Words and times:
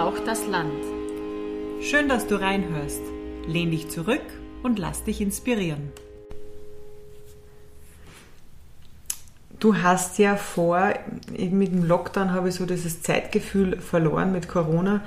Braucht 0.00 0.26
das 0.26 0.46
Land. 0.46 0.82
Schön, 1.82 2.08
dass 2.08 2.26
du 2.26 2.40
reinhörst. 2.40 3.02
Lehn 3.46 3.70
dich 3.70 3.90
zurück 3.90 4.22
und 4.62 4.78
lass 4.78 5.04
dich 5.04 5.20
inspirieren. 5.20 5.92
Du 9.58 9.76
hast 9.76 10.16
ja 10.18 10.36
vor, 10.36 10.94
mit 11.36 11.72
dem 11.72 11.84
Lockdown 11.84 12.32
habe 12.32 12.48
ich 12.48 12.54
so 12.54 12.64
dieses 12.64 13.02
Zeitgefühl 13.02 13.78
verloren 13.78 14.32
mit 14.32 14.48
Corona. 14.48 15.02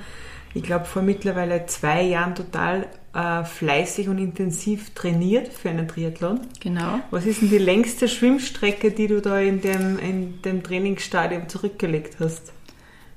Ich 0.54 0.62
glaube, 0.62 0.84
vor 0.84 1.02
mittlerweile 1.02 1.66
zwei 1.66 2.02
Jahren 2.02 2.36
total 2.36 2.86
äh, 3.14 3.42
fleißig 3.42 4.08
und 4.08 4.18
intensiv 4.18 4.94
trainiert 4.94 5.48
für 5.48 5.70
einen 5.70 5.88
Triathlon. 5.88 6.42
Genau. 6.60 7.00
Was 7.10 7.26
ist 7.26 7.42
denn 7.42 7.50
die 7.50 7.58
längste 7.58 8.06
Schwimmstrecke, 8.06 8.92
die 8.92 9.08
du 9.08 9.20
da 9.20 9.40
in 9.40 9.60
dem, 9.60 9.98
in 9.98 10.40
dem 10.42 10.62
Trainingsstadium 10.62 11.48
zurückgelegt 11.48 12.18
hast? 12.20 12.52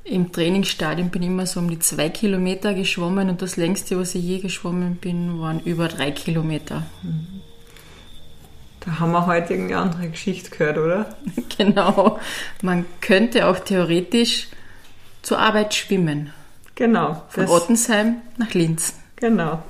Im 0.09 0.31
Trainingsstadion 0.31 1.09
bin 1.09 1.21
ich 1.21 1.27
immer 1.27 1.45
so 1.45 1.59
um 1.59 1.69
die 1.69 1.79
zwei 1.79 2.07
Kilometer 2.09 2.73
geschwommen 2.73 3.29
und 3.29 3.41
das 3.41 3.57
längste, 3.57 3.99
was 3.99 4.15
ich 4.15 4.23
je 4.23 4.39
geschwommen 4.39 4.95
bin, 4.95 5.41
waren 5.41 5.59
über 5.59 5.89
drei 5.89 6.11
Kilometer. 6.11 6.85
Da 8.79 8.99
haben 8.99 9.11
wir 9.11 9.25
heute 9.25 9.53
irgendeine 9.53 9.81
andere 9.81 10.09
Geschichte 10.09 10.49
gehört, 10.49 10.77
oder? 10.77 11.17
genau. 11.57 12.19
Man 12.61 12.85
könnte 13.01 13.47
auch 13.47 13.59
theoretisch 13.59 14.47
zur 15.23 15.39
Arbeit 15.39 15.73
schwimmen. 15.73 16.31
Genau. 16.75 17.23
Von 17.27 17.47
Ottensheim 17.47 18.21
nach 18.37 18.53
Linz. 18.53 18.93
Genau. 19.17 19.61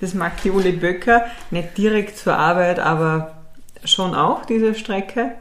Das 0.00 0.14
macht 0.14 0.44
die 0.44 0.50
Uli 0.50 0.72
Böcker 0.72 1.26
nicht 1.50 1.76
direkt 1.76 2.16
zur 2.16 2.36
Arbeit, 2.38 2.78
aber 2.78 3.36
schon 3.84 4.14
auch 4.14 4.46
diese 4.46 4.74
Strecke. 4.74 5.32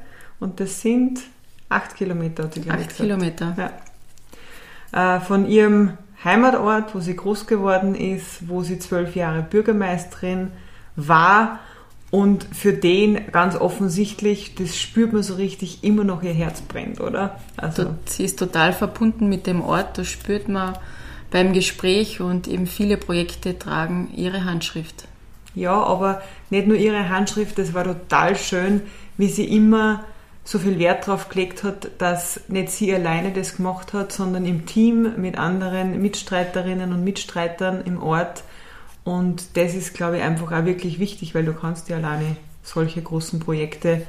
Und 0.41 0.59
das 0.59 0.81
sind 0.81 1.21
acht 1.69 1.95
Kilometer, 1.95 2.43
hat 2.43 2.55
sie 2.55 2.61
Acht 2.69 2.79
gesagt. 2.79 2.97
Kilometer. 2.97 3.55
Ja. 3.57 3.71
Äh, 4.93 5.19
von 5.19 5.47
ihrem 5.47 5.97
Heimatort, 6.23 6.95
wo 6.95 6.99
sie 6.99 7.15
groß 7.15 7.47
geworden 7.47 7.95
ist, 7.95 8.47
wo 8.47 8.61
sie 8.61 8.79
zwölf 8.79 9.15
Jahre 9.15 9.41
Bürgermeisterin 9.41 10.51
war 10.95 11.59
und 12.11 12.45
für 12.53 12.73
den 12.73 13.31
ganz 13.31 13.55
offensichtlich, 13.55 14.53
das 14.55 14.79
spürt 14.79 15.11
man 15.11 15.23
so 15.23 15.33
richtig, 15.33 15.83
immer 15.83 16.03
noch 16.03 16.21
ihr 16.21 16.33
Herz 16.33 16.61
brennt, 16.61 17.01
oder? 17.01 17.39
Also 17.57 17.87
sie 18.05 18.23
ist 18.23 18.37
total 18.37 18.71
verbunden 18.71 19.27
mit 19.27 19.47
dem 19.47 19.61
Ort, 19.61 19.97
das 19.97 20.07
spürt 20.07 20.47
man 20.47 20.77
beim 21.31 21.53
Gespräch 21.53 22.21
und 22.21 22.47
eben 22.47 22.67
viele 22.67 22.97
Projekte 22.97 23.57
tragen 23.57 24.11
ihre 24.15 24.45
Handschrift. 24.45 25.07
Ja, 25.55 25.73
aber 25.73 26.21
nicht 26.51 26.67
nur 26.67 26.77
ihre 26.77 27.09
Handschrift, 27.09 27.57
das 27.57 27.73
war 27.73 27.83
total 27.83 28.35
schön, 28.35 28.81
wie 29.17 29.27
sie 29.27 29.45
immer 29.45 30.03
so 30.45 30.59
viel 30.59 30.77
Wert 30.77 31.07
darauf 31.07 31.29
gelegt 31.29 31.63
hat, 31.63 31.89
dass 31.99 32.41
nicht 32.49 32.71
sie 32.71 32.93
alleine 32.93 33.31
das 33.31 33.55
gemacht 33.55 33.93
hat, 33.93 34.11
sondern 34.11 34.45
im 34.45 34.65
Team 34.65 35.13
mit 35.17 35.37
anderen 35.37 36.01
Mitstreiterinnen 36.01 36.91
und 36.91 37.03
Mitstreitern 37.03 37.83
im 37.85 38.01
Ort. 38.01 38.43
Und 39.03 39.57
das 39.57 39.73
ist, 39.73 39.93
glaube 39.93 40.17
ich, 40.17 40.23
einfach 40.23 40.51
auch 40.51 40.65
wirklich 40.65 40.99
wichtig, 40.99 41.33
weil 41.33 41.45
du 41.45 41.53
kannst 41.53 41.89
ja 41.89 41.97
alleine 41.97 42.35
solche 42.61 43.01
großen 43.01 43.39
Projekte 43.39 44.05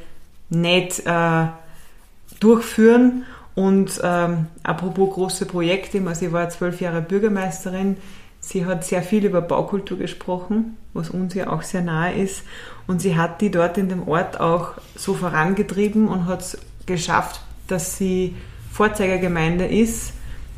nicht 0.51 1.07
äh, 1.07 1.47
durchführen. 2.41 3.25
Und 3.55 4.01
ähm, 4.03 4.47
apropos 4.65 5.15
große 5.15 5.47
Projekte, 5.47 6.03
also 6.05 6.27
ich 6.27 6.33
war 6.33 6.49
zwölf 6.49 6.81
Jahre 6.81 7.01
Bürgermeisterin, 7.01 7.97
sie 8.49 8.67
hat 8.67 8.85
sehr 8.85 9.03
viel 9.03 9.25
über 9.25 9.41
Baukultur 9.41 9.99
gesprochen, 9.99 10.77
was 10.93 11.11
uns 11.11 11.35
ja 11.35 11.51
auch 11.51 11.63
sehr 11.63 11.83
nahe 11.83 12.15
ist. 12.15 12.43
Und 12.87 13.01
sie 13.01 13.17
hat 13.17 13.41
die 13.41 13.51
dort 13.51 13.79
in 13.79 13.89
dem 13.89 14.07
Ort 14.07 14.39
auch 14.39 14.75
so 14.95 15.15
vorangetrieben 15.15 16.09
und 16.09 16.27
hat 16.27 16.43
es 16.43 16.59
geschafft, 16.87 17.41
dass 17.69 17.97
sie 17.97 18.37
Vorzeigergemeinde 18.71 19.67
ist, 19.67 20.13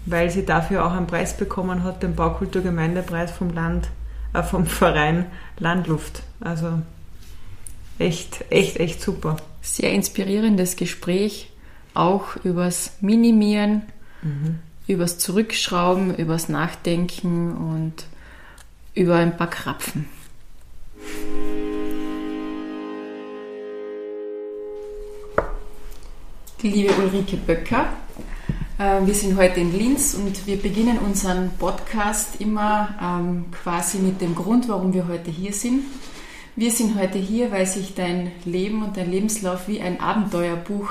weil 0.05 0.31
sie 0.31 0.45
dafür 0.45 0.85
auch 0.85 0.93
einen 0.93 1.07
Preis 1.07 1.37
bekommen 1.37 1.85
hat, 1.85 2.03
den 2.03 2.17
Baukulturgemeindepreis 2.17 3.31
vom 3.31 3.55
Land, 3.55 3.89
äh, 4.33 4.43
vom 4.43 4.67
Verein 4.67 5.27
Landluft. 5.59 6.23
Also 6.41 6.81
echt, 7.99 8.45
echt, 8.51 8.79
echt 8.81 9.01
super. 9.01 9.37
Sehr 9.63 9.93
inspirierendes 9.93 10.77
Gespräch, 10.77 11.53
auch 11.95 12.37
übers 12.43 12.95
Minimieren, 13.01 13.83
mhm. 14.23 14.59
Übers 14.87 15.19
Zurückschrauben, 15.19 16.15
übers 16.17 16.49
Nachdenken 16.49 17.57
und 17.57 18.05
über 18.95 19.17
ein 19.17 19.37
paar 19.37 19.51
Krapfen. 19.51 20.09
liebe 26.71 26.93
Ulrike 26.95 27.37
Böcker. 27.37 27.87
Äh, 28.79 29.07
wir 29.07 29.15
sind 29.15 29.37
heute 29.37 29.61
in 29.61 29.77
Linz 29.77 30.15
und 30.15 30.47
wir 30.47 30.57
beginnen 30.57 30.99
unseren 30.99 31.51
Podcast 31.59 32.41
immer 32.41 32.95
ähm, 33.01 33.47
quasi 33.53 33.99
mit 33.99 34.21
dem 34.21 34.35
Grund, 34.35 34.69
warum 34.69 34.93
wir 34.93 35.07
heute 35.07 35.31
hier 35.31 35.53
sind. 35.53 35.85
Wir 36.57 36.71
sind 36.71 36.99
heute 36.99 37.19
hier, 37.19 37.53
weil 37.53 37.67
sich 37.67 37.95
dein 37.95 38.33
Leben 38.45 38.83
und 38.83 38.97
dein 38.97 39.11
Lebenslauf 39.11 39.69
wie 39.69 39.81
ein 39.81 40.01
Abenteuerbuch 40.01 40.91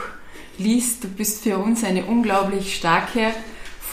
liest. 0.57 1.03
Du 1.03 1.07
bist 1.09 1.43
für 1.43 1.57
uns 1.57 1.83
eine 1.83 2.05
unglaublich 2.05 2.75
starke 2.75 3.31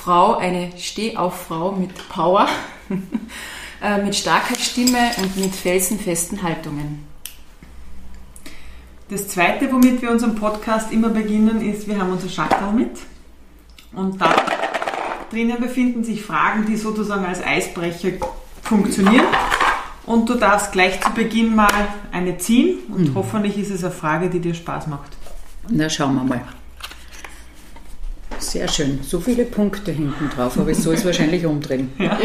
Frau, 0.03 0.37
eine 0.37 0.73
Stehauffrau 0.79 1.71
mit 1.71 1.91
Power, 2.09 2.49
äh, 3.83 4.03
mit 4.03 4.17
starker 4.17 4.57
Stimme 4.59 4.99
und 5.19 5.37
mit 5.37 5.55
felsenfesten 5.55 6.43
Haltungen. 6.43 7.05
Das 9.11 9.29
zweite, 9.29 9.71
womit 9.71 10.03
wir 10.03 10.11
unseren 10.11 10.35
Podcast 10.35 10.91
immer 10.91 11.11
beginnen, 11.11 11.61
ist, 11.61 11.87
wir 11.87 12.01
haben 12.01 12.11
unser 12.11 12.29
Schachtel 12.29 12.73
mit. 12.73 12.99
Und 13.93 14.21
da 14.21 14.35
drinnen 15.31 15.61
befinden 15.61 16.03
sich 16.03 16.25
Fragen, 16.25 16.67
die 16.67 16.77
sozusagen 16.77 17.25
als 17.25 17.41
Eisbrecher 17.41 18.11
funktionieren. 18.63 19.27
Und 20.05 20.29
du 20.29 20.35
darfst 20.35 20.73
gleich 20.73 21.01
zu 21.01 21.13
Beginn 21.13 21.55
mal 21.55 21.71
eine 22.11 22.39
ziehen 22.39 22.79
und 22.89 23.11
mhm. 23.11 23.15
hoffentlich 23.15 23.57
ist 23.57 23.71
es 23.71 23.85
eine 23.85 23.93
Frage, 23.93 24.31
die 24.31 24.41
dir 24.41 24.55
Spaß 24.55 24.89
macht. 24.89 25.13
Na, 25.69 25.89
schauen 25.89 26.17
wir 26.17 26.25
mal. 26.25 26.43
Sehr 28.43 28.69
schön. 28.69 29.01
So 29.03 29.21
viele 29.21 29.45
Punkte 29.45 29.93
hinten 29.93 30.29
drauf, 30.29 30.59
aber 30.59 30.71
ich 30.71 30.79
soll 30.79 30.95
es 30.95 31.05
wahrscheinlich 31.05 31.47
umdrehen. 31.47 31.93
Ja. 31.99 32.19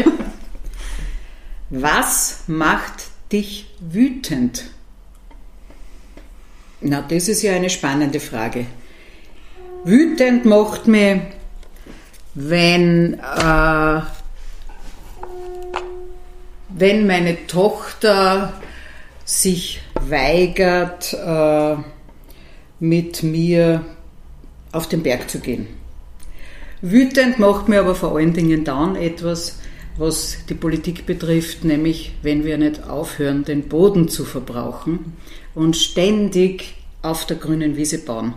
Was 1.70 2.40
macht 2.46 3.04
dich 3.30 3.70
wütend? 3.80 4.64
Na, 6.80 7.02
das 7.02 7.28
ist 7.28 7.42
ja 7.42 7.54
eine 7.54 7.70
spannende 7.70 8.20
Frage. 8.20 8.66
Wütend 9.84 10.44
macht 10.44 10.88
mich, 10.88 11.20
wenn, 12.34 13.14
äh, 13.14 14.00
wenn 16.68 17.06
meine 17.06 17.46
Tochter 17.46 18.54
sich 19.24 19.80
weigert, 20.00 21.12
äh, 21.14 21.76
mit 22.80 23.22
mir 23.22 23.84
auf 24.72 24.88
den 24.88 25.02
Berg 25.02 25.30
zu 25.30 25.40
gehen. 25.40 25.77
Wütend 26.80 27.38
macht 27.38 27.68
mir 27.68 27.80
aber 27.80 27.94
vor 27.94 28.16
allen 28.16 28.32
Dingen 28.32 28.64
dann 28.64 28.94
etwas, 28.94 29.58
was 29.96 30.38
die 30.48 30.54
Politik 30.54 31.06
betrifft, 31.06 31.64
nämlich 31.64 32.14
wenn 32.22 32.44
wir 32.44 32.56
nicht 32.56 32.84
aufhören, 32.84 33.44
den 33.44 33.68
Boden 33.68 34.08
zu 34.08 34.24
verbrauchen 34.24 35.16
und 35.54 35.76
ständig 35.76 36.74
auf 37.02 37.26
der 37.26 37.36
grünen 37.36 37.76
Wiese 37.76 37.98
bauen. 37.98 38.34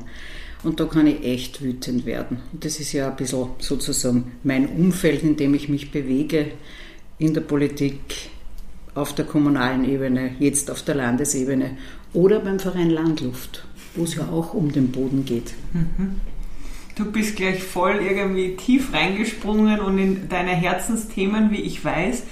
Und 0.63 0.79
da 0.79 0.85
kann 0.85 1.07
ich 1.07 1.23
echt 1.23 1.61
wütend 1.61 2.05
werden. 2.05 2.37
Und 2.51 2.65
das 2.65 2.79
ist 2.79 2.93
ja 2.93 3.09
ein 3.09 3.15
bisschen 3.15 3.47
sozusagen 3.59 4.31
mein 4.43 4.67
Umfeld, 4.67 5.23
in 5.23 5.35
dem 5.35 5.53
ich 5.53 5.69
mich 5.69 5.91
bewege, 5.91 6.51
in 7.17 7.33
der 7.33 7.41
Politik, 7.41 7.99
auf 8.93 9.15
der 9.15 9.25
kommunalen 9.25 9.87
Ebene, 9.87 10.35
jetzt 10.39 10.69
auf 10.69 10.81
der 10.81 10.95
Landesebene 10.95 11.77
oder 12.13 12.39
beim 12.39 12.59
Verein 12.59 12.89
Landluft, 12.89 13.63
wo 13.95 14.03
es 14.03 14.15
ja 14.15 14.27
auch 14.27 14.53
um 14.53 14.71
den 14.71 14.91
Boden 14.91 15.23
geht. 15.23 15.53
Mhm. 15.71 16.19
Du 16.95 17.11
bist 17.11 17.35
gleich 17.35 17.63
voll 17.63 17.99
irgendwie 18.01 18.55
tief 18.55 18.93
reingesprungen 18.93 19.79
und 19.79 19.97
in 19.97 20.29
deine 20.29 20.51
Herzensthemen, 20.51 21.51
wie 21.51 21.61
ich 21.61 21.83
weiß. 21.83 22.23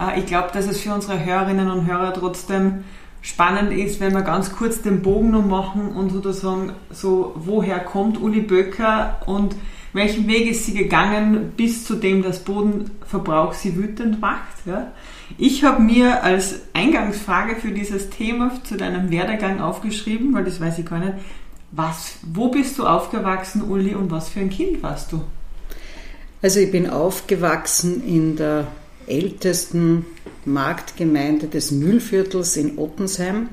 Äh, 0.00 0.20
ich 0.20 0.26
glaube, 0.26 0.50
dass 0.52 0.66
es 0.66 0.80
für 0.80 0.94
unsere 0.94 1.24
Hörerinnen 1.24 1.70
und 1.70 1.86
Hörer 1.86 2.14
trotzdem 2.14 2.84
spannend 3.22 3.72
ist, 3.72 4.00
wenn 4.00 4.14
wir 4.14 4.22
ganz 4.22 4.52
kurz 4.52 4.82
den 4.82 5.02
Bogen 5.02 5.32
noch 5.32 5.44
machen 5.44 5.88
und 5.88 6.10
sozusagen 6.10 6.72
so, 6.90 7.32
woher 7.34 7.80
kommt 7.80 8.20
Uli 8.20 8.40
Böcker 8.40 9.20
und 9.26 9.56
welchen 9.92 10.28
Weg 10.28 10.48
ist 10.48 10.66
sie 10.66 10.74
gegangen 10.74 11.52
bis 11.56 11.84
zu 11.84 11.96
dem 11.96 12.22
das 12.22 12.44
Bodenverbrauch 12.44 13.54
sie 13.54 13.76
wütend 13.76 14.20
macht. 14.20 14.66
Ja? 14.66 14.92
Ich 15.38 15.64
habe 15.64 15.82
mir 15.82 16.22
als 16.22 16.60
Eingangsfrage 16.72 17.56
für 17.56 17.70
dieses 17.70 18.10
Thema 18.10 18.52
zu 18.62 18.76
deinem 18.76 19.10
Werdegang 19.10 19.60
aufgeschrieben, 19.60 20.32
weil 20.34 20.44
das 20.44 20.60
weiß 20.60 20.78
ich 20.78 20.86
gar 20.86 21.00
nicht, 21.00 21.14
was, 21.76 22.14
wo 22.22 22.48
bist 22.48 22.78
du 22.78 22.86
aufgewachsen, 22.86 23.62
Uli, 23.62 23.94
und 23.94 24.10
was 24.10 24.30
für 24.30 24.40
ein 24.40 24.50
Kind 24.50 24.82
warst 24.82 25.12
du? 25.12 25.22
Also 26.42 26.60
ich 26.60 26.70
bin 26.70 26.88
aufgewachsen 26.88 28.06
in 28.06 28.36
der 28.36 28.66
ältesten 29.06 30.06
Marktgemeinde 30.44 31.48
des 31.48 31.70
Mühlviertels 31.70 32.56
in 32.56 32.78
Ottensheim, 32.78 33.50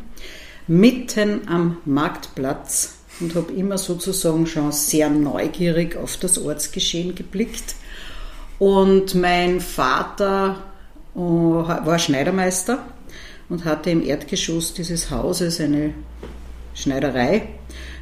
mitten 0.68 1.48
am 1.48 1.78
Marktplatz 1.86 2.96
und 3.20 3.36
habe 3.36 3.52
immer 3.54 3.78
sozusagen 3.78 4.48
schon 4.48 4.72
sehr 4.72 5.10
neugierig 5.10 5.98
auf 5.98 6.18
das 6.18 6.38
Ortsgeschehen 6.38 7.16
geblickt. 7.16 7.75
Und 8.58 9.16
mein 9.16 9.60
Vater 9.60 10.64
äh, 11.16 11.20
war 11.20 12.00
Schneidermeister 12.00 12.86
und 13.50 13.66
hatte 13.66 13.90
im 13.90 14.04
Erdgeschoss 14.06 14.74
dieses 14.74 15.12
Hauses 15.12 15.60
eine 15.60 15.94
Schneiderei 16.74 17.50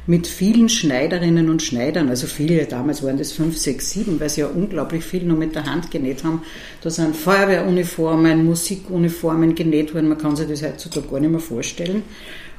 mit 0.06 0.26
vielen 0.26 0.68
Schneiderinnen 0.68 1.48
und 1.48 1.62
Schneidern, 1.62 2.08
also 2.08 2.26
viele, 2.26 2.66
damals 2.66 3.02
waren 3.04 3.18
das 3.18 3.32
fünf, 3.32 3.56
sechs, 3.56 3.90
sieben, 3.90 4.18
weil 4.18 4.28
sie 4.28 4.40
ja 4.40 4.48
unglaublich 4.48 5.04
viel 5.04 5.22
nur 5.22 5.36
mit 5.36 5.54
der 5.54 5.66
Hand 5.66 5.90
genäht 5.90 6.24
haben. 6.24 6.42
Da 6.80 6.90
sind 6.90 7.14
Feuerwehruniformen, 7.14 8.44
Musikuniformen 8.44 9.54
genäht 9.54 9.94
worden, 9.94 10.08
man 10.08 10.18
kann 10.18 10.34
sich 10.34 10.48
das 10.48 10.62
heutzutage 10.62 11.06
gar 11.06 11.20
nicht 11.20 11.30
mehr 11.30 11.40
vorstellen. 11.40 12.02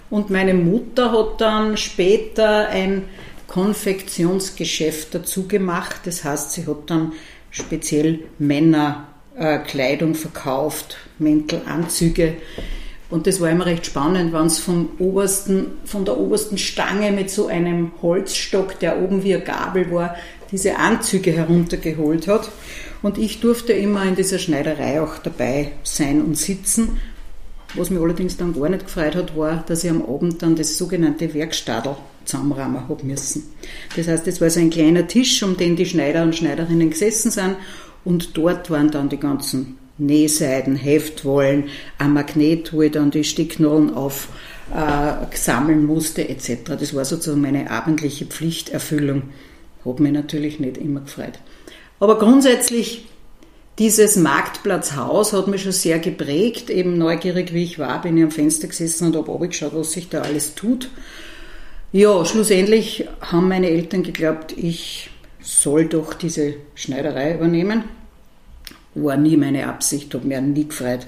Und 0.10 0.30
meine 0.30 0.54
Mutter 0.54 1.12
hat 1.12 1.42
dann 1.42 1.76
später 1.76 2.70
ein 2.70 3.04
Konfektionsgeschäft 3.48 5.14
dazu 5.14 5.48
gemacht, 5.48 6.02
das 6.06 6.24
heißt, 6.24 6.54
sie 6.54 6.66
hat 6.66 6.90
dann 6.90 7.12
speziell 7.52 8.20
Männerkleidung 8.40 10.16
verkauft, 10.16 10.98
Mäntel, 11.20 11.62
Anzüge 11.66 12.36
und 13.14 13.28
das 13.28 13.40
war 13.40 13.52
immer 13.52 13.68
recht 13.68 13.86
spannend, 13.86 14.34
wenn 14.34 14.48
es 14.48 14.58
vom 14.58 14.90
obersten, 14.98 15.68
von 15.86 16.04
der 16.04 16.18
obersten 16.18 16.58
Stange 16.58 17.12
mit 17.12 17.30
so 17.30 17.46
einem 17.46 17.92
Holzstock, 18.02 18.80
der 18.80 19.04
oben 19.04 19.24
wie 19.24 19.36
eine 19.36 19.44
Gabel 19.44 19.92
war, 19.92 20.16
diese 20.52 20.78
Anzüge 20.78 21.32
heruntergeholt 21.32 22.28
hat. 22.28 22.50
Und 23.04 23.20
ich 23.20 23.40
durfte 23.40 23.72
immer 23.72 24.04
in 24.04 24.16
dieser 24.16 24.40
Schneiderei 24.40 25.00
auch 25.00 25.20
dabei 25.20 25.74
sein 25.84 26.24
und 26.24 26.40
sitzen. 26.40 27.00
Was 27.76 27.92
mich 27.92 28.02
allerdings 28.02 28.36
dann 28.38 28.60
gar 28.60 28.70
nicht 28.70 28.86
gefreut 28.86 29.16
hat, 29.16 29.38
war, 29.38 29.64
dass 29.68 29.84
ich 29.84 29.92
am 29.92 30.02
Abend 30.02 30.42
dann 30.42 30.56
das 30.56 30.76
sogenannte 30.76 31.32
Werkstadel 31.36 31.96
zusammenrahmen 32.26 32.90
habe 32.90 33.06
müssen. 33.06 33.44
Das 33.96 34.08
heißt, 34.08 34.28
es 34.28 34.42
war 34.42 34.50
so 34.50 34.60
ein 34.60 34.72
kleiner 34.72 35.08
Tisch, 35.08 35.44
um 35.44 35.56
den 35.56 35.76
die 35.76 35.86
Schneider 35.86 36.24
und 36.24 36.36
Schneiderinnen 36.36 36.90
gesessen 36.90 37.30
sind 37.30 37.58
und 38.06 38.36
dort 38.36 38.72
waren 38.72 38.90
dann 38.90 39.10
die 39.10 39.20
ganzen 39.20 39.78
Nähseiden, 39.98 40.76
Heftwollen, 40.76 41.66
ein 41.98 42.14
Magnet, 42.14 42.74
wo 42.74 42.82
ich 42.82 42.92
dann 42.92 43.12
die 43.12 43.24
Sticknollen 43.24 43.94
auf 43.94 44.30
äh, 44.74 45.36
sammeln 45.36 45.86
musste 45.86 46.28
etc. 46.28 46.76
Das 46.80 46.96
war 46.96 47.06
sozusagen 47.06 47.42
meine 47.42 47.70
abendliche 47.70 48.26
Pflichterfüllung. 48.26 49.24
Hat 49.86 50.00
mich 50.00 50.14
natürlich 50.14 50.60
nicht 50.60 50.78
immer 50.78 51.02
gefreut. 51.02 51.40
Aber 52.00 52.18
grundsätzlich, 52.18 53.06
dieses 53.80 54.16
Marktplatzhaus 54.16 55.34
hat 55.34 55.48
mich 55.48 55.64
schon 55.64 55.72
sehr 55.72 56.00
geprägt. 56.00 56.70
Eben 56.70 56.98
neugierig 56.98 57.54
wie 57.54 57.64
ich 57.64 57.80
war, 57.80 58.02
bin 58.02 58.18
ich 58.18 58.24
am 58.24 58.32
Fenster 58.32 58.68
gesessen 58.68 59.08
und 59.08 59.16
habe 59.16 59.32
abgeschaut, 59.32 59.76
was 59.76 59.92
sich 59.92 60.10
da 60.10 60.22
alles 60.22 60.56
tut. 60.56 60.90
Ja, 61.92 62.26
schlussendlich 62.26 63.08
haben 63.22 63.48
meine 63.48 63.70
Eltern 63.70 64.02
geglaubt, 64.02 64.56
ich 64.58 65.12
soll 65.42 65.86
doch 65.86 66.16
diese 66.16 66.56
Schneiderei 66.74 67.36
übernehmen. 67.36 67.84
War 68.96 69.18
nie 69.18 69.38
meine 69.38 69.68
Absicht, 69.68 70.14
habe 70.14 70.28
mir 70.28 70.42
nie 70.42 70.68
gefreut. 70.68 71.06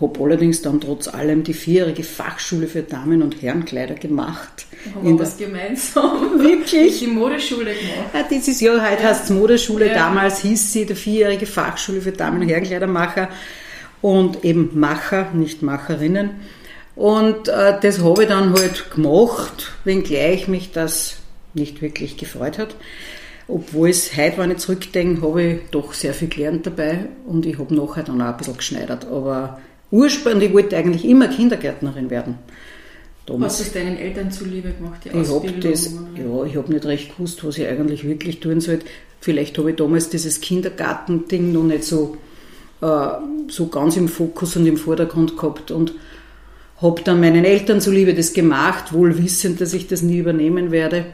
Habe 0.00 0.20
allerdings 0.22 0.62
dann 0.62 0.80
trotz 0.80 1.08
allem 1.08 1.42
die 1.42 1.52
vierjährige 1.54 2.04
Fachschule 2.04 2.68
für 2.68 2.82
Damen- 2.82 3.20
und 3.20 3.42
Herrenkleider 3.42 3.94
gemacht. 3.94 4.66
Haben 4.94 5.08
wir 5.08 5.18
was 5.18 5.36
gemeinsam? 5.36 6.38
Wirklich? 6.38 7.00
Die 7.00 7.08
Modeschule 7.08 7.72
gemacht. 7.74 8.10
Ja, 8.14 8.22
dieses 8.30 8.60
Jahr, 8.60 8.80
heute 8.80 9.02
Ja. 9.02 9.08
heißt 9.08 9.24
es 9.24 9.30
Modeschule, 9.30 9.88
Ja. 9.88 9.94
damals 9.94 10.40
hieß 10.42 10.72
sie 10.72 10.86
die 10.86 10.94
vierjährige 10.94 11.46
Fachschule 11.46 12.00
für 12.00 12.12
Damen- 12.12 12.42
und 12.42 12.48
Herrenkleidermacher 12.48 13.28
und 14.00 14.44
eben 14.44 14.70
Macher, 14.78 15.32
nicht 15.34 15.62
Macherinnen. 15.62 16.30
Und 16.94 17.48
äh, 17.48 17.74
das 17.82 18.00
habe 18.02 18.22
ich 18.22 18.28
dann 18.28 18.52
halt 18.54 18.90
gemacht, 18.92 19.72
wenngleich 19.84 20.46
mich 20.48 20.70
das 20.72 21.16
nicht 21.54 21.82
wirklich 21.82 22.16
gefreut 22.16 22.58
hat. 22.58 22.76
Obwohl 23.48 23.88
es 23.88 24.14
heute, 24.14 24.38
wenn 24.38 24.50
ich 24.50 24.58
zurückdenke, 24.58 25.22
habe 25.22 25.42
ich 25.42 25.60
doch 25.70 25.94
sehr 25.94 26.12
viel 26.12 26.28
gelernt 26.28 26.66
dabei 26.66 27.06
und 27.26 27.46
ich 27.46 27.58
habe 27.58 27.74
nachher 27.74 28.02
dann 28.02 28.20
auch 28.20 28.26
ein 28.26 28.36
bisschen 28.36 28.58
geschneidert. 28.58 29.06
Aber 29.06 29.58
ursprünglich, 29.90 30.50
ich 30.50 30.54
wollte 30.54 30.76
eigentlich 30.76 31.06
immer 31.06 31.28
Kindergärtnerin 31.28 32.10
werden. 32.10 32.34
Damals. 33.24 33.54
Hast 33.54 33.60
du 33.60 33.64
es 33.64 33.72
deinen 33.72 33.98
Eltern 33.98 34.30
zuliebe 34.30 34.70
gemacht, 34.70 35.00
die 35.04 35.08
Ich 35.08 35.14
habe 35.14 35.28
Ausbildung? 35.28 35.70
das, 35.70 35.94
ja, 36.14 36.44
ich 36.44 36.56
habe 36.56 36.72
nicht 36.72 36.84
recht 36.84 37.16
gewusst, 37.16 37.42
was 37.44 37.58
ich 37.58 37.66
eigentlich 37.66 38.04
wirklich 38.04 38.40
tun 38.40 38.60
sollte. 38.60 38.86
Vielleicht 39.20 39.56
habe 39.58 39.70
ich 39.70 39.76
damals 39.76 40.10
dieses 40.10 40.40
Kindergartending 40.40 41.52
noch 41.52 41.64
nicht 41.64 41.84
so, 41.84 42.16
äh, 42.80 43.08
so 43.48 43.68
ganz 43.68 43.96
im 43.96 44.08
Fokus 44.08 44.56
und 44.56 44.66
im 44.66 44.76
Vordergrund 44.76 45.36
gehabt 45.36 45.70
und 45.70 45.94
habe 46.80 47.02
dann 47.02 47.20
meinen 47.20 47.44
Eltern 47.44 47.80
zuliebe 47.80 48.14
das 48.14 48.32
gemacht, 48.32 48.92
wohl 48.92 49.18
wissend, 49.22 49.60
dass 49.60 49.74
ich 49.74 49.88
das 49.88 50.02
nie 50.02 50.18
übernehmen 50.18 50.70
werde. 50.70 51.06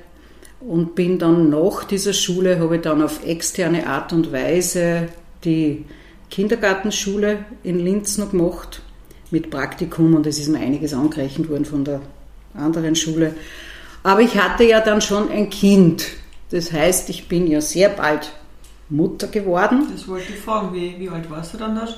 Und 0.60 0.94
bin 0.94 1.18
dann 1.18 1.50
nach 1.50 1.84
dieser 1.84 2.12
Schule, 2.12 2.58
habe 2.58 2.76
ich 2.76 2.82
dann 2.82 3.02
auf 3.02 3.24
externe 3.26 3.86
Art 3.86 4.12
und 4.12 4.32
Weise 4.32 5.08
die 5.44 5.84
Kindergartenschule 6.30 7.44
in 7.62 7.78
Linz 7.78 8.18
noch 8.18 8.30
gemacht 8.30 8.82
mit 9.30 9.50
Praktikum 9.50 10.14
und 10.14 10.26
es 10.26 10.38
ist 10.38 10.48
mir 10.48 10.58
einiges 10.58 10.94
angerechnet 10.94 11.50
worden 11.50 11.64
von 11.64 11.84
der 11.84 12.00
anderen 12.54 12.96
Schule. 12.96 13.34
Aber 14.02 14.20
ich 14.20 14.36
hatte 14.36 14.64
ja 14.64 14.80
dann 14.80 15.00
schon 15.00 15.30
ein 15.30 15.50
Kind. 15.50 16.06
Das 16.50 16.72
heißt, 16.72 17.08
ich 17.10 17.28
bin 17.28 17.46
ja 17.46 17.60
sehr 17.60 17.88
bald 17.88 18.32
Mutter 18.88 19.28
geworden. 19.28 19.88
Das 19.92 20.06
wollte 20.08 20.32
ich 20.32 20.38
fragen, 20.38 20.74
wie, 20.74 20.98
wie 20.98 21.08
alt 21.08 21.30
warst 21.30 21.54
du 21.54 21.58
dann 21.58 21.74
da? 21.74 21.88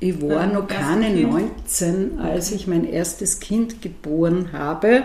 Ich 0.00 0.20
war 0.20 0.46
noch 0.46 0.66
keine 0.66 1.06
Kind? 1.06 1.30
19, 1.30 2.18
als 2.18 2.52
ich 2.52 2.66
mein 2.66 2.84
erstes 2.84 3.40
Kind 3.40 3.82
geboren 3.82 4.50
habe. 4.52 5.04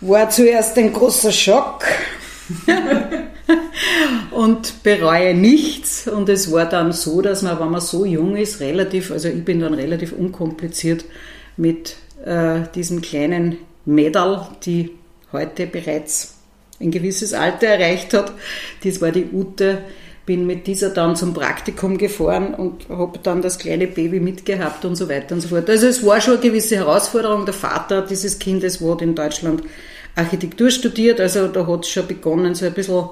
War 0.00 0.28
zuerst 0.30 0.76
ein 0.76 0.92
großer 0.92 1.32
Schock 1.32 1.84
und 4.30 4.82
bereue 4.82 5.34
nichts. 5.34 6.06
Und 6.06 6.28
es 6.28 6.52
war 6.52 6.66
dann 6.66 6.92
so, 6.92 7.22
dass 7.22 7.42
man, 7.42 7.58
wenn 7.58 7.70
man 7.70 7.80
so 7.80 8.04
jung 8.04 8.36
ist, 8.36 8.60
relativ, 8.60 9.10
also 9.10 9.28
ich 9.28 9.44
bin 9.44 9.60
dann 9.60 9.74
relativ 9.74 10.12
unkompliziert 10.12 11.04
mit 11.56 11.96
äh, 12.24 12.60
diesem 12.74 13.00
kleinen 13.00 13.58
Mädel, 13.84 14.40
die 14.64 14.90
heute 15.32 15.66
bereits 15.66 16.34
ein 16.80 16.90
gewisses 16.90 17.32
Alter 17.32 17.68
erreicht 17.68 18.12
hat. 18.14 18.32
Das 18.84 19.00
war 19.00 19.10
die 19.10 19.26
Ute. 19.32 19.78
Bin 20.26 20.46
mit 20.46 20.66
dieser 20.66 20.90
dann 20.90 21.14
zum 21.14 21.32
Praktikum 21.32 21.98
gefahren 21.98 22.52
und 22.54 22.88
habe 22.88 23.18
dann 23.22 23.42
das 23.42 23.58
kleine 23.58 23.86
Baby 23.86 24.18
mitgehabt 24.18 24.84
und 24.84 24.96
so 24.96 25.08
weiter 25.08 25.36
und 25.36 25.40
so 25.40 25.48
fort. 25.48 25.70
Also 25.70 25.86
es 25.86 26.04
war 26.04 26.20
schon 26.20 26.34
eine 26.34 26.42
gewisse 26.42 26.76
Herausforderung. 26.76 27.44
Der 27.44 27.54
Vater 27.54 28.02
dieses 28.02 28.38
Kindes 28.38 28.80
hat 28.80 29.02
in 29.02 29.14
Deutschland 29.14 29.62
Architektur 30.16 30.70
studiert, 30.70 31.20
also 31.20 31.46
da 31.46 31.66
hat 31.66 31.84
es 31.84 31.90
schon 31.90 32.06
begonnen, 32.06 32.54
so 32.54 32.64
ein 32.64 32.72
bisschen 32.72 33.04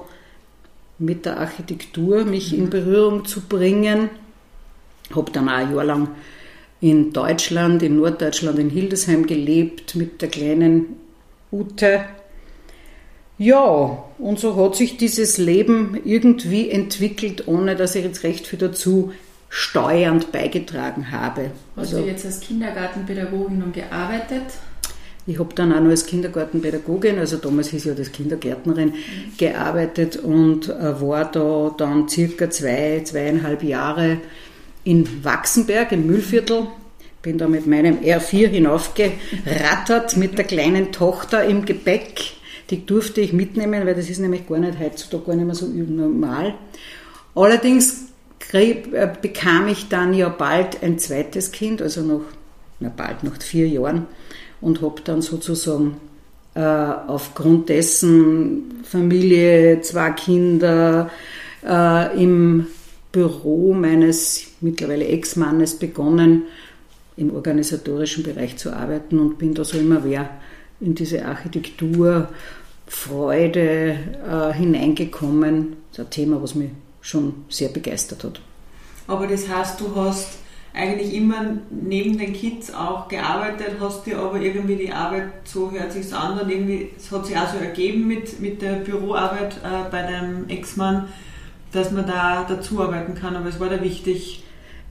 mit 0.97 1.25
der 1.25 1.39
Architektur 1.39 2.25
mich 2.25 2.57
in 2.57 2.69
Berührung 2.69 3.25
zu 3.25 3.41
bringen. 3.41 4.09
Habe 5.15 5.31
dann 5.31 5.47
auch 5.47 5.53
ein 5.53 5.73
Jahr 5.73 5.83
lang 5.83 6.09
in 6.81 7.13
Deutschland, 7.13 7.83
in 7.83 7.97
Norddeutschland, 7.97 8.59
in 8.59 8.69
Hildesheim 8.69 9.27
gelebt 9.27 9.95
mit 9.95 10.21
der 10.21 10.29
kleinen 10.29 10.97
Ute. 11.51 12.05
Ja, 13.37 14.03
und 14.17 14.39
so 14.39 14.55
hat 14.55 14.75
sich 14.75 14.97
dieses 14.97 15.37
Leben 15.37 15.99
irgendwie 16.05 16.69
entwickelt, 16.69 17.47
ohne 17.47 17.75
dass 17.75 17.95
ich 17.95 18.05
jetzt 18.05 18.23
recht 18.23 18.47
viel 18.47 18.59
dazu 18.59 19.11
steuernd 19.49 20.31
beigetragen 20.31 21.11
habe. 21.11 21.51
Hast 21.75 21.93
Also 21.93 22.01
du 22.01 22.07
jetzt 22.07 22.25
als 22.25 22.39
Kindergartenpädagogin 22.39 23.59
dann 23.59 23.71
gearbeitet? 23.73 24.43
ich 25.27 25.39
habe 25.39 25.55
dann 25.55 25.73
auch 25.73 25.79
noch 25.79 25.89
als 25.89 26.05
Kindergartenpädagogin, 26.05 27.17
also 27.17 27.37
damals 27.37 27.69
hieß 27.69 27.85
ja 27.85 27.93
das 27.95 28.11
Kindergärtnerin, 28.11 28.93
gearbeitet 29.37 30.17
und 30.17 30.69
äh, 30.69 31.01
war 31.01 31.25
da 31.31 31.73
dann 31.75 32.07
circa 32.07 32.49
zwei, 32.51 33.01
zweieinhalb 33.03 33.63
Jahre 33.63 34.19
in 34.83 35.23
Wachsenberg 35.23 35.91
im 35.93 36.05
Müllviertel. 36.05 36.67
Bin 37.23 37.39
da 37.39 37.47
mit 37.47 37.65
meinem 37.65 37.97
R4 38.03 38.47
hinaufgerattert 38.49 40.15
mit 40.15 40.37
der 40.37 40.45
kleinen 40.45 40.91
Tochter 40.91 41.43
im 41.45 41.65
Gepäck. 41.65 42.33
Die 42.69 42.85
durfte 42.85 43.21
ich 43.21 43.33
mitnehmen, 43.33 43.85
weil 43.85 43.95
das 43.95 44.09
ist 44.09 44.19
nämlich 44.19 44.47
gar 44.47 44.57
nicht 44.57 44.79
heutzutage 44.79 45.25
gar 45.25 45.35
nicht 45.35 45.45
mehr 45.45 45.55
so 45.55 45.67
normal. 45.67 46.55
Allerdings 47.35 48.05
äh, 48.53 49.09
bekam 49.21 49.67
ich 49.67 49.89
dann 49.89 50.13
ja 50.13 50.29
bald 50.29 50.81
ein 50.81 50.97
zweites 50.97 51.51
Kind, 51.51 51.81
also 51.81 52.01
noch, 52.01 52.21
na 52.79 52.91
bald, 52.95 53.23
nach 53.23 53.41
vier 53.41 53.67
Jahren 53.67 54.07
und 54.61 54.81
habe 54.81 55.01
dann 55.03 55.21
sozusagen 55.21 55.97
äh, 56.55 56.61
aufgrund 56.61 57.69
dessen 57.69 58.81
Familie, 58.83 59.81
zwei 59.81 60.11
Kinder 60.11 61.09
äh, 61.63 62.23
im 62.23 62.67
Büro 63.11 63.73
meines 63.73 64.47
mittlerweile 64.61 65.05
Ex-Mannes 65.05 65.75
begonnen, 65.75 66.43
im 67.17 67.33
organisatorischen 67.33 68.23
Bereich 68.23 68.57
zu 68.57 68.73
arbeiten 68.73 69.19
und 69.19 69.37
bin 69.37 69.53
da 69.53 69.63
so 69.63 69.77
immer 69.77 70.01
mehr 70.01 70.29
in 70.79 70.95
diese 70.95 71.25
Architektur, 71.25 72.29
Freude 72.87 73.97
äh, 74.27 74.53
hineingekommen. 74.53 75.77
Das 75.91 75.99
ist 75.99 76.05
ein 76.05 76.11
Thema, 76.11 76.41
was 76.41 76.55
mich 76.55 76.69
schon 77.01 77.45
sehr 77.49 77.69
begeistert 77.69 78.23
hat. 78.23 78.41
Aber 79.07 79.27
das 79.27 79.47
heißt, 79.47 79.79
du 79.79 79.95
hast 79.95 80.39
eigentlich 80.73 81.13
immer 81.13 81.57
neben 81.69 82.17
den 82.17 82.33
Kids 82.33 82.73
auch 82.73 83.07
gearbeitet, 83.07 83.77
hast 83.79 84.05
dir 84.05 84.19
aber 84.19 84.41
irgendwie 84.41 84.75
die 84.75 84.91
Arbeit, 84.91 85.29
so 85.45 85.71
hört 85.71 85.93
sich's 85.93 86.11
an, 86.11 86.37
und 86.39 86.49
irgendwie, 86.49 86.89
es 86.97 87.11
hat 87.11 87.25
sich 87.25 87.37
auch 87.37 87.47
so 87.47 87.57
ergeben 87.57 88.07
mit, 88.07 88.41
mit 88.41 88.61
der 88.61 88.73
Büroarbeit 88.73 89.55
äh, 89.63 89.89
bei 89.89 90.01
deinem 90.01 90.49
Ex-Mann, 90.49 91.07
dass 91.71 91.91
man 91.91 92.05
da 92.05 92.45
dazu 92.47 92.81
arbeiten 92.81 93.15
kann, 93.15 93.35
aber 93.35 93.49
es 93.49 93.59
war 93.59 93.69
da 93.69 93.81
wichtig. 93.81 94.43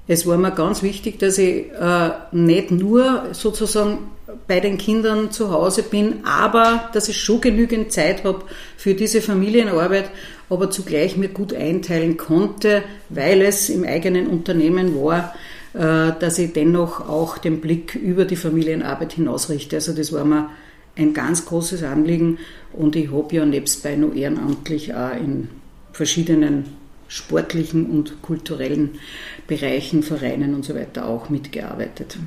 Es 0.06 0.26
war 0.26 0.36
mir 0.36 0.50
ganz 0.50 0.82
wichtig, 0.82 1.18
dass 1.18 1.38
ich 1.38 1.70
äh, 1.72 2.10
nicht 2.32 2.70
nur 2.70 3.26
sozusagen 3.32 3.98
bei 4.46 4.60
den 4.60 4.76
Kindern 4.76 5.30
zu 5.30 5.50
Hause 5.50 5.82
bin, 5.82 6.24
aber 6.24 6.90
dass 6.92 7.08
ich 7.08 7.20
schon 7.20 7.40
genügend 7.40 7.92
Zeit 7.92 8.24
habe 8.24 8.42
für 8.76 8.94
diese 8.94 9.22
Familienarbeit, 9.22 10.10
aber 10.50 10.70
zugleich 10.70 11.16
mir 11.16 11.28
gut 11.28 11.54
einteilen 11.54 12.18
konnte, 12.18 12.82
weil 13.08 13.40
es 13.42 13.70
im 13.70 13.84
eigenen 13.84 14.26
Unternehmen 14.26 14.94
war, 15.02 15.34
äh, 15.72 16.12
dass 16.18 16.38
ich 16.38 16.52
dennoch 16.52 17.08
auch 17.08 17.38
den 17.38 17.60
Blick 17.60 17.94
über 17.94 18.26
die 18.26 18.36
Familienarbeit 18.36 19.14
hinausrichte. 19.14 19.76
Also 19.76 19.94
das 19.94 20.12
war 20.12 20.24
mir 20.26 20.50
ein 20.96 21.14
ganz 21.14 21.46
großes 21.46 21.82
Anliegen 21.82 22.38
und 22.72 22.94
ich 22.94 23.10
habe 23.10 23.34
ja 23.34 23.46
nebstbei 23.46 23.96
noch 23.96 24.14
ehrenamtlich 24.14 24.94
auch 24.94 25.16
in 25.16 25.48
verschiedenen 25.92 26.83
sportlichen 27.08 27.86
und 27.86 28.22
kulturellen 28.22 28.98
Bereichen, 29.46 30.02
Vereinen 30.02 30.54
und 30.54 30.64
so 30.64 30.74
weiter 30.74 31.06
auch 31.06 31.28
mitgearbeitet. 31.28 32.18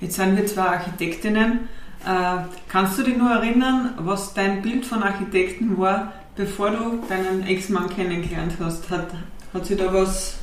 Jetzt 0.00 0.16
sind 0.16 0.36
wir 0.36 0.46
zwei 0.46 0.62
Architektinnen. 0.62 1.68
Äh, 2.04 2.42
kannst 2.68 2.98
du 2.98 3.02
dich 3.02 3.16
nur 3.16 3.30
erinnern, 3.30 3.94
was 3.98 4.34
dein 4.34 4.62
Bild 4.62 4.86
von 4.86 5.02
Architekten 5.02 5.76
war, 5.78 6.12
bevor 6.36 6.70
du 6.70 7.02
deinen 7.08 7.46
Ex-Mann 7.46 7.90
kennengelernt 7.90 8.54
hast? 8.60 8.88
Hat, 8.90 9.08
hat 9.52 9.66
sich 9.66 9.76
da 9.76 9.92
was. 9.92 10.36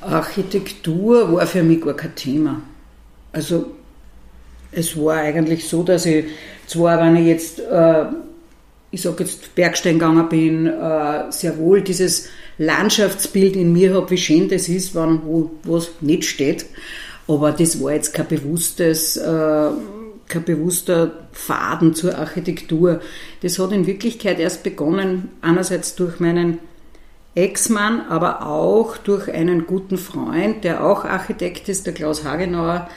Architektur 0.00 1.32
war 1.32 1.46
für 1.46 1.62
mich 1.62 1.80
gar 1.80 1.94
kein 1.94 2.14
Thema. 2.14 2.60
Also, 3.32 3.76
es 4.72 4.96
war 4.96 5.16
eigentlich 5.18 5.68
so, 5.68 5.82
dass 5.82 6.04
ich 6.06 6.26
zwar, 6.66 6.98
wenn 6.98 7.16
ich 7.16 7.26
jetzt 7.26 7.60
äh, 7.60 8.06
ich 8.94 9.02
sage 9.02 9.24
jetzt 9.24 9.54
Bergstein 9.54 9.98
gegangen 9.98 10.28
bin, 10.28 10.66
äh, 10.66 11.30
sehr 11.30 11.58
wohl 11.58 11.82
dieses 11.82 12.28
Landschaftsbild 12.58 13.56
in 13.56 13.72
mir 13.72 13.94
habe, 13.94 14.10
wie 14.10 14.18
schön 14.18 14.48
das 14.48 14.68
ist, 14.68 14.94
wenn 14.94 15.22
wo 15.24 15.50
was 15.64 15.90
nicht 16.00 16.24
steht. 16.24 16.66
Aber 17.26 17.52
das 17.52 17.82
war 17.82 17.92
jetzt 17.92 18.14
kein 18.14 18.28
bewusstes, 18.28 19.16
äh, 19.16 19.70
kein 20.28 20.44
bewusster 20.44 21.26
Faden 21.32 21.94
zur 21.94 22.16
Architektur. 22.16 23.00
Das 23.42 23.58
hat 23.58 23.72
in 23.72 23.86
Wirklichkeit 23.86 24.38
erst 24.38 24.62
begonnen, 24.62 25.30
einerseits 25.40 25.96
durch 25.96 26.20
meinen 26.20 26.58
Ex-Mann, 27.34 28.02
aber 28.08 28.46
auch 28.46 28.96
durch 28.96 29.28
einen 29.28 29.66
guten 29.66 29.98
Freund, 29.98 30.62
der 30.62 30.84
auch 30.84 31.04
Architekt 31.04 31.68
ist, 31.68 31.86
der 31.86 31.94
Klaus 31.94 32.24
Hagenauer, 32.24 32.88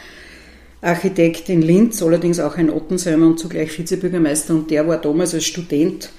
Architekt 0.82 1.50
in 1.50 1.62
Linz, 1.62 2.02
allerdings 2.04 2.40
auch 2.40 2.56
ein 2.56 2.70
Ottensheimer 2.70 3.28
und 3.28 3.40
zugleich 3.40 3.78
Vizebürgermeister. 3.78 4.54
Und 4.54 4.70
der 4.70 4.88
war 4.88 4.98
damals 4.98 5.34
als 5.34 5.46
Student 5.46 6.10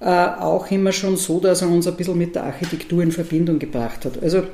äh, 0.00 0.06
auch 0.06 0.70
immer 0.70 0.92
schon 0.92 1.16
so, 1.16 1.40
dass 1.40 1.62
er 1.62 1.68
uns 1.68 1.86
ein 1.86 1.96
bisschen 1.96 2.16
mit 2.16 2.34
der 2.34 2.44
Architektur 2.44 3.02
in 3.02 3.12
Verbindung 3.12 3.58
gebracht 3.58 4.04
hat. 4.04 4.22
Also 4.22 4.44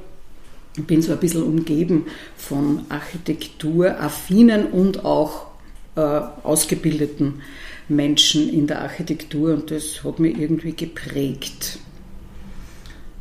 ich 0.76 0.84
bin 0.84 1.02
so 1.02 1.12
ein 1.12 1.18
bisschen 1.18 1.42
umgeben 1.42 2.06
von 2.36 2.82
architekturaffinen 2.88 4.66
und 4.66 5.04
auch 5.04 5.46
äh, 5.96 6.00
ausgebildeten 6.00 7.42
Menschen 7.88 8.48
in 8.48 8.66
der 8.66 8.80
Architektur 8.80 9.54
und 9.54 9.70
das 9.70 10.02
hat 10.02 10.18
mich 10.18 10.36
irgendwie 10.36 10.72
geprägt. 10.72 11.78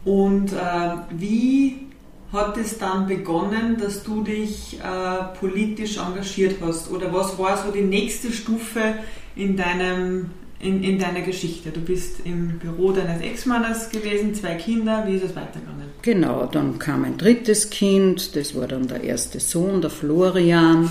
Und 0.05 0.53
äh, 0.53 0.95
wie 1.11 1.92
hat 2.33 2.57
es 2.57 2.79
dann 2.79 3.07
begonnen, 3.07 3.77
dass 3.79 4.03
du 4.03 4.23
dich 4.23 4.79
äh, 4.79 5.37
politisch 5.39 5.97
engagiert 5.97 6.55
hast? 6.61 6.91
Oder 6.91 7.13
was 7.13 7.37
war 7.37 7.63
so 7.63 7.71
die 7.71 7.83
nächste 7.83 8.31
Stufe 8.31 8.95
in, 9.35 9.55
deinem, 9.55 10.31
in, 10.59 10.83
in 10.83 10.97
deiner 10.97 11.21
Geschichte? 11.21 11.69
Du 11.69 11.79
bist 11.79 12.21
im 12.25 12.57
Büro 12.57 12.91
deines 12.91 13.21
Ex-Mannes 13.21 13.91
gewesen, 13.91 14.33
zwei 14.33 14.55
Kinder, 14.55 15.03
wie 15.07 15.15
ist 15.15 15.25
es 15.25 15.35
weitergegangen? 15.35 15.83
Genau, 16.01 16.47
dann 16.47 16.79
kam 16.79 17.05
ein 17.05 17.17
drittes 17.17 17.69
Kind, 17.69 18.35
das 18.35 18.55
war 18.55 18.67
dann 18.67 18.87
der 18.87 19.03
erste 19.03 19.39
Sohn, 19.39 19.79
der 19.79 19.91
Florian. 19.91 20.89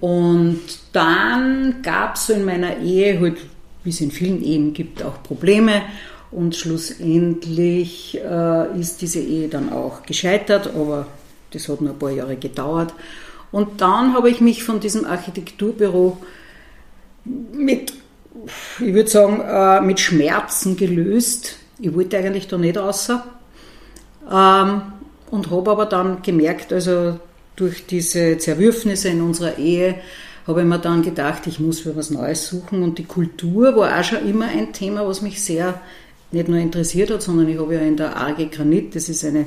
Und 0.00 0.60
dann 0.92 1.82
gab 1.82 2.16
es 2.16 2.26
so 2.26 2.32
in 2.32 2.44
meiner 2.44 2.78
Ehe, 2.78 3.20
halt, 3.20 3.38
wie 3.84 3.90
es 3.90 4.00
in 4.00 4.10
vielen 4.10 4.42
Ehen 4.42 4.74
gibt, 4.74 5.04
auch 5.04 5.22
Probleme. 5.22 5.82
Und 6.34 6.56
schlussendlich 6.56 8.18
äh, 8.20 8.80
ist 8.80 9.00
diese 9.02 9.20
Ehe 9.20 9.48
dann 9.48 9.72
auch 9.72 10.02
gescheitert, 10.02 10.66
aber 10.74 11.06
das 11.52 11.68
hat 11.68 11.80
nur 11.80 11.92
ein 11.92 11.98
paar 11.98 12.10
Jahre 12.10 12.34
gedauert. 12.34 12.92
Und 13.52 13.80
dann 13.80 14.14
habe 14.14 14.30
ich 14.30 14.40
mich 14.40 14.64
von 14.64 14.80
diesem 14.80 15.04
Architekturbüro 15.04 16.18
mit, 17.24 17.92
ich 18.80 18.94
würde 18.94 19.08
sagen, 19.08 19.40
äh, 19.42 19.80
mit 19.80 20.00
Schmerzen 20.00 20.76
gelöst. 20.76 21.54
Ich 21.78 21.94
wollte 21.94 22.18
eigentlich 22.18 22.48
da 22.48 22.58
nicht 22.58 22.76
raus. 22.76 23.10
Ähm, 24.28 24.82
und 25.30 25.50
habe 25.52 25.70
aber 25.70 25.86
dann 25.86 26.22
gemerkt, 26.22 26.72
also 26.72 27.20
durch 27.54 27.86
diese 27.86 28.38
Zerwürfnisse 28.38 29.08
in 29.08 29.22
unserer 29.22 29.56
Ehe, 29.56 30.00
habe 30.48 30.62
ich 30.62 30.66
mir 30.66 30.80
dann 30.80 31.02
gedacht, 31.02 31.46
ich 31.46 31.60
muss 31.60 31.80
für 31.80 31.94
was 31.94 32.10
Neues 32.10 32.48
suchen. 32.48 32.82
Und 32.82 32.98
die 32.98 33.04
Kultur 33.04 33.76
war 33.76 33.96
auch 33.96 34.02
schon 34.02 34.28
immer 34.28 34.46
ein 34.46 34.72
Thema, 34.72 35.06
was 35.06 35.22
mich 35.22 35.40
sehr 35.40 35.80
nicht 36.34 36.48
nur 36.48 36.58
interessiert 36.58 37.10
hat, 37.10 37.22
sondern 37.22 37.48
ich 37.48 37.58
habe 37.58 37.74
ja 37.74 37.80
in 37.80 37.96
der 37.96 38.20
AG 38.20 38.50
Granit, 38.50 38.94
das 38.94 39.08
ist 39.08 39.24
eine 39.24 39.46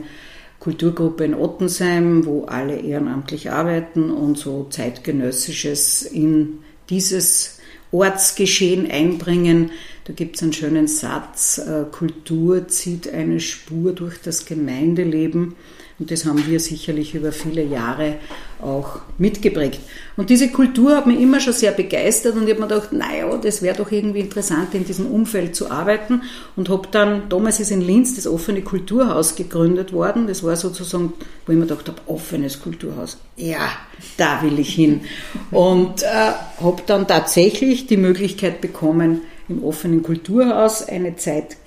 Kulturgruppe 0.59 1.23
in 1.23 1.35
Ottensheim, 1.35 2.25
wo 2.25 2.45
alle 2.45 2.79
ehrenamtlich 2.79 3.51
arbeiten 3.51 4.09
und 4.11 4.37
so 4.37 4.67
zeitgenössisches 4.69 6.01
in 6.01 6.59
dieses 6.89 7.59
Ortsgeschehen 7.91 8.89
einbringen. 8.89 9.71
Da 10.05 10.13
gibt 10.13 10.35
es 10.35 10.43
einen 10.43 10.53
schönen 10.53 10.87
Satz, 10.87 11.59
äh, 11.59 11.85
Kultur 11.91 12.67
zieht 12.67 13.11
eine 13.11 13.39
Spur 13.39 13.93
durch 13.93 14.21
das 14.21 14.45
Gemeindeleben. 14.45 15.55
Und 15.99 16.11
das 16.11 16.25
haben 16.25 16.45
wir 16.45 16.59
sicherlich 16.59 17.15
über 17.15 17.31
viele 17.31 17.63
Jahre 17.63 18.15
auch 18.61 18.99
mitgeprägt. 19.17 19.79
Und 20.15 20.29
diese 20.29 20.49
Kultur 20.49 20.95
hat 20.95 21.07
mich 21.07 21.19
immer 21.19 21.39
schon 21.39 21.53
sehr 21.53 21.71
begeistert 21.71 22.35
und 22.35 22.43
ich 22.43 22.51
habe 22.51 22.61
mir 22.61 22.67
gedacht, 22.67 22.93
naja, 22.93 23.35
das 23.37 23.63
wäre 23.63 23.77
doch 23.77 23.91
irgendwie 23.91 24.19
interessant, 24.19 24.75
in 24.75 24.85
diesem 24.85 25.07
Umfeld 25.07 25.55
zu 25.55 25.71
arbeiten. 25.71 26.21
Und 26.55 26.69
habe 26.69 26.87
dann, 26.91 27.29
damals 27.29 27.59
ist 27.59 27.71
in 27.71 27.81
Linz 27.81 28.15
das 28.15 28.27
offene 28.27 28.61
Kulturhaus 28.61 29.35
gegründet 29.35 29.91
worden. 29.91 30.27
Das 30.27 30.43
war 30.43 30.55
sozusagen, 30.55 31.13
wo 31.47 31.51
ich 31.51 31.57
mir 31.57 31.65
gedacht 31.65 31.87
habe, 31.87 31.99
offenes 32.05 32.61
Kulturhaus. 32.61 33.17
Ja, 33.35 33.71
da 34.17 34.43
will 34.43 34.59
ich 34.59 34.75
hin. 34.75 35.01
Und 35.49 36.03
äh, 36.03 36.33
habe 36.61 36.83
dann 36.85 37.07
tatsächlich 37.07 37.87
die 37.87 37.97
Möglichkeit 37.97 38.61
bekommen, 38.61 39.21
im 39.49 39.63
offenen 39.63 40.03
Kulturhaus 40.03 40.87
eine 40.87 41.15
Zeit, 41.15 41.57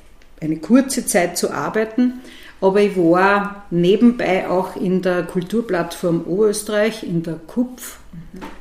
eine 0.40 0.58
kurze 0.58 1.04
Zeit 1.04 1.36
zu 1.36 1.50
arbeiten 1.50 2.20
aber 2.60 2.80
ich 2.80 2.96
war 2.96 3.64
nebenbei 3.70 4.48
auch 4.48 4.76
in 4.76 5.02
der 5.02 5.22
Kulturplattform 5.22 6.22
Oberösterreich, 6.26 7.02
in 7.02 7.22
der 7.22 7.36
KUPF, 7.46 7.98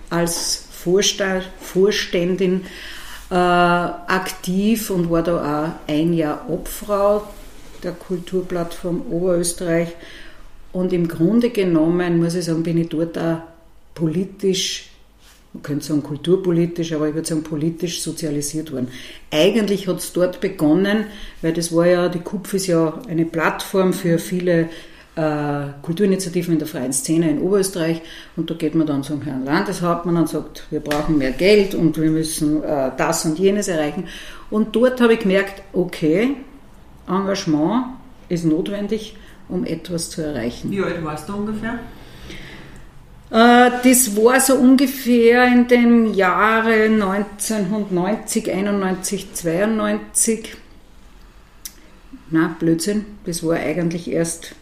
als 0.10 0.66
Vorständin 0.72 2.62
äh, 3.30 3.36
aktiv 3.36 4.90
und 4.90 5.12
war 5.12 5.22
da 5.22 5.76
auch 5.88 5.92
ein 5.92 6.14
Jahr 6.14 6.50
Obfrau 6.50 7.24
der 7.84 7.92
Kulturplattform 7.92 9.02
Oberösterreich. 9.10 9.90
Und 10.72 10.94
im 10.94 11.08
Grunde 11.08 11.50
genommen, 11.50 12.20
muss 12.20 12.36
ich 12.36 12.46
sagen, 12.46 12.64
bin 12.64 12.78
ich 12.78 12.90
dort 12.90 13.18
auch 13.18 13.40
politisch 13.96 14.89
man 15.54 15.64
könnte 15.64 15.86
sagen 15.86 16.04
kulturpolitisch, 16.04 16.94
aber 16.94 17.08
ich 17.08 17.16
würde 17.16 17.28
sagen 17.28 17.44
politisch 17.44 18.02
sozialisiert 18.02 18.72
worden. 18.72 18.90
Eigentlich 19.32 19.88
hat 19.88 19.98
es 19.98 20.14
dort 20.14 20.42
begonnen, 20.42 21.06
weil 21.42 21.54
das 21.54 21.74
war 21.76 21.88
ja, 21.88 22.08
die 22.08 22.20
KUPF 22.20 22.54
ist 22.54 22.68
ja 22.68 23.02
eine 23.08 23.26
Plattform 23.26 23.94
für 23.94 24.20
viele 24.20 24.70
äh, 25.16 25.66
Kulturinitiativen 25.82 26.54
in 26.54 26.60
der 26.60 26.68
freien 26.68 26.94
Szene 26.94 27.32
in 27.32 27.42
Oberösterreich 27.42 28.02
und 28.36 28.50
da 28.50 28.54
geht 28.54 28.76
man 28.76 28.86
dann 28.86 29.04
zum 29.04 29.24
Herrn 29.24 29.44
Landeshauptmann 29.44 30.18
und 30.18 30.30
sagt, 30.30 30.68
wir 30.70 30.82
brauchen 30.82 31.18
mehr 31.18 31.32
Geld 31.32 31.74
und 31.74 32.00
wir 32.00 32.12
müssen 32.12 32.64
äh, 32.64 32.92
das 32.96 33.26
und 33.26 33.40
jenes 33.40 33.68
erreichen. 33.68 34.06
Und 34.52 34.76
dort 34.76 35.02
habe 35.02 35.14
ich 35.14 35.20
gemerkt, 35.20 35.64
okay, 35.74 36.36
Engagement 37.08 37.86
ist 38.30 38.46
notwendig, 38.46 39.16
um 39.48 39.66
etwas 39.66 40.12
zu 40.12 40.22
erreichen. 40.22 40.70
Wie 40.70 40.82
alt 40.84 41.04
warst 41.04 41.28
du 41.28 41.36
ungefähr? 41.36 41.80
Äh, 43.32 43.72
das 43.84 44.16
war 44.16 44.40
so 44.40 44.56
ungefähr 44.56 45.46
in 45.48 45.68
den 45.68 46.14
Jahren 46.14 47.02
1990, 47.02 48.52
91, 48.52 49.34
92. 49.34 50.58
Na, 52.32 52.56
Blödsinn, 52.60 53.06
das 53.26 53.44
war 53.44 53.56
eigentlich 53.56 54.10
erst 54.10 54.56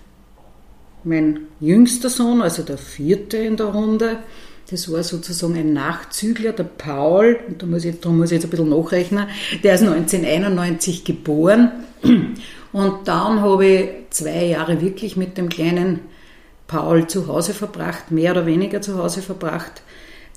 mein 1.03 1.41
jüngster 1.59 2.09
Sohn, 2.09 2.41
also 2.41 2.63
der 2.63 2.77
vierte 2.77 3.37
in 3.37 3.57
der 3.57 3.67
Runde. 3.67 4.19
Das 4.69 4.91
war 4.91 5.01
sozusagen 5.03 5.55
ein 5.55 5.71
Nachzügler, 5.71 6.51
der 6.51 6.65
Paul, 6.65 7.39
da 7.57 7.65
muss 7.65 7.85
ich, 7.85 8.01
da 8.01 8.09
muss 8.09 8.31
ich 8.31 8.35
jetzt 8.35 8.45
ein 8.45 8.49
bisschen 8.49 8.69
nachrechnen, 8.69 9.27
der 9.63 9.75
ist 9.75 9.83
1991 9.83 11.05
geboren. 11.05 11.71
Und 12.73 13.07
dann 13.07 13.41
habe 13.41 13.65
ich 13.65 13.89
zwei 14.09 14.45
Jahre 14.45 14.81
wirklich 14.81 15.15
mit 15.15 15.37
dem 15.37 15.47
kleinen 15.47 15.99
Paul 16.67 17.07
zu 17.07 17.27
Hause 17.27 17.53
verbracht, 17.53 18.11
mehr 18.11 18.31
oder 18.31 18.45
weniger 18.45 18.81
zu 18.81 18.97
Hause 18.97 19.21
verbracht. 19.21 19.81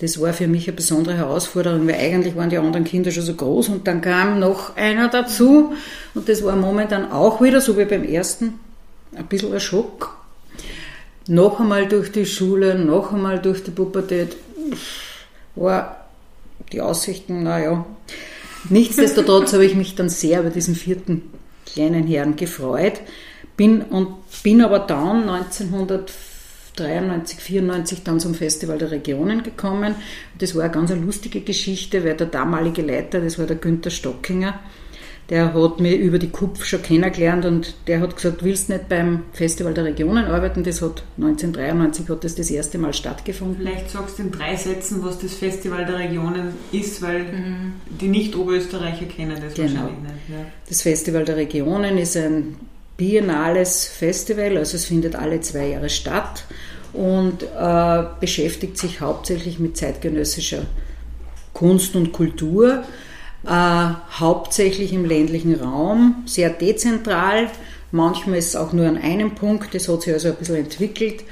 Das 0.01 0.19
war 0.21 0.33
für 0.33 0.47
mich 0.47 0.67
eine 0.67 0.77
besondere 0.77 1.17
Herausforderung, 1.17 1.87
weil 1.87 1.97
eigentlich 1.97 2.35
waren 2.35 2.49
die 2.49 2.57
anderen 2.57 2.85
Kinder 2.85 3.11
schon 3.11 3.23
so 3.23 3.35
groß 3.35 3.69
und 3.69 3.87
dann 3.87 4.01
kam 4.01 4.39
noch 4.39 4.77
einer 4.77 5.09
dazu 5.09 5.75
und 6.15 6.29
das 6.29 6.43
war 6.43 6.57
momentan 6.57 7.13
auch 7.13 7.43
wieder, 7.43 7.61
so 7.61 7.77
wie 7.77 7.85
beim 7.85 8.05
ersten, 8.05 8.55
ein 9.15 9.27
bisschen 9.27 9.53
ein 9.53 9.61
Schock. 9.61 10.17
Noch 11.27 11.61
einmal 11.61 11.87
durch 11.87 12.11
die 12.13 12.25
Schule, 12.25 12.77
noch 12.77 13.13
einmal 13.13 13.41
durch 13.41 13.63
die 13.63 13.73
Pubertät, 13.73 14.37
war 15.55 16.07
die 16.73 16.81
Aussichten, 16.81 17.43
naja. 17.43 17.85
Nichtsdestotrotz 18.69 19.53
habe 19.53 19.67
ich 19.67 19.75
mich 19.75 19.95
dann 19.97 20.09
sehr 20.09 20.41
über 20.41 20.51
diesen 20.51 20.75
vierten 20.75 21.31
kleinen 21.67 22.07
Herrn 22.07 22.37
gefreut, 22.37 23.01
bin, 23.61 23.83
und 23.83 24.09
bin 24.43 24.63
aber 24.63 24.79
dann 24.79 25.29
1993, 25.29 27.41
94 27.41 28.03
dann 28.03 28.19
zum 28.19 28.35
Festival 28.35 28.79
der 28.79 28.91
Regionen 28.91 29.43
gekommen. 29.43 29.97
Das 30.39 30.55
war 30.55 30.63
eine 30.63 30.73
ganz 30.73 30.91
eine 30.91 31.03
lustige 31.03 31.43
Geschichte, 31.43 32.03
weil 32.03 32.17
der 32.17 32.29
damalige 32.29 32.81
Leiter, 32.81 33.21
das 33.21 33.39
war 33.39 33.45
der 33.45 33.57
Günther 33.57 33.91
Stockinger, 33.91 34.59
der 35.29 35.53
hat 35.53 35.79
mich 35.79 36.01
über 36.01 36.19
die 36.19 36.31
KUPF 36.31 36.65
schon 36.65 36.81
kennengelernt 36.81 37.45
und 37.45 37.75
der 37.87 38.01
hat 38.01 38.17
gesagt, 38.17 38.43
willst 38.43 38.71
nicht 38.71 38.89
beim 38.89 39.25
Festival 39.35 39.75
der 39.75 39.85
Regionen 39.85 40.25
arbeiten? 40.25 40.65
Das 40.65 40.81
hat 40.81 41.03
1993 41.19 42.09
hat 42.09 42.25
das 42.25 42.37
das 42.37 42.51
erste 42.51 42.79
Mal 42.79 42.95
stattgefunden. 42.95 43.59
Vielleicht 43.59 43.91
sagst 43.91 44.19
du 44.19 44.23
in 44.23 44.33
drei 44.33 44.57
Sätzen, 44.57 45.05
was 45.05 45.19
das 45.19 45.35
Festival 45.35 45.85
der 45.85 45.99
Regionen 45.99 46.55
ist, 46.73 47.03
weil 47.03 47.25
mhm. 47.25 47.75
die 48.01 48.09
Nicht-Oberösterreicher 48.09 49.05
kennen 49.05 49.37
das 49.39 49.53
genau. 49.53 49.83
wahrscheinlich 49.83 50.01
nicht. 50.01 50.31
Ja. 50.31 50.47
Das 50.67 50.81
Festival 50.81 51.27
der 51.27 51.37
Regionen 51.37 51.99
ist 51.99 52.17
ein 52.17 52.57
biennales 53.01 53.87
Festival, 53.87 54.59
also 54.59 54.77
es 54.77 54.85
findet 54.85 55.17
alle 55.17 55.41
zwei 55.41 55.69
Jahre 55.69 55.89
statt 55.89 56.45
und 56.93 57.43
äh, 57.43 58.03
beschäftigt 58.21 58.77
sich 58.77 59.01
hauptsächlich 59.01 59.59
mit 59.59 59.79
zeitgenössischer 59.79 60.67
Kunst 61.55 61.97
und 61.97 62.13
Kultur 62.13 62.85
äh, 63.47 63.49
hauptsächlich 63.49 64.93
im 64.93 65.07
ländlichen 65.07 65.55
Raum, 65.55 66.25
sehr 66.27 66.51
dezentral. 66.51 67.51
Manchmal 67.91 68.37
ist 68.37 68.49
es 68.49 68.57
auch 68.57 68.75
nur 68.75 68.87
an 68.87 68.99
einem 68.99 69.35
Punkt, 69.35 69.75
das 69.75 69.89
hat 69.89 70.03
sich 70.03 70.13
also 70.13 70.29
ein 70.29 70.37
bisschen 70.37 70.57
entwickelt. 70.57 71.25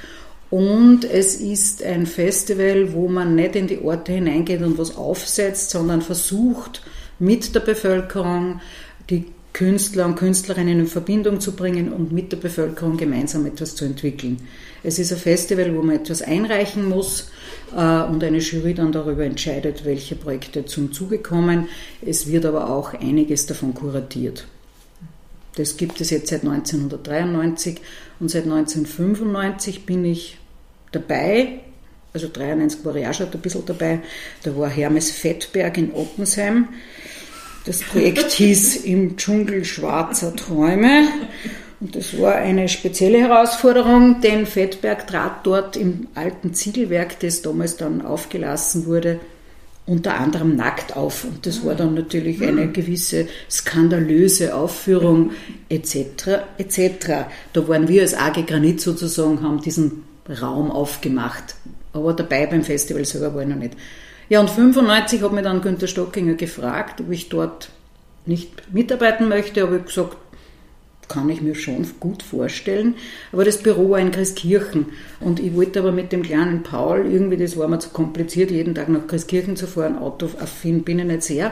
Und 0.49 1.03
es 1.03 1.35
ist 1.35 1.83
ein 1.83 2.07
Festival, 2.07 2.93
wo 2.93 3.07
man 3.07 3.35
nicht 3.35 3.55
in 3.55 3.67
die 3.67 3.79
Orte 3.79 4.13
hineingeht 4.13 4.63
und 4.63 4.79
was 4.79 4.97
aufsetzt, 4.97 5.69
sondern 5.69 6.01
versucht, 6.01 6.81
mit 7.19 7.53
der 7.53 7.59
Bevölkerung 7.59 8.59
die 9.11 9.25
Künstler 9.59 10.05
und 10.05 10.15
Künstlerinnen 10.15 10.79
in 10.79 10.87
Verbindung 10.87 11.41
zu 11.41 11.51
bringen 11.51 11.91
und 11.91 12.13
mit 12.13 12.31
der 12.31 12.37
Bevölkerung 12.37 12.95
gemeinsam 12.95 13.45
etwas 13.45 13.75
zu 13.75 13.83
entwickeln. 13.83 14.39
Es 14.83 14.99
ist 14.99 15.11
ein 15.11 15.17
Festival, 15.17 15.75
wo 15.75 15.81
man 15.81 15.97
etwas 15.97 16.21
einreichen 16.21 16.87
muss 16.87 17.29
äh, 17.75 18.03
und 18.03 18.23
eine 18.23 18.37
Jury 18.37 18.73
dann 18.73 18.93
darüber 18.93 19.25
entscheidet, 19.25 19.83
welche 19.83 20.15
Projekte 20.15 20.63
zum 20.63 20.93
Zuge 20.93 21.17
kommen. 21.17 21.67
Es 22.01 22.27
wird 22.27 22.45
aber 22.45 22.69
auch 22.69 22.93
einiges 22.93 23.47
davon 23.47 23.73
kuratiert. 23.73 24.47
Das 25.57 25.75
gibt 25.75 25.99
es 25.99 26.09
jetzt 26.09 26.29
seit 26.29 26.45
1993 26.45 27.81
und 28.21 28.31
seit 28.31 28.45
1995 28.45 29.85
bin 29.85 30.05
ich 30.05 30.37
dabei. 30.93 31.59
Also 32.13 32.29
93 32.31 32.85
war 32.85 32.95
ich 32.95 33.05
auch 33.05 33.13
schon 33.13 33.29
ein 33.29 33.41
bisschen 33.41 33.65
dabei. 33.65 33.99
Da 34.41 34.55
war 34.55 34.69
Hermes 34.69 35.11
Fettberg 35.11 35.77
in 35.77 35.93
Ottensheim. 35.93 36.69
Das 37.69 37.81
Projekt 37.81 38.31
hieß 38.31 38.77
Im 38.77 39.15
Dschungel 39.15 39.63
schwarzer 39.63 40.35
Träume. 40.35 41.07
Und 41.79 41.95
das 41.95 42.19
war 42.19 42.33
eine 42.33 42.67
spezielle 42.67 43.19
Herausforderung, 43.19 44.21
denn 44.21 44.47
Fettberg 44.47 45.05
trat 45.05 45.45
dort 45.45 45.77
im 45.77 46.07
alten 46.15 46.55
Ziegelwerk, 46.55 47.19
das 47.19 47.43
damals 47.43 47.77
dann 47.77 48.01
aufgelassen 48.01 48.87
wurde, 48.87 49.19
unter 49.85 50.15
anderem 50.19 50.55
nackt 50.55 50.97
auf. 50.97 51.25
Und 51.25 51.45
das 51.45 51.63
war 51.63 51.75
dann 51.75 51.93
natürlich 51.93 52.41
eine 52.41 52.69
gewisse 52.69 53.27
skandalöse 53.51 54.55
Aufführung 54.55 55.33
etc. 55.69 56.39
etc. 56.57 57.27
Da 57.53 57.67
waren 57.67 57.87
wir 57.87 58.01
als 58.01 58.15
AG 58.15 58.47
Granit 58.47 58.81
sozusagen, 58.81 59.43
haben 59.43 59.61
diesen 59.61 60.05
Raum 60.41 60.71
aufgemacht. 60.71 61.53
Aber 61.93 62.13
dabei 62.13 62.47
beim 62.47 62.63
Festival 62.63 63.05
selber 63.05 63.35
war 63.35 63.43
ich 63.43 63.47
noch 63.47 63.57
nicht. 63.57 63.75
Ja, 64.29 64.39
und 64.39 64.49
95 64.49 65.23
hat 65.23 65.33
mich 65.33 65.43
dann 65.43 65.61
Günter 65.61 65.87
Stockinger 65.87 66.35
gefragt, 66.35 67.01
ob 67.01 67.11
ich 67.11 67.29
dort 67.29 67.69
nicht 68.25 68.73
mitarbeiten 68.73 69.27
möchte. 69.27 69.63
Aber 69.63 69.77
ich 69.77 69.85
gesagt, 69.85 70.17
kann 71.09 71.29
ich 71.29 71.41
mir 71.41 71.55
schon 71.55 71.85
gut 71.99 72.23
vorstellen. 72.23 72.95
Aber 73.33 73.43
das 73.43 73.57
Büro 73.57 73.89
war 73.89 73.99
in 73.99 74.11
Christkirchen 74.11 74.85
und 75.19 75.39
ich 75.39 75.55
wollte 75.55 75.79
aber 75.79 75.91
mit 75.91 76.11
dem 76.11 76.21
kleinen 76.21 76.63
Paul 76.63 77.07
irgendwie, 77.11 77.37
das 77.37 77.57
war 77.57 77.67
mir 77.67 77.79
zu 77.79 77.89
kompliziert, 77.89 78.51
jeden 78.51 78.75
Tag 78.75 78.87
nach 78.89 79.07
Christkirchen 79.07 79.55
zu 79.57 79.67
fahren. 79.67 79.97
Autoaffin 79.97 80.83
bin 80.83 80.99
ich 80.99 81.05
nicht 81.05 81.23
sehr, 81.23 81.51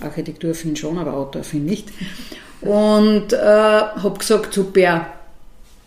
Architekturaffin 0.00 0.76
schon, 0.76 0.98
aber 0.98 1.14
Autoaffin 1.14 1.64
nicht. 1.64 1.90
Und 2.60 3.32
äh, 3.32 3.36
habe 3.36 4.18
gesagt, 4.18 4.52
super, 4.52 5.06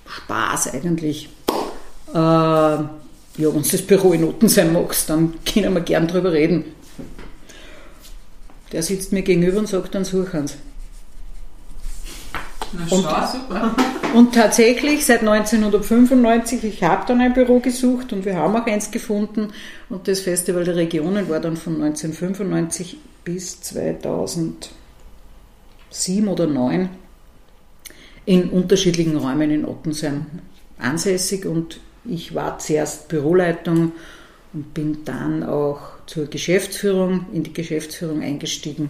Spaß 0.08 0.74
eigentlich. 0.74 1.30
Äh, 2.14 2.78
ja, 3.40 3.54
wenn 3.54 3.64
du 3.64 3.70
das 3.70 3.82
Büro 3.82 4.12
in 4.12 4.22
Noten 4.22 4.50
magst, 4.74 5.10
dann 5.10 5.34
können 5.46 5.74
wir 5.74 5.80
gern 5.82 6.08
drüber 6.08 6.34
reden. 6.34 6.66
Der 8.74 8.84
sitzt 8.84 9.14
mir 9.14 9.22
gegenüber 9.22 9.60
und 9.60 9.68
sagt 9.68 9.96
dann, 9.96 10.04
such 10.04 10.34
uns. 10.34 10.58
Und, 12.92 13.08
und, 14.14 14.36
tatsächlich 14.36 15.04
seit 15.06 15.22
1995, 15.22 16.64
ich 16.66 16.84
habe 16.84 17.06
dann 17.08 17.20
ein 17.20 17.34
Büro 17.34 17.60
gesucht 17.60 18.14
und 18.14 18.26
wir 18.26 18.36
haben 18.36 18.56
auch 18.56 18.68
eins 18.68 18.92
gefunden 18.92 19.54
und 19.90 20.08
das 20.08 20.20
Festival 20.20 20.66
der 20.66 20.76
Regionen 20.76 21.30
war 21.30 21.40
dann 21.40 21.58
von 21.58 21.82
1995 21.82 22.98
bis 23.24 23.60
2007 23.62 24.70
oder 26.28 26.46
2009 26.46 26.90
in 28.26 28.50
unterschiedlichen 28.50 29.18
Räumen 29.18 29.50
in 29.50 29.66
Ottensheim 29.66 30.28
ansässig 30.78 31.48
und 31.48 31.80
ich 32.06 32.36
war 32.36 32.60
zuerst 32.60 33.08
Büroleitung 33.08 33.94
und 34.54 34.74
bin 34.74 35.06
dann 35.06 35.44
auch 35.44 35.80
zur 36.06 36.26
Geschäftsführung, 36.26 37.26
in 37.34 37.44
die 37.44 37.54
Geschäftsführung 37.54 38.22
eingestiegen 38.22 38.90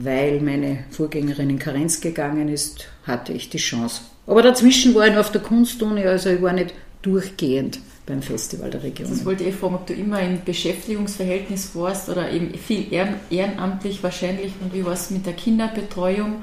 weil 0.00 0.40
meine 0.40 0.84
Vorgängerin 0.90 1.50
in 1.50 1.58
Karenz 1.58 2.00
gegangen 2.00 2.48
ist, 2.48 2.88
hatte 3.04 3.32
ich 3.32 3.50
die 3.50 3.58
Chance. 3.58 4.02
Aber 4.26 4.42
dazwischen 4.42 4.94
war 4.94 5.06
ich 5.06 5.12
noch 5.12 5.20
auf 5.20 5.32
der 5.32 5.40
Kunstuni, 5.40 6.04
also 6.04 6.30
ich 6.30 6.40
war 6.40 6.52
nicht 6.52 6.72
durchgehend 7.02 7.80
beim 8.06 8.22
Festival 8.22 8.70
der 8.70 8.84
Region. 8.84 9.10
Das 9.10 9.24
wollte 9.24 9.44
ich 9.44 9.56
fragen, 9.56 9.74
ob 9.74 9.86
du 9.86 9.94
immer 9.94 10.20
im 10.22 10.44
Beschäftigungsverhältnis 10.44 11.74
warst 11.74 12.08
oder 12.08 12.30
eben 12.30 12.54
viel 12.54 12.86
ehrenamtlich 13.30 14.02
wahrscheinlich 14.02 14.52
und 14.60 14.72
wie 14.72 14.84
war 14.84 14.92
es 14.92 15.10
mit 15.10 15.26
der 15.26 15.32
Kinderbetreuung? 15.32 16.42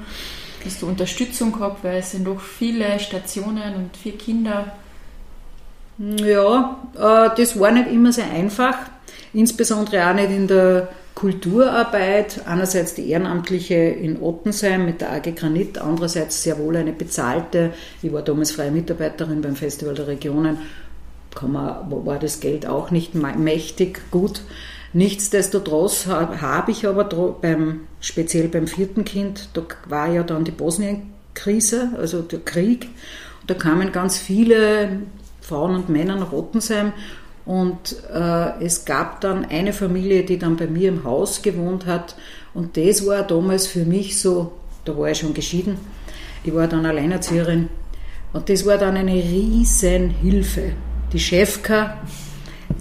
Hast 0.64 0.82
du 0.82 0.86
Unterstützung 0.86 1.52
gehabt, 1.52 1.82
weil 1.82 1.98
es 1.98 2.10
sind 2.10 2.26
doch 2.26 2.40
viele 2.40 2.98
Stationen 3.00 3.74
und 3.74 3.96
vier 3.96 4.18
Kinder? 4.18 4.76
Ja, 5.98 6.82
äh, 6.94 7.36
das 7.36 7.58
war 7.58 7.70
nicht 7.70 7.90
immer 7.90 8.12
sehr 8.12 8.30
einfach, 8.30 8.76
insbesondere 9.32 10.08
auch 10.08 10.14
nicht 10.14 10.30
in 10.30 10.46
der 10.46 10.88
Kulturarbeit, 11.14 12.42
einerseits 12.46 12.94
die 12.94 13.08
ehrenamtliche 13.08 13.74
in 13.74 14.20
Ottensheim 14.20 14.84
mit 14.84 15.00
der 15.00 15.12
AG 15.12 15.34
Granit, 15.34 15.78
andererseits 15.78 16.42
sehr 16.42 16.58
wohl 16.58 16.76
eine 16.76 16.92
bezahlte, 16.92 17.72
ich 18.02 18.12
war 18.12 18.20
damals 18.20 18.52
freie 18.52 18.70
Mitarbeiterin 18.70 19.40
beim 19.40 19.56
Festival 19.56 19.94
der 19.94 20.08
Regionen, 20.08 20.58
man, 21.42 21.90
war 21.90 22.18
das 22.18 22.40
Geld 22.40 22.66
auch 22.66 22.90
nicht 22.90 23.14
mächtig 23.14 24.10
gut. 24.10 24.42
Nichtsdestotrotz 24.92 26.06
habe 26.06 26.70
ich 26.70 26.86
aber 26.86 27.04
beim, 27.04 27.80
speziell 28.00 28.48
beim 28.48 28.66
vierten 28.66 29.04
Kind, 29.04 29.50
da 29.54 29.62
war 29.88 30.10
ja 30.10 30.22
dann 30.22 30.44
die 30.44 30.50
Bosnienkrise, 30.50 31.90
also 31.98 32.22
der 32.22 32.40
Krieg, 32.40 32.88
da 33.46 33.54
kamen 33.54 33.92
ganz 33.92 34.18
viele 34.18 35.00
Frauen 35.46 35.76
und 35.76 35.88
Männer 35.88 36.16
nach 36.16 36.32
Ottensheim 36.32 36.92
und 37.44 37.96
äh, 38.12 38.64
es 38.64 38.84
gab 38.84 39.20
dann 39.20 39.44
eine 39.44 39.72
Familie, 39.72 40.24
die 40.24 40.38
dann 40.38 40.56
bei 40.56 40.66
mir 40.66 40.88
im 40.88 41.04
Haus 41.04 41.42
gewohnt 41.42 41.86
hat. 41.86 42.16
Und 42.52 42.76
das 42.76 43.06
war 43.06 43.22
damals 43.22 43.68
für 43.68 43.84
mich 43.84 44.20
so, 44.20 44.52
da 44.84 44.98
war 44.98 45.10
ich 45.10 45.18
schon 45.18 45.32
geschieden, 45.32 45.78
ich 46.42 46.52
war 46.52 46.66
dann 46.66 46.84
Alleinerzieherin. 46.84 47.68
Und 48.32 48.48
das 48.48 48.66
war 48.66 48.78
dann 48.78 48.96
eine 48.96 49.14
riesen 49.14 50.10
Hilfe. 50.10 50.72
Die 51.12 51.20
Chefka, 51.20 51.98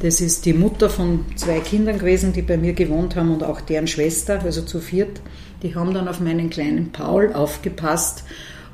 das 0.02 0.20
ist 0.20 0.46
die 0.46 0.54
Mutter 0.54 0.90
von 0.90 1.26
zwei 1.36 1.60
Kindern 1.60 2.00
gewesen, 2.00 2.34
die 2.34 2.42
bei 2.42 2.58
mir 2.58 2.74
gewohnt 2.74 3.16
haben 3.16 3.32
und 3.32 3.44
auch 3.44 3.62
deren 3.62 3.86
Schwester, 3.86 4.42
also 4.44 4.64
zu 4.64 4.80
viert. 4.80 5.22
Die 5.62 5.76
haben 5.76 5.94
dann 5.94 6.08
auf 6.08 6.20
meinen 6.20 6.50
kleinen 6.50 6.92
Paul 6.92 7.34
aufgepasst 7.34 8.24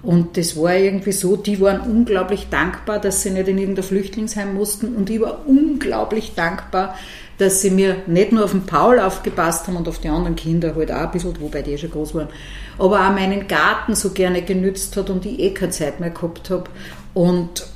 und 0.03 0.35
das 0.37 0.59
war 0.59 0.75
irgendwie 0.75 1.11
so, 1.11 1.35
die 1.35 1.61
waren 1.61 1.81
unglaublich 1.81 2.47
dankbar, 2.49 2.99
dass 2.99 3.21
sie 3.21 3.29
nicht 3.29 3.47
in 3.47 3.59
irgendein 3.59 3.83
Flüchtlingsheim 3.83 4.53
mussten. 4.53 4.95
Und 4.95 5.09
ich 5.11 5.21
war 5.21 5.45
unglaublich 5.45 6.33
dankbar, 6.35 6.95
dass 7.37 7.61
sie 7.61 7.69
mir 7.69 7.97
nicht 8.07 8.31
nur 8.31 8.45
auf 8.45 8.51
den 8.51 8.65
Paul 8.65 8.99
aufgepasst 8.99 9.67
haben 9.67 9.75
und 9.77 9.87
auf 9.87 9.99
die 9.99 10.09
anderen 10.09 10.35
Kinder 10.35 10.75
halt 10.75 10.91
auch 10.91 11.01
ein 11.01 11.11
bisschen, 11.11 11.39
wobei 11.39 11.61
die 11.61 11.77
schon 11.77 11.91
groß 11.91 12.15
waren, 12.15 12.29
aber 12.77 13.07
auch 13.07 13.13
meinen 13.13 13.47
Garten 13.47 13.95
so 13.95 14.11
gerne 14.11 14.41
genützt 14.41 14.95
hat 14.97 15.09
und 15.09 15.25
ich 15.25 15.39
eh 15.39 15.51
keine 15.51 15.71
Zeit 15.71 15.99
mehr 15.99 16.11
gehabt 16.11 16.49
habe. 16.49 16.65
Und 17.13 17.67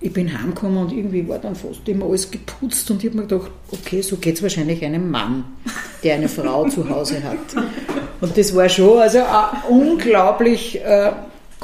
ich 0.00 0.12
bin 0.12 0.36
heimgekommen 0.36 0.78
und 0.78 0.92
irgendwie 0.92 1.26
war 1.28 1.38
dann 1.38 1.56
fast 1.56 1.88
immer 1.88 2.06
alles 2.06 2.30
geputzt 2.30 2.90
und 2.90 3.02
ich 3.02 3.10
habe 3.10 3.22
mir 3.22 3.26
gedacht, 3.26 3.50
okay, 3.72 4.02
so 4.02 4.16
geht 4.16 4.36
es 4.36 4.42
wahrscheinlich 4.42 4.84
einem 4.84 5.10
Mann, 5.10 5.44
der 6.02 6.16
eine 6.16 6.28
Frau 6.28 6.68
zu 6.68 6.88
Hause 6.88 7.22
hat. 7.22 7.64
Und 8.20 8.36
das 8.36 8.54
war 8.54 8.68
schon 8.68 8.98
also 8.98 9.18
eine 9.18 9.62
unglaublich 9.68 10.80
äh, 10.84 11.12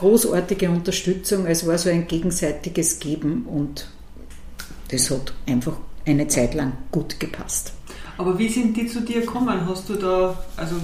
großartige 0.00 0.70
Unterstützung. 0.70 1.46
Es 1.46 1.66
war 1.66 1.76
so 1.76 1.90
ein 1.90 2.06
gegenseitiges 2.06 2.98
Geben 2.98 3.44
und 3.44 3.86
das 4.90 5.10
hat 5.10 5.34
einfach 5.46 5.76
eine 6.06 6.26
Zeit 6.26 6.54
lang 6.54 6.72
gut 6.90 7.20
gepasst. 7.20 7.74
Aber 8.16 8.38
wie 8.38 8.48
sind 8.48 8.76
die 8.76 8.86
zu 8.86 9.02
dir 9.02 9.20
gekommen? 9.20 9.66
Hast 9.68 9.88
du 9.90 9.94
da, 9.94 10.42
also 10.56 10.76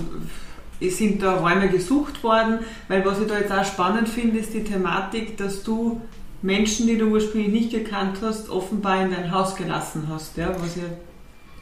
sind 0.80 1.22
da 1.22 1.36
Räume 1.36 1.68
gesucht 1.68 2.22
worden? 2.22 2.58
Weil 2.88 3.04
was 3.06 3.18
ich 3.18 3.26
da 3.26 3.38
jetzt 3.38 3.52
auch 3.52 3.64
spannend 3.64 4.08
finde, 4.08 4.38
ist 4.38 4.52
die 4.52 4.64
Thematik, 4.64 5.38
dass 5.38 5.62
du 5.62 6.00
Menschen, 6.42 6.86
die 6.86 6.98
du 6.98 7.06
ursprünglich 7.06 7.52
nicht 7.52 7.70
gekannt 7.70 8.18
hast, 8.20 8.50
offenbar 8.50 9.02
in 9.02 9.12
dein 9.12 9.32
Haus 9.32 9.56
gelassen 9.56 10.08
hast. 10.10 10.36
Ja, 10.36 10.54
was 10.60 10.76
ja 10.76 10.82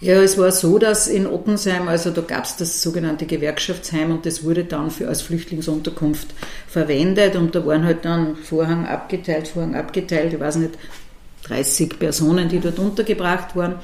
ja, 0.04 0.20
es 0.20 0.36
war 0.36 0.52
so, 0.52 0.78
dass 0.78 1.08
in 1.08 1.26
Ottensheim, 1.26 1.88
also 1.88 2.10
da 2.10 2.20
gab 2.20 2.44
es 2.44 2.56
das 2.56 2.82
sogenannte 2.82 3.24
Gewerkschaftsheim 3.24 4.10
und 4.10 4.26
das 4.26 4.44
wurde 4.44 4.64
dann 4.64 4.90
für, 4.90 5.08
als 5.08 5.22
Flüchtlingsunterkunft 5.22 6.28
verwendet 6.68 7.36
und 7.36 7.54
da 7.54 7.64
waren 7.64 7.84
halt 7.84 8.04
dann 8.04 8.36
Vorhang 8.36 8.84
abgeteilt, 8.84 9.48
Vorhang 9.48 9.74
abgeteilt, 9.74 10.34
ich 10.34 10.40
weiß 10.40 10.56
nicht, 10.56 10.72
30 11.44 11.98
Personen, 11.98 12.50
die 12.50 12.60
dort 12.60 12.78
untergebracht 12.78 13.56
waren. 13.56 13.76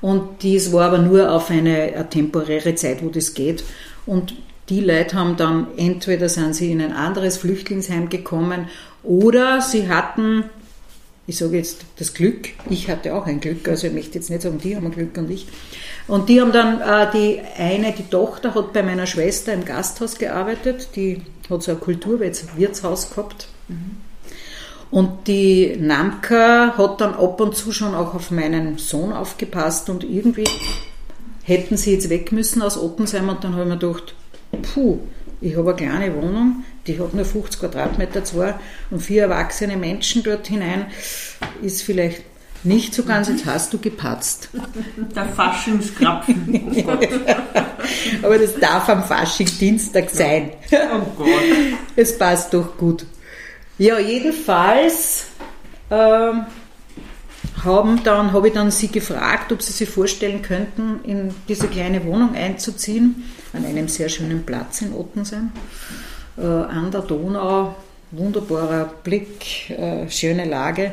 Und 0.00 0.42
dies 0.42 0.72
war 0.72 0.86
aber 0.86 0.98
nur 0.98 1.30
auf 1.30 1.50
eine, 1.50 1.92
eine 1.94 2.08
temporäre 2.08 2.74
Zeit, 2.74 3.04
wo 3.04 3.10
das 3.10 3.34
geht. 3.34 3.62
Und 4.06 4.36
die 4.70 4.80
Leute 4.80 5.16
haben 5.16 5.36
dann 5.36 5.66
entweder 5.76 6.30
sind 6.30 6.54
sie 6.54 6.72
in 6.72 6.80
ein 6.80 6.92
anderes 6.92 7.36
Flüchtlingsheim 7.36 8.08
gekommen 8.08 8.68
oder 9.02 9.60
sie 9.60 9.88
hatten, 9.88 10.44
ich 11.28 11.36
sage 11.36 11.58
jetzt 11.58 11.84
das 11.98 12.14
Glück, 12.14 12.48
ich 12.70 12.88
hatte 12.88 13.14
auch 13.14 13.26
ein 13.26 13.40
Glück, 13.40 13.68
also 13.68 13.86
ich 13.86 13.92
möchte 13.92 14.14
jetzt 14.14 14.30
nicht 14.30 14.40
sagen, 14.40 14.58
die 14.58 14.74
haben 14.74 14.86
ein 14.86 14.92
Glück 14.92 15.16
und 15.18 15.30
ich. 15.30 15.46
Und 16.08 16.30
die 16.30 16.40
haben 16.40 16.52
dann, 16.52 16.80
äh, 16.80 17.12
die 17.12 17.40
eine, 17.58 17.92
die 17.92 18.04
Tochter 18.04 18.54
hat 18.54 18.72
bei 18.72 18.82
meiner 18.82 19.06
Schwester 19.06 19.52
im 19.52 19.66
Gasthaus 19.66 20.16
gearbeitet, 20.16 20.88
die 20.96 21.20
hat 21.50 21.62
so 21.62 21.72
ein 21.72 21.80
Kulturwirtshaus 21.80 23.10
gehabt. 23.10 23.48
Und 24.90 25.28
die 25.28 25.76
Namka 25.78 26.78
hat 26.78 27.00
dann 27.02 27.12
ab 27.12 27.38
und 27.42 27.54
zu 27.54 27.72
schon 27.72 27.94
auch 27.94 28.14
auf 28.14 28.30
meinen 28.30 28.78
Sohn 28.78 29.12
aufgepasst 29.12 29.90
und 29.90 30.04
irgendwie 30.04 30.44
hätten 31.42 31.76
sie 31.76 31.92
jetzt 31.92 32.08
weg 32.08 32.32
müssen 32.32 32.62
aus 32.62 32.78
Ottensheim 32.78 33.28
und 33.28 33.44
dann 33.44 33.52
habe 33.52 33.64
ich 33.64 33.68
mir 33.68 33.78
gedacht, 33.78 34.14
puh, 34.62 35.00
ich 35.40 35.56
habe 35.56 35.70
eine 35.70 35.76
kleine 35.76 36.14
Wohnung, 36.14 36.64
die 36.86 36.98
hat 36.98 37.14
nur 37.14 37.24
50 37.24 37.60
Quadratmeter 37.60 38.24
zwar 38.24 38.60
und 38.90 39.00
vier 39.00 39.22
erwachsene 39.22 39.76
Menschen 39.76 40.22
dort 40.22 40.46
hinein 40.46 40.86
ist 41.62 41.82
vielleicht 41.82 42.22
nicht 42.64 42.92
so 42.92 43.04
ganz, 43.04 43.28
jetzt 43.28 43.46
hast 43.46 43.72
du 43.72 43.78
gepatzt. 43.78 44.48
Der 45.14 45.26
Faschingskrapfen. 45.26 46.84
Oh. 48.20 48.26
Aber 48.26 48.38
das 48.38 48.54
darf 48.56 48.88
am 48.88 49.02
Faschingsdienstag 49.04 50.10
sein. 50.10 50.50
Oh 50.72 51.00
Gott. 51.16 51.28
Es 51.96 52.18
passt 52.18 52.52
doch 52.52 52.76
gut. 52.76 53.06
Ja, 53.78 53.98
jedenfalls 53.98 55.26
ähm, 55.90 56.46
haben 57.64 58.02
dann, 58.04 58.32
habe 58.32 58.48
ich 58.48 58.54
dann 58.54 58.70
sie 58.70 58.88
gefragt, 58.88 59.52
ob 59.52 59.62
sie 59.62 59.72
sich 59.72 59.88
vorstellen 59.88 60.42
könnten, 60.42 61.00
in 61.04 61.34
diese 61.48 61.68
kleine 61.68 62.04
Wohnung 62.04 62.34
einzuziehen, 62.34 63.24
an 63.52 63.64
einem 63.64 63.88
sehr 63.88 64.08
schönen 64.08 64.44
Platz 64.44 64.82
in 64.82 64.92
Ottensheim 64.92 65.50
äh, 66.36 66.42
an 66.42 66.90
der 66.90 67.02
Donau, 67.02 67.74
wunderbarer 68.10 68.90
Blick, 69.02 69.70
äh, 69.70 70.08
schöne 70.10 70.44
Lage. 70.44 70.92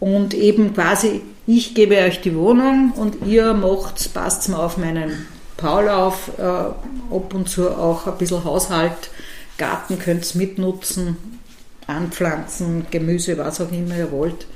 Und 0.00 0.34
eben 0.34 0.74
quasi, 0.74 1.22
ich 1.46 1.74
gebe 1.74 1.96
euch 1.96 2.20
die 2.20 2.36
Wohnung 2.36 2.92
und 2.96 3.26
ihr 3.26 3.52
macht, 3.54 4.14
passt 4.14 4.48
mal 4.48 4.58
auf 4.58 4.76
meinen 4.76 5.26
Paul 5.56 5.88
auf, 5.88 6.30
äh, 6.38 6.42
ab 6.42 7.34
und 7.34 7.48
zu 7.48 7.70
auch 7.70 8.06
ein 8.06 8.16
bisschen 8.16 8.44
Haushalt, 8.44 9.10
Garten 9.56 9.98
könnt 9.98 10.34
ihr 10.34 10.38
mitnutzen, 10.38 11.16
anpflanzen, 11.88 12.86
Gemüse, 12.90 13.36
was 13.38 13.60
auch 13.60 13.72
immer 13.72 13.96
ihr 13.96 14.12
wollt. 14.12 14.46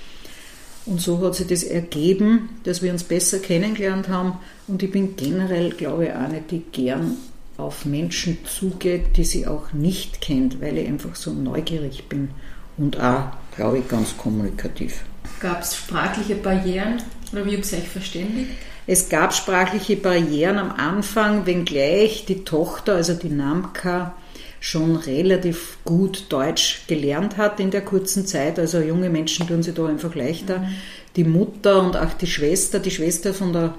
Und 0.85 1.01
so 1.01 1.21
hat 1.21 1.35
sich 1.37 1.47
das 1.47 1.62
ergeben, 1.62 2.49
dass 2.64 2.83
wir 2.83 2.92
uns 2.92 3.05
besser 3.05 3.38
kennengelernt 3.38 4.09
haben. 4.09 4.38
Und 4.66 4.83
ich 4.83 4.90
bin 4.90 5.16
generell, 5.16 5.71
glaube 5.71 6.07
ich, 6.07 6.12
eine, 6.12 6.40
die 6.40 6.62
gern 6.73 7.16
auf 7.57 7.85
Menschen 7.85 8.38
zugeht, 8.45 9.16
die 9.16 9.25
sie 9.25 9.47
auch 9.47 9.73
nicht 9.73 10.21
kennt, 10.21 10.61
weil 10.61 10.79
ich 10.79 10.88
einfach 10.88 11.14
so 11.14 11.33
neugierig 11.33 12.09
bin 12.09 12.31
und 12.79 12.99
auch, 13.01 13.25
glaube 13.55 13.79
ich, 13.79 13.88
ganz 13.88 14.16
kommunikativ. 14.16 15.05
Gab 15.40 15.62
es 15.62 15.77
sprachliche 15.77 16.35
Barrieren 16.35 17.03
oder 17.33 17.45
wie 17.47 17.57
habt 17.57 17.71
ihr 17.71 17.79
euch 17.79 17.88
verständigt? 17.88 18.51
Es 18.87 19.09
gab 19.09 19.33
sprachliche 19.33 19.97
Barrieren 19.97 20.59
am 20.59 20.73
Anfang, 20.73 21.47
wenngleich 21.47 22.25
die 22.27 22.42
Tochter, 22.45 22.97
also 22.97 23.14
die 23.14 23.29
Namka, 23.29 24.14
schon 24.62 24.94
relativ 24.94 25.79
gut 25.85 26.27
Deutsch 26.29 26.85
gelernt 26.87 27.37
hat 27.37 27.59
in 27.59 27.72
der 27.72 27.81
kurzen 27.81 28.27
Zeit. 28.27 28.61
Also 28.61 28.79
junge 28.81 29.11
Menschen 29.11 29.48
tun 29.48 29.62
sie 29.62 29.72
da 29.72 29.87
einfach 29.87 30.14
leichter. 30.14 30.61
Mhm. 30.61 30.68
Die 31.16 31.25
Mutter 31.25 31.83
und 31.83 31.96
auch 31.96 32.12
die 32.14 32.29
Schwester, 32.29 32.79
die 32.79 32.92
Schwester 32.92 33.35
von 33.35 33.53
der 33.53 33.75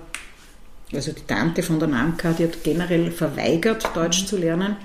also 0.93 1.11
die 1.11 1.25
Tante 1.25 1.63
von 1.63 1.79
der 1.79 1.87
Namka, 1.87 2.33
die 2.33 2.43
hat 2.43 2.63
generell 2.63 3.09
verweigert, 3.11 3.89
Deutsch 3.95 4.25
zu 4.25 4.37
lernen. 4.37 4.75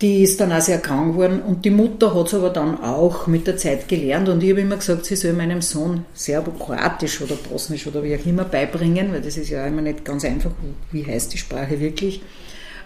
Die 0.00 0.22
ist 0.22 0.40
dann 0.40 0.52
auch 0.52 0.60
sehr 0.60 0.78
krank 0.78 1.14
geworden 1.14 1.42
und 1.42 1.64
die 1.64 1.70
Mutter 1.70 2.14
hat 2.14 2.28
es 2.28 2.34
aber 2.34 2.50
dann 2.50 2.82
auch 2.82 3.26
mit 3.26 3.46
der 3.46 3.56
Zeit 3.56 3.88
gelernt 3.88 4.28
und 4.28 4.42
ich 4.42 4.50
habe 4.50 4.60
immer 4.60 4.76
gesagt, 4.76 5.06
sie 5.06 5.16
soll 5.16 5.32
meinem 5.32 5.60
Sohn 5.60 6.06
Serbo-Kroatisch 6.14 7.20
oder 7.20 7.34
Bosnisch 7.34 7.86
oder 7.86 8.02
wie 8.02 8.14
auch 8.14 8.24
immer 8.24 8.44
beibringen, 8.44 9.12
weil 9.12 9.22
das 9.22 9.36
ist 9.36 9.50
ja 9.50 9.66
immer 9.66 9.82
nicht 9.82 10.04
ganz 10.04 10.24
einfach, 10.24 10.52
wie 10.92 11.04
heißt 11.04 11.32
die 11.32 11.38
Sprache 11.38 11.80
wirklich. 11.80 12.22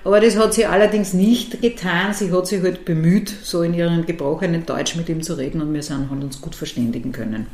Aber 0.04 0.20
das 0.20 0.36
hat 0.36 0.54
sie 0.54 0.66
allerdings 0.66 1.12
nicht 1.12 1.60
getan. 1.60 2.14
Sie 2.14 2.32
hat 2.32 2.46
sich 2.46 2.62
halt 2.62 2.84
bemüht, 2.84 3.32
so 3.42 3.62
in 3.62 3.74
ihrem 3.74 4.06
gebrochenen 4.06 4.64
Deutsch 4.64 4.96
mit 4.96 5.08
ihm 5.08 5.22
zu 5.22 5.34
reden 5.34 5.60
und 5.60 5.74
wir 5.74 5.82
sind, 5.82 6.10
haben 6.10 6.22
uns 6.22 6.40
gut 6.40 6.54
verständigen 6.54 7.12
können. 7.12 7.46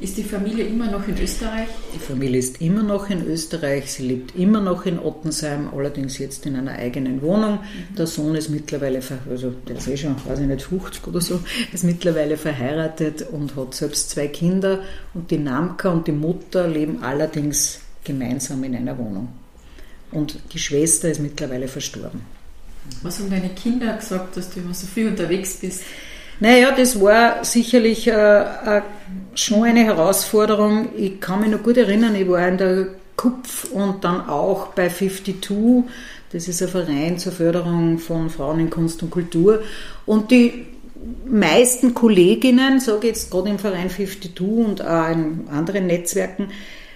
Ist 0.00 0.16
die 0.16 0.24
Familie 0.24 0.64
immer 0.64 0.90
noch 0.90 1.06
in 1.06 1.16
Österreich? 1.22 1.68
Die 1.94 2.00
Familie 2.00 2.40
ist 2.40 2.60
immer 2.60 2.82
noch 2.82 3.08
in 3.10 3.24
Österreich. 3.26 3.92
Sie 3.92 4.02
lebt 4.02 4.34
immer 4.36 4.60
noch 4.60 4.86
in 4.86 4.98
Ottensheim, 4.98 5.68
allerdings 5.72 6.18
jetzt 6.18 6.44
in 6.46 6.56
einer 6.56 6.72
eigenen 6.72 7.22
Wohnung. 7.22 7.60
Mhm. 7.60 7.94
Der 7.96 8.08
Sohn 8.08 8.34
ist 8.34 8.50
mittlerweile, 8.50 9.00
also 9.30 9.54
der 9.68 9.76
ist 9.76 9.86
eh 9.86 9.96
schon, 9.96 10.16
weiß 10.26 10.40
ich 10.40 10.48
nicht, 10.48 10.62
50 10.62 11.06
oder 11.06 11.20
so, 11.20 11.38
ist 11.72 11.84
mittlerweile 11.84 12.36
verheiratet 12.36 13.24
und 13.30 13.54
hat 13.54 13.74
selbst 13.74 14.10
zwei 14.10 14.26
Kinder. 14.26 14.80
Und 15.14 15.30
die 15.30 15.38
Namka 15.38 15.90
und 15.90 16.08
die 16.08 16.12
Mutter 16.12 16.66
leben 16.66 17.04
allerdings 17.04 17.78
gemeinsam 18.02 18.64
in 18.64 18.74
einer 18.74 18.98
Wohnung. 18.98 19.28
Und 20.14 20.38
die 20.52 20.58
Schwester 20.58 21.10
ist 21.10 21.20
mittlerweile 21.20 21.68
verstorben. 21.68 22.22
Was 23.02 23.18
haben 23.18 23.30
deine 23.30 23.50
Kinder 23.50 23.96
gesagt, 23.96 24.36
dass 24.36 24.50
du 24.50 24.60
immer 24.60 24.74
so 24.74 24.86
viel 24.86 25.08
unterwegs 25.08 25.56
bist? 25.60 25.82
Naja, 26.40 26.72
das 26.76 27.00
war 27.00 27.44
sicherlich 27.44 28.08
äh, 28.08 28.12
äh, 28.12 28.82
schon 29.34 29.64
eine 29.64 29.84
Herausforderung. 29.84 30.88
Ich 30.96 31.20
kann 31.20 31.40
mich 31.40 31.50
noch 31.50 31.62
gut 31.62 31.76
erinnern, 31.76 32.14
ich 32.14 32.28
war 32.28 32.46
in 32.48 32.58
der 32.58 32.86
KUPF 33.16 33.64
und 33.72 34.04
dann 34.04 34.28
auch 34.28 34.68
bei 34.68 34.88
52. 34.88 35.84
Das 36.32 36.48
ist 36.48 36.62
ein 36.62 36.68
Verein 36.68 37.18
zur 37.18 37.32
Förderung 37.32 37.98
von 37.98 38.28
Frauen 38.30 38.60
in 38.60 38.70
Kunst 38.70 39.02
und 39.02 39.10
Kultur. 39.10 39.62
Und 40.04 40.32
die 40.32 40.66
meisten 41.26 41.94
Kolleginnen, 41.94 42.80
sage 42.80 42.98
ich 43.02 43.14
jetzt 43.14 43.30
gerade 43.30 43.50
im 43.50 43.58
Verein 43.58 43.88
52 43.88 44.40
und 44.40 44.82
auch 44.82 45.10
in 45.10 45.46
anderen 45.50 45.86
Netzwerken, 45.86 46.48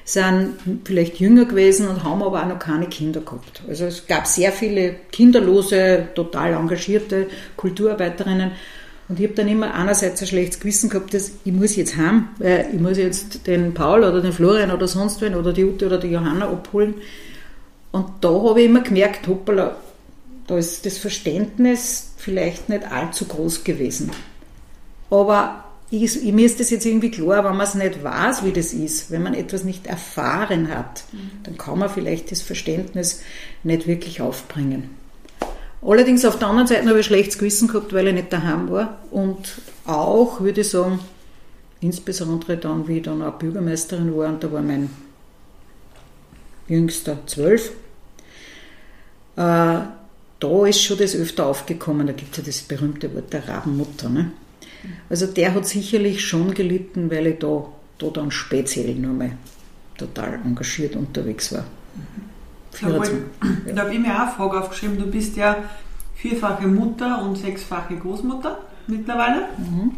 sind 0.08 0.54
vielleicht 0.84 1.20
jünger 1.20 1.44
gewesen 1.44 1.86
und 1.86 2.02
haben 2.02 2.22
aber 2.22 2.42
auch 2.42 2.48
noch 2.48 2.58
keine 2.58 2.86
Kinder 2.86 3.20
gehabt. 3.20 3.62
Also 3.68 3.84
es 3.84 4.06
gab 4.06 4.26
sehr 4.26 4.52
viele 4.52 4.94
kinderlose, 5.12 6.08
total 6.14 6.54
engagierte 6.54 7.26
Kulturarbeiterinnen 7.56 8.52
und 9.10 9.20
ich 9.20 9.26
habe 9.26 9.34
dann 9.34 9.48
immer 9.48 9.74
einerseits 9.74 10.22
ein 10.22 10.26
schlechtes 10.26 10.60
Gewissen 10.60 10.88
gehabt, 10.88 11.12
dass 11.12 11.32
ich 11.44 11.52
muss 11.52 11.76
jetzt 11.76 11.96
heim, 11.96 12.28
weil 12.38 12.70
ich 12.72 12.80
muss 12.80 12.96
jetzt 12.96 13.46
den 13.46 13.74
Paul 13.74 14.04
oder 14.04 14.22
den 14.22 14.32
Florian 14.32 14.70
oder 14.70 14.88
sonst 14.88 15.20
wen 15.20 15.34
oder 15.34 15.52
die 15.52 15.64
Ute 15.64 15.86
oder 15.86 15.98
die 15.98 16.08
Johanna 16.08 16.46
abholen. 16.46 16.94
Und 17.92 18.06
da 18.22 18.30
habe 18.30 18.60
ich 18.60 18.66
immer 18.66 18.80
gemerkt, 18.80 19.26
hoppala, 19.28 19.76
da 20.46 20.56
ist 20.56 20.86
das 20.86 20.96
Verständnis 20.96 22.12
vielleicht 22.16 22.70
nicht 22.70 22.90
allzu 22.90 23.26
groß 23.26 23.64
gewesen. 23.64 24.10
Aber 25.10 25.64
ich, 25.90 26.22
mir 26.22 26.44
ist 26.44 26.60
das 26.60 26.70
jetzt 26.70 26.84
irgendwie 26.84 27.10
klar, 27.10 27.44
wenn 27.44 27.56
man 27.56 27.66
es 27.66 27.74
nicht 27.74 28.04
weiß, 28.04 28.44
wie 28.44 28.52
das 28.52 28.72
ist, 28.74 29.10
wenn 29.10 29.22
man 29.22 29.34
etwas 29.34 29.64
nicht 29.64 29.86
erfahren 29.86 30.68
hat, 30.68 31.04
mhm. 31.12 31.30
dann 31.44 31.56
kann 31.56 31.78
man 31.78 31.88
vielleicht 31.88 32.30
das 32.30 32.42
Verständnis 32.42 33.22
nicht 33.62 33.86
wirklich 33.86 34.20
aufbringen. 34.20 34.90
Allerdings 35.80 36.24
auf 36.24 36.38
der 36.38 36.48
anderen 36.48 36.66
Seite 36.66 36.88
habe 36.88 36.98
ich 36.98 37.06
ein 37.06 37.08
schlechtes 37.08 37.38
Gewissen 37.38 37.68
gehabt, 37.68 37.92
weil 37.92 38.08
ich 38.08 38.14
nicht 38.14 38.32
daheim 38.32 38.68
war. 38.70 38.98
Und 39.10 39.60
auch, 39.86 40.40
würde 40.40 40.60
ich 40.60 40.68
sagen, 40.68 40.98
insbesondere 41.80 42.56
dann, 42.56 42.88
wie 42.88 42.98
ich 42.98 43.04
dann 43.04 43.22
auch 43.22 43.38
Bürgermeisterin 43.38 44.14
war, 44.16 44.28
und 44.28 44.42
da 44.42 44.52
war 44.52 44.60
mein 44.60 44.90
jüngster 46.66 47.18
zwölf, 47.26 47.70
äh, 49.36 49.78
da 50.40 50.66
ist 50.66 50.82
schon 50.82 50.98
das 50.98 51.14
öfter 51.14 51.46
aufgekommen, 51.46 52.06
da 52.06 52.12
gibt 52.12 52.32
es 52.32 52.38
ja 52.38 52.42
das 52.44 52.60
berühmte 52.62 53.14
Wort 53.14 53.32
der 53.32 53.48
Rabenmutter. 53.48 54.08
Ne? 54.08 54.32
Also 55.10 55.26
der 55.26 55.54
hat 55.54 55.66
sicherlich 55.66 56.24
schon 56.24 56.54
gelitten, 56.54 57.10
weil 57.10 57.26
ich 57.26 57.38
da, 57.38 57.66
da 57.98 58.06
dann 58.08 58.30
speziell 58.30 58.94
nochmal 58.94 59.32
total 59.96 60.40
engagiert 60.44 60.96
unterwegs 60.96 61.52
war. 61.52 61.64
Da, 62.80 62.88
da 62.88 63.82
habe 63.82 63.92
ich 63.92 63.98
mir 63.98 64.14
auch 64.14 64.26
eine 64.26 64.32
Frage 64.32 64.60
aufgeschrieben. 64.60 64.98
Du 64.98 65.06
bist 65.06 65.36
ja 65.36 65.56
vierfache 66.14 66.66
Mutter 66.66 67.22
und 67.22 67.36
sechsfache 67.36 67.96
Großmutter 67.96 68.58
mittlerweile. 68.86 69.48
Mhm. 69.56 69.92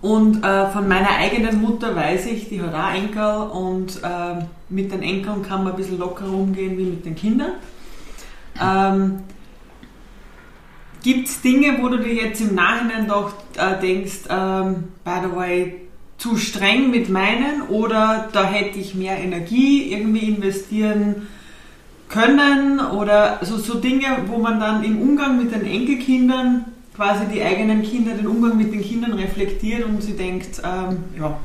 Und 0.00 0.42
äh, 0.44 0.68
von 0.70 0.88
meiner 0.88 1.10
eigenen 1.10 1.60
Mutter 1.60 1.94
weiß 1.94 2.26
ich, 2.26 2.48
die 2.48 2.60
hat 2.60 2.74
auch 2.74 2.92
Enkel 2.92 3.48
und 3.52 4.00
äh, 4.02 4.44
mit 4.68 4.90
den 4.90 5.00
Enkeln 5.00 5.42
kann 5.44 5.62
man 5.62 5.74
ein 5.74 5.76
bisschen 5.76 5.98
lockerer 5.98 6.32
umgehen 6.32 6.76
wie 6.76 6.86
mit 6.86 7.04
den 7.04 7.14
Kindern. 7.14 7.52
Ähm, 8.60 9.20
Gibt 11.02 11.28
es 11.28 11.40
Dinge, 11.40 11.78
wo 11.80 11.88
du 11.88 11.98
dir 11.98 12.14
jetzt 12.14 12.40
im 12.40 12.54
Nachhinein 12.54 13.08
doch 13.08 13.32
äh, 13.56 13.80
denkst, 13.80 14.20
ähm, 14.28 14.88
by 15.04 15.28
the 15.28 15.36
way, 15.36 15.74
zu 16.18 16.36
streng 16.36 16.90
mit 16.90 17.08
meinen 17.08 17.62
oder 17.68 18.28
da 18.32 18.44
hätte 18.44 18.78
ich 18.78 18.94
mehr 18.94 19.18
Energie 19.18 19.92
irgendwie 19.92 20.28
investieren 20.28 21.26
können 22.08 22.78
oder 22.78 23.40
so, 23.42 23.56
so 23.56 23.80
Dinge, 23.80 24.06
wo 24.26 24.38
man 24.38 24.60
dann 24.60 24.84
im 24.84 25.00
Umgang 25.00 25.38
mit 25.42 25.52
den 25.52 25.66
Enkelkindern 25.66 26.66
quasi 26.94 27.24
die 27.26 27.42
eigenen 27.42 27.82
Kinder, 27.82 28.14
den 28.14 28.26
Umgang 28.26 28.56
mit 28.56 28.72
den 28.72 28.82
Kindern 28.82 29.14
reflektiert 29.14 29.84
und 29.84 30.02
sie 30.02 30.12
denkt, 30.12 30.60
ähm, 30.62 30.98
ja, 31.18 31.38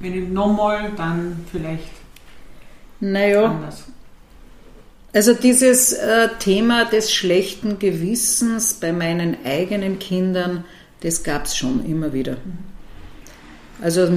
wenn 0.00 0.14
ich 0.14 0.28
nochmal, 0.28 0.90
dann 0.96 1.44
vielleicht 1.50 1.90
naja, 3.00 3.44
anders. 3.44 3.86
Also 5.14 5.34
dieses 5.34 5.92
äh, 5.92 6.28
Thema 6.38 6.86
des 6.86 7.12
schlechten 7.12 7.78
Gewissens 7.78 8.74
bei 8.74 8.92
meinen 8.92 9.36
eigenen 9.44 9.98
Kindern, 9.98 10.64
das 11.00 11.22
gab 11.22 11.44
es 11.44 11.56
schon 11.56 11.84
immer 11.84 12.14
wieder. 12.14 12.38
Also 13.82 14.08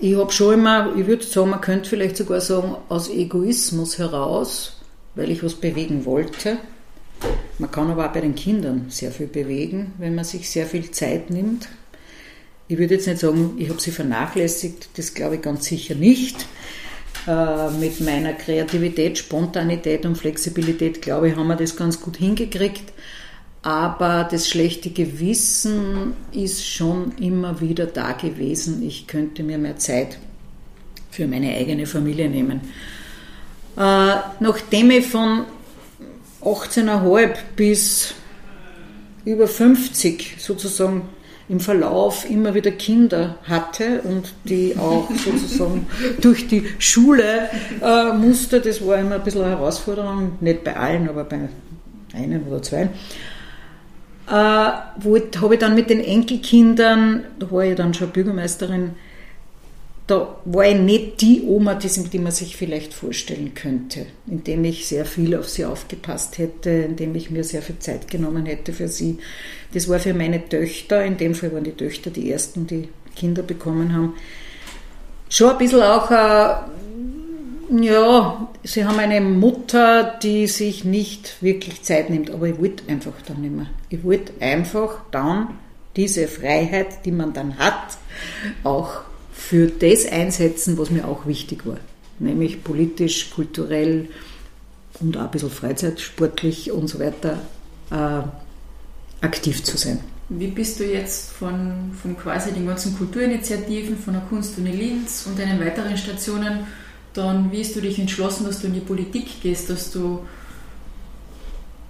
ich 0.00 0.16
habe 0.16 0.32
schon 0.32 0.54
immer, 0.54 0.94
ich 0.96 1.06
würde 1.06 1.24
sagen, 1.24 1.50
man 1.50 1.60
könnte 1.60 1.90
vielleicht 1.90 2.16
sogar 2.16 2.40
sagen, 2.40 2.74
aus 2.88 3.10
Egoismus 3.10 3.98
heraus, 3.98 4.80
weil 5.14 5.30
ich 5.30 5.42
was 5.42 5.54
bewegen 5.54 6.06
wollte. 6.06 6.58
Man 7.58 7.70
kann 7.70 7.90
aber 7.90 8.06
auch 8.06 8.12
bei 8.12 8.20
den 8.20 8.34
Kindern 8.34 8.86
sehr 8.88 9.10
viel 9.10 9.26
bewegen, 9.26 9.92
wenn 9.98 10.14
man 10.14 10.24
sich 10.24 10.48
sehr 10.48 10.66
viel 10.66 10.90
Zeit 10.90 11.28
nimmt. 11.30 11.68
Ich 12.66 12.78
würde 12.78 12.94
jetzt 12.94 13.06
nicht 13.06 13.20
sagen, 13.20 13.56
ich 13.58 13.68
habe 13.68 13.80
sie 13.80 13.90
vernachlässigt, 13.90 14.88
das 14.96 15.12
glaube 15.12 15.36
ich 15.36 15.42
ganz 15.42 15.66
sicher 15.66 15.94
nicht. 15.94 16.46
Äh, 17.26 17.70
mit 17.70 18.00
meiner 18.00 18.34
Kreativität, 18.34 19.16
Spontanität 19.16 20.04
und 20.04 20.16
Flexibilität, 20.16 21.00
glaube 21.00 21.30
ich, 21.30 21.36
haben 21.36 21.46
wir 21.46 21.56
das 21.56 21.74
ganz 21.74 22.00
gut 22.00 22.18
hingekriegt. 22.18 22.92
Aber 23.62 24.28
das 24.30 24.46
schlechte 24.46 24.90
Gewissen 24.90 26.12
ist 26.32 26.66
schon 26.66 27.12
immer 27.16 27.62
wieder 27.62 27.86
da 27.86 28.12
gewesen. 28.12 28.82
Ich 28.86 29.06
könnte 29.06 29.42
mir 29.42 29.56
mehr 29.56 29.78
Zeit 29.78 30.18
für 31.10 31.26
meine 31.26 31.54
eigene 31.54 31.86
Familie 31.86 32.28
nehmen. 32.28 32.60
Äh, 33.76 34.16
nachdem 34.40 34.90
ich 34.90 35.06
von 35.06 35.46
18,5 36.42 37.36
bis 37.56 38.14
über 39.24 39.48
50 39.48 40.36
sozusagen 40.38 41.08
im 41.48 41.60
Verlauf 41.60 42.28
immer 42.28 42.54
wieder 42.54 42.70
Kinder 42.70 43.36
hatte 43.44 44.00
und 44.02 44.32
die 44.44 44.76
auch 44.78 45.08
sozusagen 45.24 45.86
durch 46.20 46.46
die 46.48 46.64
Schule 46.78 47.48
äh, 47.82 48.12
musste. 48.12 48.60
Das 48.60 48.86
war 48.86 48.98
immer 48.98 49.16
ein 49.16 49.22
bisschen 49.22 49.42
eine 49.42 49.56
Herausforderung, 49.56 50.32
nicht 50.40 50.64
bei 50.64 50.76
allen, 50.76 51.08
aber 51.08 51.24
bei 51.24 51.48
einem 52.14 52.46
oder 52.46 52.62
zwei. 52.62 52.88
Äh, 54.26 54.30
habe 54.30 55.54
ich 55.54 55.58
dann 55.58 55.74
mit 55.74 55.90
den 55.90 56.00
Enkelkindern, 56.00 57.24
da 57.38 57.50
war 57.50 57.64
ich 57.64 57.76
dann 57.76 57.92
schon 57.92 58.08
Bürgermeisterin, 58.08 58.92
da 60.06 60.36
war 60.44 60.66
ich 60.66 60.76
nicht 60.76 61.20
die 61.22 61.42
Oma, 61.42 61.76
die, 61.76 62.18
man 62.18 62.32
sich 62.32 62.56
vielleicht 62.56 62.92
vorstellen 62.92 63.54
könnte, 63.54 64.04
indem 64.26 64.64
ich 64.64 64.86
sehr 64.86 65.06
viel 65.06 65.34
auf 65.34 65.48
sie 65.48 65.64
aufgepasst 65.64 66.36
hätte, 66.36 66.70
indem 66.70 67.14
ich 67.14 67.30
mir 67.30 67.42
sehr 67.42 67.62
viel 67.62 67.78
Zeit 67.78 68.10
genommen 68.10 68.44
hätte 68.44 68.74
für 68.74 68.88
sie. 68.88 69.18
Das 69.72 69.88
war 69.88 69.98
für 69.98 70.12
meine 70.12 70.46
Töchter, 70.46 71.02
in 71.04 71.16
dem 71.16 71.34
Fall 71.34 71.52
waren 71.52 71.64
die 71.64 71.72
Töchter 71.72 72.10
die 72.10 72.30
ersten, 72.30 72.66
die 72.66 72.88
Kinder 73.16 73.42
bekommen 73.42 73.94
haben, 73.94 74.14
schon 75.30 75.50
ein 75.50 75.58
bisschen 75.58 75.82
auch, 75.82 76.10
äh, 76.10 76.54
ja, 77.80 78.48
sie 78.62 78.84
haben 78.84 78.98
eine 78.98 79.22
Mutter, 79.22 80.18
die 80.22 80.46
sich 80.48 80.84
nicht 80.84 81.42
wirklich 81.42 81.82
Zeit 81.82 82.10
nimmt, 82.10 82.30
aber 82.30 82.48
ich 82.48 82.58
wollte 82.58 82.84
einfach 82.88 83.14
dann 83.26 83.40
nicht 83.40 83.54
mehr. 83.54 83.70
Ich 83.88 84.04
wollte 84.04 84.34
einfach 84.40 84.98
dann 85.10 85.58
diese 85.96 86.28
Freiheit, 86.28 87.06
die 87.06 87.12
man 87.12 87.32
dann 87.32 87.58
hat, 87.58 87.96
auch 88.64 89.00
für 89.48 89.66
das 89.66 90.06
einsetzen, 90.06 90.78
was 90.78 90.90
mir 90.90 91.06
auch 91.06 91.26
wichtig 91.26 91.66
war, 91.66 91.76
nämlich 92.18 92.64
politisch, 92.64 93.30
kulturell 93.30 94.08
und 95.00 95.16
auch 95.18 95.22
ein 95.22 95.30
bisschen 95.30 95.50
freizeitsportlich 95.50 96.72
und 96.72 96.88
so 96.88 96.98
weiter 96.98 97.42
äh, 97.90 98.22
aktiv 99.20 99.62
zu 99.62 99.76
sein. 99.76 100.00
Wie 100.30 100.46
bist 100.46 100.80
du 100.80 100.84
jetzt 100.84 101.32
von, 101.32 101.92
von 102.00 102.16
quasi 102.16 102.52
den 102.52 102.66
ganzen 102.66 102.96
Kulturinitiativen, 102.96 103.98
von 103.98 104.14
der 104.14 104.22
Kunstuni 104.22 104.70
Linz 104.70 105.26
und 105.26 105.38
deinen 105.38 105.60
weiteren 105.60 105.96
Stationen, 105.98 106.60
dann 107.12 107.52
wie 107.52 107.60
hast 107.60 107.76
du 107.76 107.82
dich 107.82 107.98
entschlossen, 107.98 108.46
dass 108.46 108.62
du 108.62 108.68
in 108.68 108.74
die 108.74 108.80
Politik 108.80 109.42
gehst, 109.42 109.68
dass 109.68 109.92
du 109.92 110.20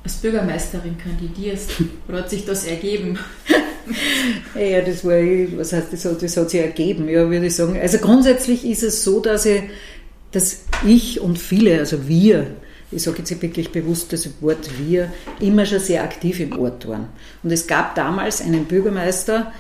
als 0.04 0.14
Bürgermeisterin 0.16 0.96
kandidierst? 0.98 1.72
Oder 2.08 2.18
hat 2.18 2.30
sich 2.30 2.44
das 2.44 2.64
ergeben? 2.64 3.18
ja, 4.54 4.80
das 4.82 5.04
war, 5.04 5.18
was 5.58 5.72
heißt 5.72 5.92
das, 5.92 6.02
das 6.02 6.36
hat 6.36 6.50
sich 6.50 6.60
ergeben, 6.60 7.08
ja, 7.08 7.28
würde 7.28 7.46
ich 7.46 7.56
sagen. 7.56 7.78
Also 7.80 7.98
grundsätzlich 7.98 8.64
ist 8.64 8.82
es 8.82 9.02
so, 9.02 9.20
dass 9.20 9.46
ich, 9.46 9.62
dass 10.32 10.64
ich 10.84 11.20
und 11.20 11.38
viele, 11.38 11.78
also 11.78 12.06
wir, 12.06 12.46
ich 12.90 13.02
sage 13.02 13.18
jetzt 13.18 13.42
wirklich 13.42 13.72
bewusst 13.72 14.12
das 14.12 14.28
Wort 14.40 14.70
wir, 14.78 15.12
immer 15.40 15.66
schon 15.66 15.80
sehr 15.80 16.04
aktiv 16.04 16.38
im 16.40 16.58
Ort 16.58 16.86
waren. 16.86 17.08
Und 17.42 17.50
es 17.50 17.66
gab 17.66 17.94
damals 17.94 18.40
einen 18.40 18.66
Bürgermeister, 18.66 19.52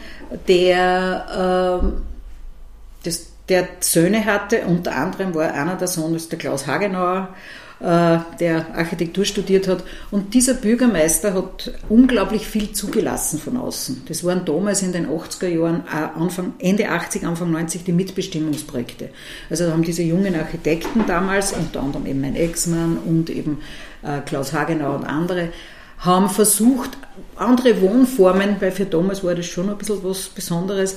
der, 0.46 1.82
äh, 1.82 3.04
das, 3.04 3.26
der 3.48 3.68
Söhne 3.80 4.24
hatte, 4.24 4.62
unter 4.66 4.94
anderem 4.94 5.34
war 5.34 5.52
einer 5.52 5.76
der 5.76 5.88
Sohn, 5.88 6.14
ist 6.14 6.30
der 6.32 6.38
Klaus 6.38 6.66
Hagenauer, 6.66 7.34
der 7.80 8.74
Architektur 8.74 9.24
studiert 9.24 9.66
hat. 9.66 9.82
Und 10.10 10.32
dieser 10.34 10.54
Bürgermeister 10.54 11.34
hat 11.34 11.72
unglaublich 11.88 12.46
viel 12.46 12.72
zugelassen 12.72 13.38
von 13.38 13.56
außen. 13.56 14.04
Das 14.08 14.22
waren 14.24 14.44
damals 14.44 14.82
in 14.82 14.92
den 14.92 15.08
80er 15.08 15.48
Jahren, 15.48 15.82
äh, 15.92 16.18
Anfang, 16.18 16.54
Ende 16.58 16.88
80, 16.88 17.24
Anfang 17.24 17.50
90 17.50 17.84
die 17.84 17.92
Mitbestimmungsprojekte. 17.92 19.10
Also 19.50 19.66
da 19.66 19.72
haben 19.72 19.82
diese 19.82 20.02
jungen 20.02 20.34
Architekten 20.36 21.04
damals, 21.06 21.52
unter 21.52 21.82
anderem 21.82 22.06
eben 22.06 22.20
mein 22.20 22.36
Ex-Mann 22.36 22.96
und 23.04 23.28
eben 23.28 23.58
äh, 24.02 24.20
Klaus 24.20 24.52
Hagenau 24.52 24.94
und 24.94 25.04
andere, 25.04 25.50
haben 25.98 26.30
versucht, 26.30 26.96
andere 27.36 27.80
Wohnformen, 27.80 28.56
weil 28.60 28.72
für 28.72 28.84
damals 28.84 29.24
war 29.24 29.34
das 29.34 29.46
schon 29.46 29.68
ein 29.68 29.78
bisschen 29.78 30.02
was 30.02 30.28
Besonderes, 30.28 30.96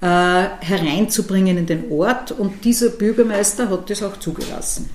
hereinzubringen 0.00 1.56
in 1.56 1.64
den 1.64 1.90
Ort. 1.90 2.30
Und 2.30 2.62
dieser 2.66 2.90
Bürgermeister 2.90 3.70
hat 3.70 3.88
das 3.88 4.02
auch 4.02 4.18
zugelassen 4.18 4.90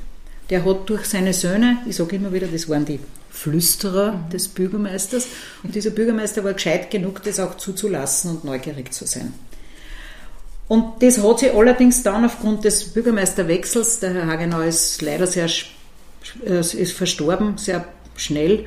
der 0.49 0.65
hat 0.65 0.89
durch 0.89 1.05
seine 1.05 1.33
Söhne, 1.33 1.77
ich 1.87 1.95
sage 1.95 2.15
immer 2.15 2.33
wieder, 2.33 2.47
das 2.47 2.67
waren 2.69 2.85
die 2.85 2.99
Flüsterer 3.29 4.19
des 4.33 4.47
Bürgermeisters, 4.47 5.27
und 5.63 5.75
dieser 5.75 5.91
Bürgermeister 5.91 6.43
war 6.43 6.53
gescheit 6.53 6.89
genug, 6.89 7.23
das 7.23 7.39
auch 7.39 7.57
zuzulassen 7.57 8.31
und 8.31 8.43
neugierig 8.43 8.93
zu 8.93 9.05
sein. 9.05 9.33
Und 10.67 11.01
das 11.01 11.21
hat 11.23 11.39
sich 11.39 11.53
allerdings 11.53 12.03
dann 12.03 12.25
aufgrund 12.25 12.63
des 12.63 12.93
Bürgermeisterwechsels, 12.93 13.99
der 13.99 14.13
Herr 14.13 14.27
Hagenau 14.27 14.61
ist 14.61 15.01
leider 15.01 15.25
sehr 15.25 15.49
äh, 16.45 16.59
ist 16.59 16.93
verstorben, 16.93 17.57
sehr 17.57 17.85
schnell. 18.15 18.65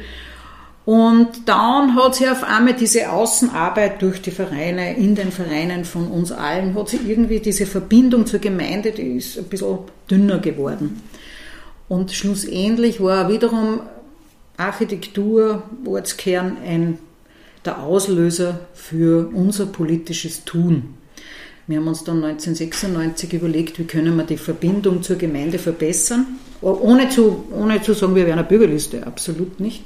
Und 0.85 1.49
dann 1.49 1.95
hat 1.95 2.17
sich 2.17 2.29
auf 2.29 2.43
einmal 2.43 2.75
diese 2.75 3.13
Außenarbeit 3.13 4.03
durch 4.03 4.21
die 4.21 4.33
Vereine, 4.33 4.97
in 4.97 5.15
den 5.15 5.31
Vereinen 5.31 5.85
von 5.85 6.09
uns 6.09 6.33
allen, 6.33 6.75
hat 6.75 6.89
sich 6.89 7.07
irgendwie 7.07 7.39
diese 7.39 7.67
Verbindung 7.67 8.27
zur 8.27 8.41
Gemeinde, 8.41 8.91
die 8.91 9.17
ist 9.19 9.39
ein 9.39 9.45
bisschen 9.45 9.79
dünner 10.11 10.39
geworden. 10.39 11.03
Und 11.93 12.11
schlussendlich 12.11 13.03
war 13.03 13.29
wiederum 13.29 13.81
Architektur, 14.57 15.63
Ortskern, 15.85 16.57
ein, 16.67 16.97
der 17.67 17.83
Auslöser 17.83 18.61
für 18.73 19.29
unser 19.35 19.67
politisches 19.67 20.47
Tun. 20.47 20.95
Wir 21.67 21.81
haben 21.81 21.89
uns 21.89 22.03
dann 22.03 22.25
1996 22.25 23.35
überlegt, 23.35 23.79
wie 23.79 23.85
können 23.85 24.17
wir 24.17 24.25
die 24.25 24.39
Verbindung 24.39 25.03
zur 25.03 25.17
Gemeinde 25.17 25.59
verbessern, 25.59 26.39
ohne 26.63 27.11
zu, 27.11 27.45
ohne 27.53 27.83
zu 27.83 27.93
sagen, 27.93 28.15
wir 28.15 28.25
wären 28.25 28.39
eine 28.39 28.49
Bürgerliste, 28.49 29.07
absolut 29.07 29.61
nicht. 29.61 29.85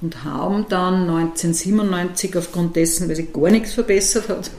Und 0.00 0.22
haben 0.22 0.66
dann 0.68 1.10
1997 1.10 2.36
aufgrund 2.36 2.76
dessen, 2.76 3.08
weil 3.08 3.16
sich 3.16 3.32
gar 3.32 3.50
nichts 3.50 3.72
verbessert 3.72 4.28
hat, 4.28 4.52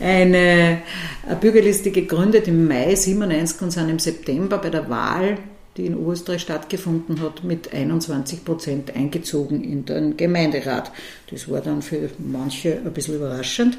eine, 0.00 0.82
eine 1.26 1.36
Bürgerliste 1.40 1.90
gegründet 1.90 2.48
im 2.48 2.66
Mai 2.66 2.94
97 2.94 3.62
und 3.62 3.70
sind 3.70 3.88
im 3.88 3.98
September 3.98 4.58
bei 4.58 4.70
der 4.70 4.88
Wahl 4.88 5.38
die 5.76 5.86
in 5.86 5.96
Oberösterreich 5.96 6.42
stattgefunden 6.42 7.20
hat, 7.20 7.44
mit 7.44 7.72
21 7.72 8.44
Prozent 8.44 8.96
eingezogen 8.96 9.62
in 9.62 9.84
den 9.84 10.16
Gemeinderat. 10.16 10.90
Das 11.30 11.50
war 11.50 11.60
dann 11.60 11.82
für 11.82 12.10
manche 12.18 12.78
ein 12.84 12.92
bisschen 12.92 13.16
überraschend, 13.16 13.76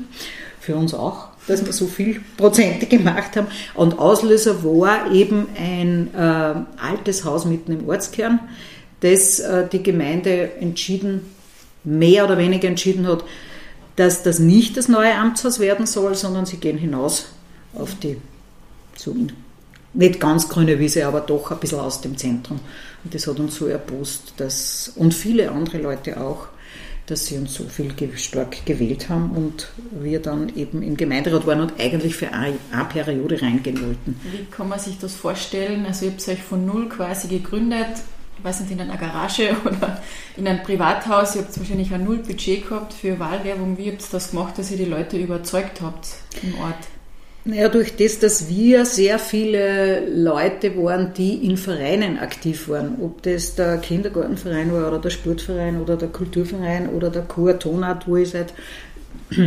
für 0.59 0.75
uns 0.75 0.93
auch, 0.93 1.29
dass 1.47 1.65
wir 1.65 1.73
so 1.73 1.87
viel 1.87 2.21
Prozente 2.37 2.85
gemacht 2.85 3.35
haben. 3.35 3.47
Und 3.73 3.97
Auslöser 3.99 4.63
war 4.63 5.11
eben 5.11 5.47
ein 5.57 6.09
äh, 6.13 6.17
altes 6.17 7.25
Haus 7.25 7.45
mitten 7.45 7.71
im 7.71 7.89
Ortskern, 7.89 8.39
das 8.99 9.39
äh, 9.39 9.67
die 9.67 9.81
Gemeinde 9.81 10.51
entschieden, 10.59 11.21
mehr 11.83 12.25
oder 12.25 12.37
weniger 12.37 12.67
entschieden 12.67 13.07
hat, 13.07 13.23
dass 13.97 14.23
das 14.23 14.39
nicht 14.39 14.77
das 14.77 14.87
neue 14.87 15.15
Amtshaus 15.15 15.59
werden 15.59 15.85
soll, 15.85 16.15
sondern 16.15 16.45
sie 16.45 16.57
gehen 16.57 16.77
hinaus 16.77 17.25
auf 17.73 17.95
die 17.95 18.17
so 18.95 19.13
nicht 19.93 20.19
ganz 20.19 20.47
grüne 20.47 20.79
Wiese, 20.79 21.07
aber 21.07 21.21
doch 21.21 21.51
ein 21.51 21.57
bisschen 21.59 21.79
aus 21.79 22.01
dem 22.01 22.15
Zentrum. 22.15 22.59
Und 23.03 23.13
das 23.13 23.27
hat 23.27 23.39
uns 23.39 23.55
so 23.55 23.67
erbost, 23.67 24.33
dass, 24.37 24.91
und 24.95 25.13
viele 25.13 25.51
andere 25.51 25.79
Leute 25.79 26.21
auch, 26.21 26.47
dass 27.07 27.25
sie 27.25 27.37
uns 27.37 27.53
so 27.55 27.63
viel 27.63 27.93
stark 28.17 28.65
gewählt 28.65 29.09
haben 29.09 29.31
und 29.31 29.69
wir 29.91 30.21
dann 30.21 30.55
eben 30.55 30.83
im 30.83 30.97
Gemeinderat 30.97 31.47
waren 31.47 31.61
und 31.61 31.79
eigentlich 31.79 32.15
für 32.15 32.33
eine, 32.33 32.57
Periode 32.89 33.41
reingehen 33.41 33.81
wollten. 33.81 34.19
Wie 34.31 34.43
kann 34.51 34.67
man 34.67 34.79
sich 34.79 34.99
das 34.99 35.15
vorstellen? 35.15 35.85
Also 35.85 36.05
ihr 36.05 36.11
habt 36.11 36.27
euch 36.27 36.43
von 36.43 36.65
null 36.65 36.89
quasi 36.89 37.29
gegründet, 37.29 37.87
ich 38.37 38.43
weiß 38.43 38.61
nicht, 38.61 38.71
in 38.71 38.81
einer 38.81 38.97
Garage 38.97 39.55
oder 39.65 40.01
in 40.35 40.47
einem 40.47 40.63
Privathaus. 40.63 41.35
Ihr 41.35 41.41
habt 41.41 41.57
wahrscheinlich 41.57 41.93
ein 41.93 42.03
Null 42.03 42.17
Budget 42.17 42.67
gehabt 42.67 42.93
für 42.93 43.19
Wahlwerbung. 43.19 43.77
Wie 43.77 43.89
habt 43.89 44.01
ihr 44.01 44.07
das 44.11 44.31
gemacht, 44.31 44.57
dass 44.57 44.71
ihr 44.71 44.77
die 44.77 44.85
Leute 44.85 45.17
überzeugt 45.17 45.81
habt 45.81 46.07
im 46.43 46.55
Ort? 46.59 46.75
Naja, 47.45 47.69
durch 47.69 47.95
das, 47.95 48.19
dass 48.19 48.49
wir 48.49 48.85
sehr 48.85 49.19
viele 49.19 50.05
Leute 50.09 50.75
waren, 50.75 51.13
die 51.13 51.45
in 51.45 51.55
Vereinen 51.55 52.19
aktiv 52.19 52.67
waren, 52.67 52.97
ob 53.01 53.23
das 53.23 53.55
der 53.55 53.77
Kindergartenverein 53.77 54.73
war 54.73 54.89
oder 54.89 54.99
der 54.99 55.11
Sportverein 55.11 55.79
oder 55.79 55.95
der 55.95 56.09
Kulturverein 56.09 56.89
oder 56.89 57.09
der 57.09 57.21
Chor 57.21 57.57
Tonart, 57.57 58.05
wo 58.05 58.17
ich 58.17 58.31
seit 58.31 58.53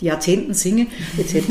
Jahrzehnten 0.00 0.54
singe, 0.54 0.86
etc. 1.18 1.48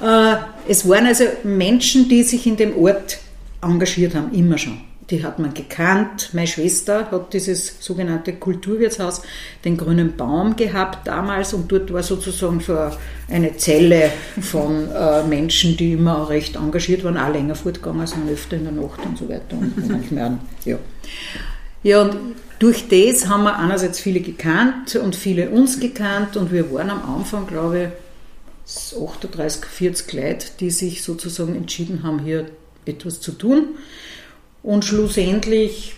Äh, 0.00 0.36
es 0.68 0.88
waren 0.88 1.06
also 1.06 1.24
Menschen, 1.42 2.08
die 2.08 2.22
sich 2.22 2.46
in 2.46 2.56
dem 2.56 2.78
Ort 2.78 3.18
engagiert 3.60 4.14
haben, 4.14 4.32
immer 4.32 4.56
schon 4.56 4.78
die 5.10 5.24
hat 5.24 5.38
man 5.38 5.54
gekannt. 5.54 6.30
Meine 6.34 6.46
Schwester 6.46 7.10
hat 7.10 7.32
dieses 7.32 7.76
sogenannte 7.80 8.34
Kulturwirtshaus, 8.34 9.22
den 9.64 9.76
Grünen 9.76 10.16
Baum 10.16 10.56
gehabt 10.56 11.06
damals 11.06 11.54
und 11.54 11.72
dort 11.72 11.92
war 11.92 12.02
sozusagen 12.02 12.60
so 12.60 12.76
eine 13.30 13.56
Zelle 13.56 14.10
von 14.40 14.90
äh, 14.90 15.26
Menschen, 15.26 15.76
die 15.76 15.94
immer 15.94 16.28
recht 16.28 16.56
engagiert 16.56 17.04
waren, 17.04 17.16
auch 17.16 17.32
länger 17.32 17.54
fortgegangen 17.54 18.06
sind, 18.06 18.28
öfter 18.30 18.56
in 18.56 18.64
der 18.64 18.72
Nacht 18.72 19.04
und 19.04 19.16
so 19.16 19.28
weiter 19.28 19.56
und 19.58 19.88
manchmal, 19.88 20.38
ja. 20.64 20.78
Ja, 21.82 22.02
und 22.02 22.16
durch 22.58 22.88
das 22.88 23.28
haben 23.28 23.44
wir 23.44 23.56
einerseits 23.56 24.00
viele 24.00 24.20
gekannt 24.20 24.96
und 24.96 25.14
viele 25.14 25.48
uns 25.50 25.78
gekannt 25.78 26.36
und 26.36 26.52
wir 26.52 26.72
waren 26.72 26.90
am 26.90 27.16
Anfang, 27.16 27.46
glaube 27.46 27.92
ich, 28.66 29.00
38, 29.00 29.64
40 29.64 30.12
Leute, 30.12 30.46
die 30.60 30.70
sich 30.70 31.02
sozusagen 31.02 31.54
entschieden 31.54 32.02
haben, 32.02 32.18
hier 32.18 32.46
etwas 32.84 33.20
zu 33.20 33.32
tun. 33.32 33.76
Und 34.68 34.84
schlussendlich 34.84 35.94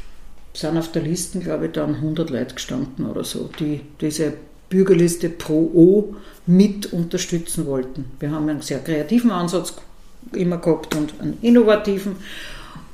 sind 0.55 0.79
auf 0.79 0.93
der 0.93 1.03
Liste, 1.03 1.41
glaube 1.41 1.67
ich, 1.67 1.73
dann 1.73 1.97
100 1.97 2.31
Leute 2.31 2.55
gestanden 2.55 3.05
oder 3.05 3.25
so, 3.25 3.51
die 3.59 3.81
diese 4.01 4.33
Bürgerliste 4.69 5.29
Pro 5.29 5.73
O 5.75 6.15
mit 6.47 6.93
unterstützen 6.93 7.67
wollten. 7.67 8.05
Wir 8.21 8.31
haben 8.31 8.49
einen 8.49 8.63
sehr 8.63 8.79
kreativen 8.79 9.33
Ansatz 9.33 9.75
immer 10.33 10.59
gehabt 10.59 10.95
und 10.95 11.15
einen 11.21 11.37
innovativen. 11.43 12.15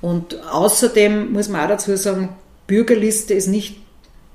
Und 0.01 0.43
außerdem 0.51 1.35
muss 1.35 1.51
man 1.51 1.61
auch 1.61 1.69
dazu 1.69 1.95
sagen, 1.95 2.31
Bürgerliste 2.67 3.35
ist 3.35 3.49
nicht, 3.49 3.77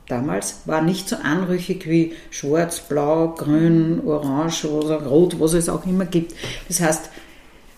damals 0.10 0.58
war 0.65 0.84
nicht 0.84 1.10
so 1.10 1.15
anrüchig 1.15 1.89
wie 1.89 2.13
schwarz, 2.30 2.82
blau, 2.82 3.30
grün, 3.30 3.99
orange 4.06 4.65
oder 4.65 5.08
rot, 5.08 5.39
was 5.39 5.54
es 5.54 5.69
auch 5.69 5.88
immer 5.88 6.06
gibt. 6.06 6.36
Das 6.67 6.82
heißt, 6.82 7.10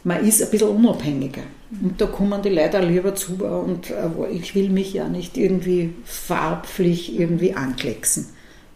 man 0.04 0.26
ist 0.26 0.42
ein 0.42 0.50
bisschen 0.50 0.70
unabhängiger. 0.70 1.44
Und 1.82 2.00
da 2.00 2.06
kommen 2.06 2.42
die 2.42 2.50
Leute 2.50 2.80
auch 2.80 2.86
lieber 2.86 3.16
zu 3.16 3.34
und 3.44 3.90
äh, 3.90 4.32
ich 4.32 4.54
will 4.54 4.70
mich 4.70 4.94
ja 4.94 5.08
nicht 5.08 5.38
irgendwie 5.38 5.94
farblich 6.04 7.20
irgendwie 7.20 7.54
anklecksen. 7.54 8.28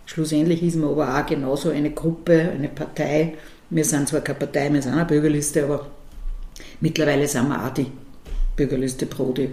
Schlussendlich 0.05 0.63
ist 0.63 0.77
man 0.77 0.89
aber 0.91 1.17
auch 1.17 1.25
genauso 1.25 1.69
eine 1.69 1.91
Gruppe, 1.91 2.51
eine 2.55 2.69
Partei. 2.69 3.33
Wir 3.69 3.83
sind 3.83 4.07
zwar 4.07 4.21
keine 4.21 4.39
Partei, 4.39 4.71
wir 4.71 4.81
sind 4.81 4.93
eine 4.93 5.05
Bürgerliste, 5.05 5.65
aber 5.65 5.87
mittlerweile 6.79 7.27
sind 7.27 7.49
wir 7.49 7.65
auch 7.65 7.73
die 7.73 7.87
Bürgerliste 8.55 9.05
Pro, 9.05 9.33
die 9.33 9.49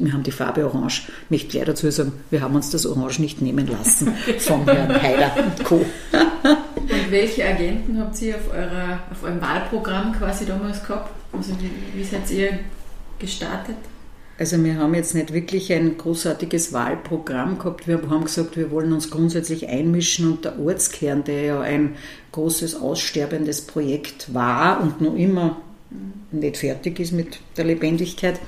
wir 0.00 0.12
haben 0.12 0.22
die 0.22 0.32
Farbe 0.32 0.64
Orange. 0.64 1.02
Ich 1.24 1.30
möchte 1.30 1.48
gleich 1.48 1.64
dazu 1.64 1.90
sagen, 1.90 2.12
wir 2.30 2.40
haben 2.40 2.54
uns 2.54 2.70
das 2.70 2.86
Orange 2.86 3.20
nicht 3.20 3.42
nehmen 3.42 3.66
lassen 3.66 4.12
von 4.38 4.64
Herrn 4.64 5.00
Heider 5.00 5.32
und 5.36 5.64
Co. 5.64 5.76
und 5.76 7.10
welche 7.10 7.44
Agenten 7.44 7.98
habt 7.98 8.20
ihr 8.22 8.36
auf, 8.36 8.52
eurer, 8.52 9.00
auf 9.10 9.22
eurem 9.22 9.40
Wahlprogramm 9.40 10.12
quasi 10.12 10.46
damals 10.46 10.82
gehabt? 10.82 11.10
Also 11.32 11.52
wie, 11.60 11.98
wie 11.98 12.04
seid 12.04 12.30
ihr 12.30 12.58
gestartet? 13.18 13.76
Also 14.38 14.64
wir 14.64 14.78
haben 14.78 14.94
jetzt 14.94 15.14
nicht 15.14 15.34
wirklich 15.34 15.70
ein 15.70 15.98
großartiges 15.98 16.72
Wahlprogramm 16.72 17.58
gehabt. 17.58 17.86
Wir 17.86 18.00
haben 18.08 18.24
gesagt, 18.24 18.56
wir 18.56 18.70
wollen 18.70 18.94
uns 18.94 19.10
grundsätzlich 19.10 19.68
einmischen 19.68 20.32
und 20.32 20.46
der 20.46 20.58
Ortskern, 20.58 21.24
der 21.24 21.42
ja 21.42 21.60
ein 21.60 21.96
großes 22.32 22.80
aussterbendes 22.80 23.66
Projekt 23.66 24.32
war 24.32 24.80
und 24.80 25.02
noch 25.02 25.14
immer 25.14 25.60
nicht 26.30 26.56
fertig 26.56 27.00
ist 27.00 27.12
mit 27.12 27.40
der 27.58 27.64
Lebendigkeit, 27.66 28.40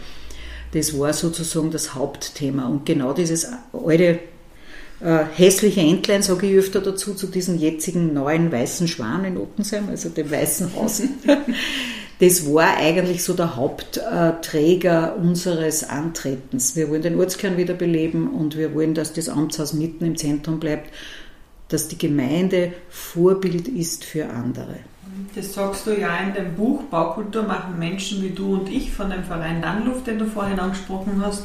das 0.73 0.99
war 0.99 1.13
sozusagen 1.13 1.71
das 1.71 1.95
Hauptthema. 1.95 2.67
Und 2.67 2.87
genau 2.87 3.13
dieses 3.13 3.49
alte 3.73 4.19
äh, 5.01 5.25
hässliche 5.35 5.81
Entlein, 5.81 6.23
sage 6.23 6.47
ich 6.47 6.57
öfter 6.57 6.81
dazu, 6.81 7.15
zu 7.15 7.27
diesem 7.27 7.59
jetzigen 7.59 8.15
neuen 8.15 8.51
weißen 8.51 8.89
Schwan 8.89 9.25
in 9.25 9.37
Ottensheim, 9.37 9.89
also 9.89 10.09
dem 10.09 10.31
Weißen 10.31 10.75
Haus. 10.75 11.03
das 12.21 12.47
war 12.47 12.77
eigentlich 12.77 13.23
so 13.23 13.35
der 13.35 13.57
Hauptträger 13.57 15.17
unseres 15.17 15.89
Antretens. 15.89 16.77
Wir 16.77 16.89
wollen 16.89 17.03
den 17.03 17.19
Ortskern 17.19 17.57
wiederbeleben 17.57 18.29
und 18.29 18.57
wir 18.57 18.75
wollen, 18.75 18.95
dass 18.95 19.13
das 19.13 19.29
Amtshaus 19.29 19.73
mitten 19.73 20.05
im 20.05 20.17
Zentrum 20.17 20.59
bleibt, 20.61 20.91
dass 21.69 21.89
die 21.89 21.99
Gemeinde 21.99 22.73
Vorbild 22.89 23.67
ist 23.69 24.05
für 24.05 24.27
andere. 24.31 24.77
Das 25.35 25.55
sagst 25.55 25.87
du 25.87 25.99
ja 25.99 26.17
in 26.19 26.35
dem 26.35 26.55
Buch 26.55 26.85
Baukultur 26.85 27.43
machen 27.43 27.79
Menschen 27.79 28.23
wie 28.23 28.31
du 28.31 28.55
und 28.55 28.69
ich 28.69 28.93
von 28.93 29.11
dem 29.11 29.25
Verein 29.25 29.61
Landluft, 29.61 30.07
den 30.07 30.19
du 30.19 30.27
vorhin 30.27 30.61
angesprochen 30.61 31.23
hast, 31.25 31.45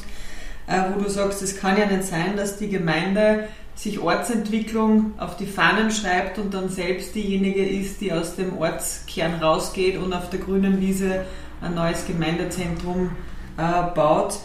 äh, 0.68 0.82
wo 0.94 1.02
du 1.02 1.10
sagst, 1.10 1.42
es 1.42 1.58
kann 1.58 1.78
ja 1.78 1.86
nicht 1.86 2.04
sein, 2.04 2.38
dass 2.38 2.58
die 2.58 2.70
Gemeinde 2.70 3.48
sich 3.76 4.00
Ortsentwicklung 4.00 5.14
auf 5.18 5.38
die 5.38 5.46
Fahnen 5.46 5.92
schreibt 5.92 6.40
und 6.40 6.54
dann 6.54 6.70
selbst 6.70 7.14
diejenige 7.14 7.66
ist, 7.66 8.02
die 8.02 8.12
aus 8.12 8.36
dem 8.36 8.58
Ortskern 8.58 9.36
rausgeht 9.36 9.98
und 9.98 10.14
auf 10.14 10.30
der 10.30 10.40
grünen 10.40 10.82
Wiese 10.82 11.26
ein 11.62 11.76
neues 11.76 12.06
Gemeindezentrum 12.06 13.12
äh, 13.58 13.96
baut. 13.96 14.40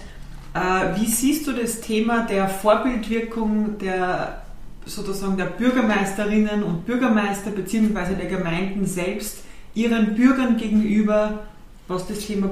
Äh, 0.55 1.01
wie 1.01 1.07
siehst 1.07 1.46
du 1.46 1.53
das 1.53 1.81
Thema 1.81 2.27
der 2.27 2.48
Vorbildwirkung 2.48 3.79
der 3.79 4.41
sozusagen 4.86 5.36
der 5.36 5.46
Bürgermeisterinnen 5.46 6.62
und 6.62 6.86
Bürgermeister 6.86 7.50
bzw. 7.50 8.14
der 8.14 8.26
Gemeinden 8.26 8.86
selbst 8.86 9.38
ihren 9.74 10.14
Bürgern 10.14 10.56
gegenüber, 10.56 11.46
was 11.88 12.06
das 12.06 12.18
Thema 12.20 12.50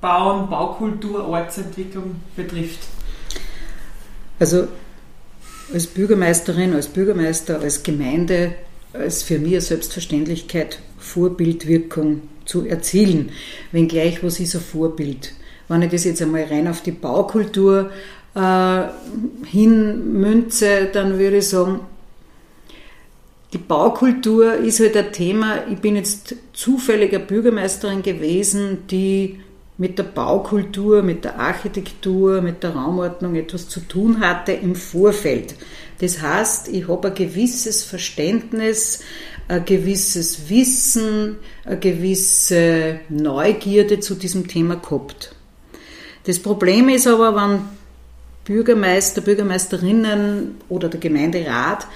Bauen, 0.00 0.48
Baukultur, 0.50 1.26
Ortsentwicklung 1.26 2.16
betrifft? 2.36 2.80
Also 4.38 4.68
als 5.72 5.86
Bürgermeisterin, 5.86 6.74
als 6.74 6.88
Bürgermeister, 6.88 7.60
als 7.60 7.82
Gemeinde 7.82 8.54
ist 8.92 9.24
für 9.24 9.38
mich 9.38 9.52
eine 9.52 9.60
Selbstverständlichkeit, 9.60 10.78
Vorbildwirkung 10.98 12.22
zu 12.44 12.66
erzielen. 12.66 13.30
Wenngleich, 13.72 14.22
was 14.22 14.40
ist 14.40 14.54
ein 14.54 14.60
Vorbild? 14.60 15.32
Wenn 15.68 15.82
ich 15.82 15.90
das 15.90 16.04
jetzt 16.04 16.20
einmal 16.20 16.44
rein 16.44 16.68
auf 16.68 16.82
die 16.82 16.92
Baukultur 16.92 17.90
äh, 18.34 18.82
hinmünze, 19.46 20.90
dann 20.92 21.18
würde 21.18 21.38
ich 21.38 21.48
sagen, 21.48 21.80
die 23.52 23.58
Baukultur 23.58 24.54
ist 24.54 24.80
halt 24.80 24.96
ein 24.96 25.12
Thema. 25.12 25.58
Ich 25.70 25.78
bin 25.78 25.94
jetzt 25.94 26.34
zufälliger 26.52 27.20
Bürgermeisterin 27.20 28.02
gewesen, 28.02 28.78
die 28.90 29.38
mit 29.76 29.98
der 29.98 30.04
Baukultur, 30.04 31.02
mit 31.02 31.24
der 31.24 31.38
Architektur, 31.38 32.42
mit 32.42 32.62
der 32.62 32.70
Raumordnung 32.70 33.36
etwas 33.36 33.68
zu 33.68 33.80
tun 33.80 34.20
hatte 34.20 34.52
im 34.52 34.74
Vorfeld. 34.74 35.54
Das 36.00 36.20
heißt, 36.20 36.68
ich 36.68 36.88
habe 36.88 37.08
ein 37.08 37.14
gewisses 37.14 37.84
Verständnis, 37.84 39.00
ein 39.46 39.64
gewisses 39.64 40.48
Wissen, 40.48 41.36
eine 41.64 41.78
gewisse 41.78 43.00
Neugierde 43.08 44.00
zu 44.00 44.14
diesem 44.14 44.48
Thema 44.48 44.76
gehabt. 44.76 45.34
Das 46.24 46.38
Problem 46.38 46.88
ist 46.88 47.06
aber, 47.06 47.34
wenn 47.36 47.60
Bürgermeister, 48.44 49.20
Bürgermeisterinnen 49.20 50.56
oder 50.68 50.88
der 50.88 51.00
Gemeinderat 51.00 51.86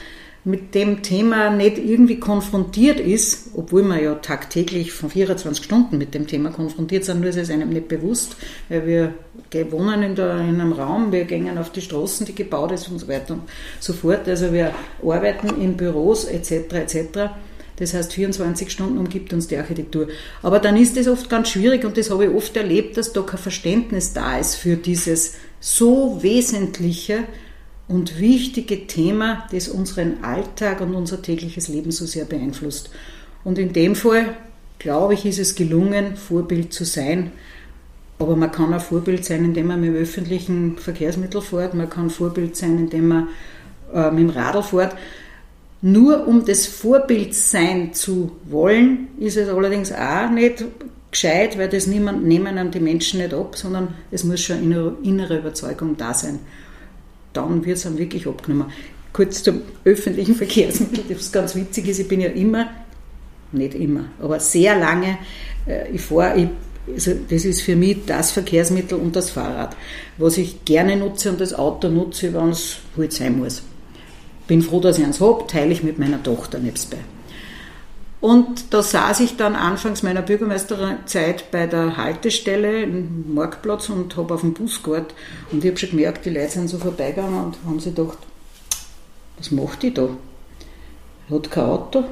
mit 0.44 0.74
dem 0.74 1.02
Thema 1.02 1.50
nicht 1.50 1.76
irgendwie 1.76 2.18
konfrontiert 2.18 3.00
ist, 3.00 3.50
obwohl 3.54 3.82
man 3.82 4.02
ja 4.02 4.14
tagtäglich 4.14 4.92
von 4.92 5.10
24 5.10 5.62
Stunden 5.62 5.98
mit 5.98 6.14
dem 6.14 6.26
Thema 6.26 6.50
konfrontiert 6.50 7.04
sind, 7.04 7.20
nur 7.20 7.28
ist 7.28 7.36
es 7.36 7.50
einem 7.50 7.68
nicht 7.68 7.88
bewusst, 7.88 8.36
weil 8.68 8.86
wir 8.86 9.14
wohnen 9.70 10.02
in, 10.02 10.14
der, 10.14 10.38
in 10.38 10.60
einem 10.60 10.72
Raum, 10.72 11.12
wir 11.12 11.24
gehen 11.24 11.58
auf 11.58 11.70
die 11.70 11.82
Straßen, 11.82 12.24
die 12.24 12.34
gebaut 12.34 12.72
ist 12.72 12.88
und 12.88 12.98
so 12.98 13.08
weiter 13.08 13.34
und 13.34 13.42
so 13.78 13.92
fort. 13.92 14.26
Also 14.26 14.52
wir 14.52 14.72
arbeiten 15.02 15.60
in 15.60 15.76
Büros 15.76 16.24
etc. 16.24 16.72
etc. 16.72 17.30
Das 17.76 17.94
heißt, 17.94 18.12
24 18.12 18.70
Stunden 18.70 18.98
umgibt 18.98 19.32
uns 19.32 19.48
die 19.48 19.56
Architektur. 19.56 20.08
Aber 20.42 20.58
dann 20.60 20.76
ist 20.76 20.96
es 20.96 21.08
oft 21.08 21.28
ganz 21.28 21.50
schwierig 21.50 21.84
und 21.84 21.96
das 21.96 22.10
habe 22.10 22.24
ich 22.24 22.30
oft 22.30 22.56
erlebt, 22.56 22.96
dass 22.96 23.12
da 23.12 23.22
kein 23.22 23.38
Verständnis 23.38 24.14
da 24.14 24.38
ist 24.38 24.56
für 24.56 24.76
dieses 24.76 25.34
so 25.60 26.22
wesentliche 26.22 27.24
und 27.88 28.20
wichtige 28.20 28.86
Thema, 28.86 29.46
das 29.50 29.68
unseren 29.68 30.22
Alltag 30.22 30.80
und 30.80 30.94
unser 30.94 31.22
tägliches 31.22 31.68
Leben 31.68 31.90
so 31.90 32.06
sehr 32.06 32.26
beeinflusst. 32.26 32.90
Und 33.44 33.58
in 33.58 33.72
dem 33.72 33.94
Fall, 33.94 34.36
glaube 34.78 35.14
ich, 35.14 35.24
ist 35.24 35.38
es 35.38 35.54
gelungen, 35.54 36.16
Vorbild 36.16 36.72
zu 36.72 36.84
sein. 36.84 37.32
Aber 38.18 38.36
man 38.36 38.52
kann 38.52 38.74
auch 38.74 38.80
Vorbild 38.80 39.24
sein, 39.24 39.44
indem 39.44 39.68
man 39.68 39.80
mit 39.80 39.90
dem 39.90 39.96
öffentlichen 39.96 40.76
Verkehrsmittel 40.76 41.40
fährt. 41.40 41.74
Man 41.74 41.88
kann 41.88 42.10
Vorbild 42.10 42.56
sein, 42.56 42.78
indem 42.78 43.08
man 43.08 43.28
äh, 43.94 44.10
mit 44.10 44.20
dem 44.20 44.30
Radl 44.30 44.62
fährt. 44.62 44.94
Nur 45.80 46.26
um 46.26 46.44
das 46.44 46.66
Vorbild 46.66 47.34
sein 47.34 47.94
zu 47.94 48.32
wollen, 48.44 49.08
ist 49.18 49.36
es 49.36 49.48
allerdings 49.48 49.92
auch 49.92 50.30
nicht 50.30 50.64
gescheit, 51.10 51.58
weil 51.58 51.68
das 51.68 51.86
niemand 51.86 52.26
nehmen 52.26 52.58
an 52.58 52.70
die 52.70 52.80
Menschen 52.80 53.20
nicht 53.20 53.34
ab, 53.34 53.56
sondern 53.56 53.94
es 54.10 54.24
muss 54.24 54.40
schon 54.40 54.58
eine 54.58 54.94
innere 55.02 55.38
Überzeugung 55.38 55.96
da 55.96 56.14
sein. 56.14 56.38
Dann 57.32 57.64
wird 57.64 57.76
es 57.76 57.84
dann 57.84 57.98
wirklich 57.98 58.26
abgenommen. 58.26 58.72
Kurz 59.12 59.42
zum 59.42 59.62
öffentlichen 59.84 60.34
Verkehrsmittel, 60.34 61.04
das 61.08 61.32
ganz 61.32 61.54
witzig 61.54 61.88
ist, 61.88 61.98
ich 61.98 62.08
bin 62.08 62.20
ja 62.20 62.28
immer, 62.28 62.68
nicht 63.52 63.74
immer, 63.74 64.04
aber 64.20 64.38
sehr 64.38 64.78
lange, 64.78 65.18
äh, 65.66 65.90
ich 65.90 66.02
fahre, 66.02 66.50
also 66.92 67.12
das 67.28 67.44
ist 67.44 67.62
für 67.62 67.74
mich 67.74 68.04
das 68.06 68.30
Verkehrsmittel 68.30 68.98
und 68.98 69.16
das 69.16 69.30
Fahrrad, 69.30 69.76
was 70.18 70.36
ich 70.36 70.64
gerne 70.64 70.96
nutze 70.96 71.30
und 71.30 71.40
das 71.40 71.54
Auto 71.54 71.88
nutze, 71.88 72.34
wenn 72.34 72.50
es 72.50 72.78
halt 72.96 73.12
sein 73.12 73.38
muss 73.38 73.62
bin 74.48 74.62
froh, 74.62 74.80
dass 74.80 74.98
ich 74.98 75.04
eins 75.04 75.20
habe, 75.20 75.46
teile 75.46 75.72
ich 75.72 75.84
mit 75.84 76.00
meiner 76.00 76.20
Tochter 76.20 76.58
nebstbei. 76.58 76.96
Und 78.20 78.74
da 78.74 78.82
saß 78.82 79.20
ich 79.20 79.36
dann 79.36 79.54
anfangs 79.54 80.02
meiner 80.02 80.22
Bürgermeisterzeit 80.22 81.50
bei 81.52 81.66
der 81.68 81.96
Haltestelle 81.96 82.82
im 82.82 83.32
Marktplatz 83.34 83.88
und 83.90 84.16
habe 84.16 84.34
auf 84.34 84.40
dem 84.40 84.54
Bus 84.54 84.82
gewartet. 84.82 85.14
Und 85.52 85.64
ich 85.64 85.70
habe 85.70 85.78
schon 85.78 85.90
gemerkt, 85.90 86.24
die 86.24 86.30
Leute 86.30 86.50
sind 86.50 86.68
so 86.68 86.78
vorbeigegangen 86.78 87.44
und 87.44 87.58
haben 87.64 87.78
sich 87.78 87.94
gedacht, 87.94 88.18
was 89.36 89.52
macht 89.52 89.84
die 89.84 89.94
da? 89.94 90.08
Hat 91.30 91.50
kein 91.50 91.64
Auto, 91.64 92.04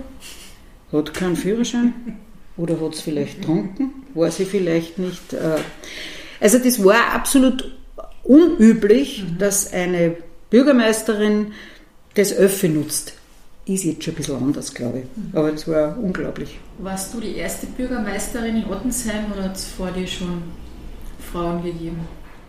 hat 0.93 1.13
keinen 1.13 1.35
Führerschein 1.35 2.19
oder 2.57 2.81
hat 2.81 2.95
es 2.95 3.01
vielleicht 3.01 3.41
getrunken, 3.41 4.05
war 4.15 4.31
sie 4.31 4.45
vielleicht 4.45 4.99
nicht. 4.99 5.33
Äh. 5.33 5.59
Also 6.41 6.59
das 6.59 6.85
war 6.85 7.13
absolut 7.15 7.73
unüblich, 8.23 9.25
mhm. 9.25 9.39
dass 9.39 9.73
eine 9.73 10.17
Bürgermeisterin 10.51 11.53
das 12.15 12.33
Öffi 12.33 12.69
nutzt. 12.69 13.15
Ist 13.67 13.85
jetzt 13.85 14.05
schon 14.05 14.15
ein 14.15 14.17
bisschen 14.17 14.37
anders, 14.37 14.73
glaube 14.73 15.01
ich. 15.01 15.05
Mhm. 15.05 15.37
Aber 15.37 15.51
das 15.51 15.67
war 15.67 15.99
unglaublich. 15.99 16.59
Warst 16.79 17.13
du 17.13 17.21
die 17.21 17.37
erste 17.37 17.67
Bürgermeisterin 17.67 18.57
in 18.57 18.67
Ottensheim 18.67 19.33
oder 19.33 19.45
hat 19.45 19.57
es 19.57 19.65
vor 19.65 19.91
dir 19.91 20.07
schon 20.07 20.43
Frauen 21.33 21.63
gegeben? 21.63 22.01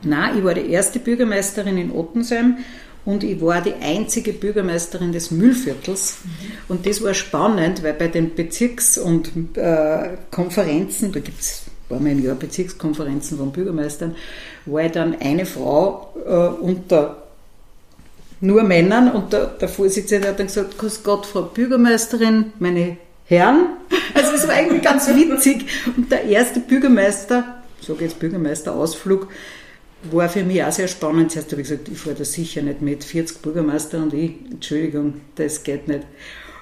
Nein, 0.04 0.38
ich 0.38 0.44
war 0.44 0.54
die 0.54 0.72
erste 0.72 1.00
Bürgermeisterin 1.00 1.78
in 1.78 1.92
Ottensheim 1.92 2.58
und 3.04 3.24
ich 3.24 3.42
war 3.42 3.62
die 3.62 3.74
einzige 3.74 4.32
Bürgermeisterin 4.32 5.12
des 5.12 5.32
Müllviertels. 5.32 6.18
Mhm. 6.24 6.30
Und 6.68 6.86
das 6.86 7.04
war 7.04 7.16
spannend, 7.16 7.82
weil 7.82 7.94
bei 7.94 8.10
den 8.10 8.36
Bezirks- 8.36 9.00
und 9.00 9.58
äh, 9.58 10.18
Konferenzen, 10.30 11.12
da 11.12 11.20
gibt 11.20 11.40
es 11.40 11.64
war 11.90 12.00
mal 12.00 12.12
im 12.12 12.24
Jahr 12.24 12.36
Bezirkskonferenzen 12.36 13.38
von 13.38 13.52
Bürgermeistern, 13.52 14.16
war 14.66 14.84
ich 14.84 14.92
dann 14.92 15.16
eine 15.20 15.46
Frau 15.46 16.14
äh, 16.26 16.62
unter 16.62 17.27
nur 18.42 18.64
Männern 18.64 19.12
und 19.12 19.34
der, 19.34 19.48
der 19.48 19.68
Vorsitzende 19.68 20.30
hat 20.30 20.40
dann 20.40 20.48
gesagt, 20.48 20.78
Grüß 20.78 21.04
Gott, 21.04 21.26
Frau 21.26 21.44
Bürgermeisterin, 21.44 22.54
meine 22.60 22.98
Herren. 23.26 23.68
Also 24.14 24.34
es 24.34 24.48
war 24.48 24.56
eigentlich 24.56 24.82
ganz 24.82 25.08
witzig. 25.08 25.68
Und 25.96 26.12
der 26.12 26.24
erste 26.24 26.60
Bürgermeister, 26.60 27.62
so 27.80 27.96
jetzt 28.00 28.20
Bürgermeisterausflug, 28.20 29.28
war 30.12 30.28
für 30.28 30.44
mich 30.44 30.64
auch 30.64 30.72
sehr 30.72 30.88
spannend. 30.88 31.32
Zuerst 31.32 31.52
habe 31.52 31.62
ich 31.62 31.70
gesagt, 31.70 31.88
ich 31.90 31.98
fahre 32.00 32.16
da 32.16 32.26
sicher 32.26 32.62
nicht 32.62 32.82
mit. 32.82 33.04
40 33.04 33.42
Bürgermeister 33.42 34.00
und 34.00 34.14
ich, 34.14 34.34
Entschuldigung, 34.50 35.22
das 35.36 35.64
geht 35.64 35.88
nicht. 35.88 36.02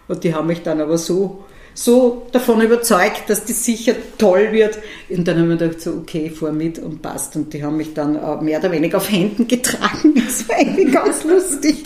Und 0.07 0.23
die 0.23 0.33
haben 0.33 0.47
mich 0.47 0.63
dann 0.63 0.81
aber 0.81 0.97
so 0.97 1.45
so 1.75 2.25
davon 2.31 2.61
überzeugt, 2.61 3.29
dass 3.29 3.45
das 3.45 3.63
sicher 3.63 3.93
toll 4.17 4.51
wird. 4.51 4.79
Und 5.09 5.27
dann 5.27 5.37
haben 5.37 5.49
wir 5.49 5.57
gedacht, 5.57 5.81
so, 5.81 5.91
okay, 5.91 6.29
fahr 6.29 6.53
mit 6.53 6.79
und 6.79 7.01
passt. 7.01 7.35
Und 7.35 7.53
die 7.53 7.63
haben 7.63 7.77
mich 7.77 7.93
dann 7.93 8.13
mehr 8.43 8.59
oder 8.59 8.71
weniger 8.71 8.97
auf 8.97 9.11
Händen 9.11 9.47
getragen. 9.47 10.13
Das 10.25 10.49
war 10.49 10.55
eigentlich 10.57 10.91
ganz 10.91 11.23
lustig. 11.23 11.83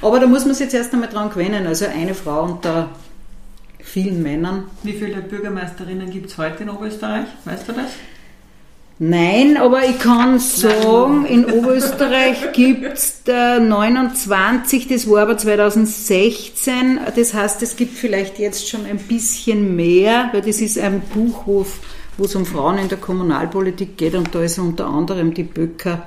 Aber 0.00 0.20
da 0.20 0.26
muss 0.26 0.44
man 0.44 0.54
sich 0.54 0.64
jetzt 0.64 0.74
erst 0.74 0.92
einmal 0.94 1.08
dran 1.08 1.30
gewöhnen. 1.30 1.66
Also 1.66 1.86
eine 1.86 2.14
Frau 2.14 2.44
unter 2.44 2.90
vielen 3.80 4.22
Männern. 4.22 4.68
Wie 4.84 4.92
viele 4.92 5.20
Bürgermeisterinnen 5.20 6.10
gibt 6.10 6.30
es 6.30 6.38
heute 6.38 6.62
in 6.62 6.70
Oberösterreich? 6.70 7.26
Weißt 7.44 7.68
du 7.68 7.72
das? 7.72 7.90
Nein, 8.98 9.56
aber 9.56 9.84
ich 9.88 9.98
kann 9.98 10.38
sagen, 10.38 11.24
in 11.26 11.46
Oberösterreich 11.46 12.52
gibt 12.52 12.84
es 12.84 13.22
29, 13.26 14.86
das 14.86 15.08
war 15.10 15.22
aber 15.22 15.36
2016. 15.36 17.00
Das 17.16 17.34
heißt, 17.34 17.62
es 17.62 17.76
gibt 17.76 17.96
vielleicht 17.96 18.38
jetzt 18.38 18.68
schon 18.68 18.86
ein 18.86 18.98
bisschen 18.98 19.74
mehr, 19.74 20.28
weil 20.32 20.42
das 20.42 20.60
ist 20.60 20.78
ein 20.78 21.00
Buchhof, 21.00 21.80
wo 22.16 22.26
es 22.26 22.34
um 22.36 22.46
Frauen 22.46 22.78
in 22.78 22.88
der 22.88 22.98
Kommunalpolitik 22.98 23.96
geht 23.96 24.14
und 24.14 24.34
da 24.34 24.42
ist 24.42 24.58
unter 24.58 24.86
anderem 24.86 25.34
die 25.34 25.44
Böcker 25.44 26.06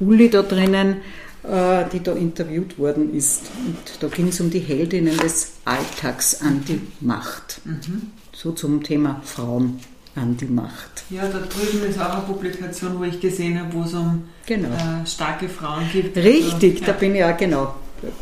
Uli 0.00 0.28
da 0.28 0.42
drinnen, 0.42 0.96
äh, 1.44 1.84
die 1.92 2.02
da 2.02 2.12
interviewt 2.12 2.78
worden 2.78 3.14
ist. 3.14 3.50
Und 3.66 3.76
da 4.00 4.08
ging 4.08 4.28
es 4.28 4.40
um 4.40 4.50
die 4.50 4.58
Heldinnen 4.58 5.16
des 5.16 5.52
Alltags 5.64 6.40
an 6.40 6.64
die 6.66 6.80
Macht. 7.00 7.60
Mhm. 7.64 8.10
So 8.32 8.52
zum 8.52 8.82
Thema 8.82 9.20
Frauen 9.24 9.78
an 10.14 10.36
die 10.36 10.46
Macht. 10.46 11.04
Ja, 11.10 11.22
da 11.22 11.38
drüben 11.38 11.84
ist 11.88 11.98
auch 11.98 12.14
eine 12.14 12.22
Publikation, 12.22 12.98
wo 12.98 13.04
ich 13.04 13.20
gesehen 13.20 13.58
habe, 13.58 13.72
wo 13.72 13.82
es 13.82 13.94
um 13.94 14.24
genau. 14.46 14.68
äh, 14.68 15.06
starke 15.06 15.48
Frauen 15.48 15.84
geht. 15.92 16.16
Richtig, 16.16 16.72
also, 16.72 16.84
ja. 16.84 16.86
da 16.86 16.92
bin 16.92 17.14
ich 17.14 17.24
auch 17.24 17.36
genau. 17.36 17.74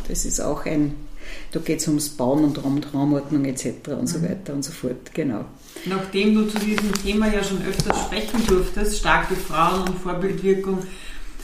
Das 0.09 0.24
ist 0.24 0.41
auch 0.41 0.66
ein, 0.66 0.95
da 1.53 1.61
geht 1.61 1.80
es 1.80 1.88
ums 1.88 2.11
Bauen 2.11 2.45
und 2.45 2.62
Raum, 2.62 2.80
Raumordnung 2.93 3.45
etc. 3.45 3.66
und 3.88 4.03
mhm. 4.03 4.07
so 4.07 4.22
weiter 4.22 4.53
und 4.53 4.64
so 4.64 4.72
fort, 4.72 5.12
genau. 5.14 5.45
Nachdem 5.86 6.34
du 6.34 6.45
zu 6.47 6.59
diesem 6.59 6.93
Thema 6.95 7.32
ja 7.32 7.43
schon 7.43 7.62
öfters 7.64 7.99
sprechen 8.01 8.47
durftest, 8.47 8.99
starke 8.99 9.34
Frauen 9.34 9.88
und 9.88 9.99
Vorbildwirkung, 9.99 10.78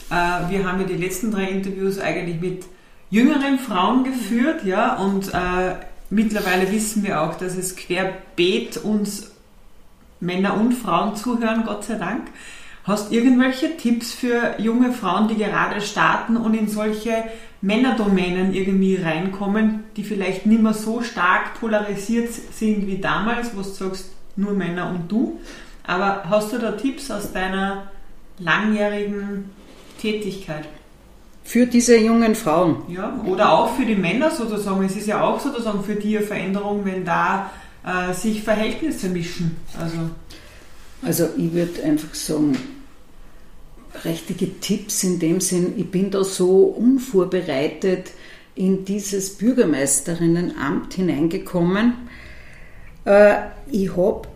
äh, 0.09 0.13
wir 0.49 0.65
haben 0.65 0.79
ja 0.79 0.87
die 0.87 0.95
letzten 0.97 1.31
drei 1.31 1.49
Interviews 1.49 1.99
eigentlich 1.99 2.39
mit 2.39 2.65
jüngeren 3.09 3.59
Frauen 3.59 4.03
geführt, 4.03 4.63
ja, 4.63 4.95
und 4.97 5.33
äh, 5.33 5.75
mittlerweile 6.09 6.71
wissen 6.71 7.03
wir 7.03 7.21
auch, 7.21 7.35
dass 7.35 7.55
es 7.55 7.75
querbeet 7.75 8.77
uns 8.77 9.31
Männer 10.19 10.57
und 10.57 10.73
Frauen 10.73 11.15
zuhören, 11.15 11.63
Gott 11.65 11.83
sei 11.83 11.95
Dank. 11.95 12.27
Hast 12.83 13.11
irgendwelche 13.11 13.75
Tipps 13.75 14.13
für 14.13 14.55
junge 14.59 14.93
Frauen, 14.93 15.27
die 15.27 15.35
gerade 15.35 15.81
starten 15.81 16.37
und 16.37 16.53
in 16.53 16.69
solche 16.69 17.25
Männerdomänen 17.61 18.53
irgendwie 18.53 18.95
reinkommen, 18.95 19.83
die 19.97 20.03
vielleicht 20.03 20.45
nicht 20.45 20.61
mehr 20.61 20.73
so 20.73 21.01
stark 21.01 21.59
polarisiert 21.59 22.29
sind 22.31 22.87
wie 22.87 22.99
damals, 22.99 23.55
wo 23.55 23.61
du 23.61 23.67
sagst, 23.67 24.11
nur 24.37 24.53
Männer 24.53 24.89
und 24.89 25.11
du? 25.11 25.39
Aber 25.85 26.23
hast 26.29 26.53
du 26.53 26.59
da 26.59 26.71
Tipps 26.73 27.11
aus 27.11 27.33
deiner 27.33 27.91
langjährigen 28.39 29.49
Tätigkeit? 29.99 30.65
Für 31.43 31.65
diese 31.65 31.97
jungen 31.97 32.35
Frauen? 32.35 32.83
Ja, 32.89 33.19
oder 33.25 33.51
auch 33.53 33.73
für 33.75 33.85
die 33.85 33.95
Männer 33.95 34.31
sozusagen. 34.31 34.83
Es 34.83 34.97
ist 34.97 35.07
ja 35.07 35.21
auch 35.21 35.39
sozusagen 35.39 35.81
für 35.83 35.95
die 35.95 36.17
eine 36.17 36.25
Veränderung, 36.25 36.83
wenn 36.83 37.05
da 37.05 37.49
äh, 37.87 38.13
sich 38.13 38.43
Verhältnisse 38.43 39.07
mischen. 39.09 39.57
Also, 39.79 39.97
also 41.01 41.29
ich 41.37 41.53
würde 41.53 41.83
einfach 41.83 42.13
sagen, 42.13 42.57
richtige 44.03 44.59
Tipps 44.59 45.03
in 45.03 45.19
dem 45.19 45.39
Sinn, 45.39 45.73
ich 45.77 45.89
bin 45.89 46.11
da 46.11 46.23
so 46.23 46.63
unvorbereitet 46.63 48.11
in 48.55 48.85
dieses 48.85 49.37
Bürgermeisterinnenamt 49.37 50.95
hineingekommen. 50.95 51.93
Äh, 53.05 53.35
ich 53.71 53.95
habe 53.95 54.27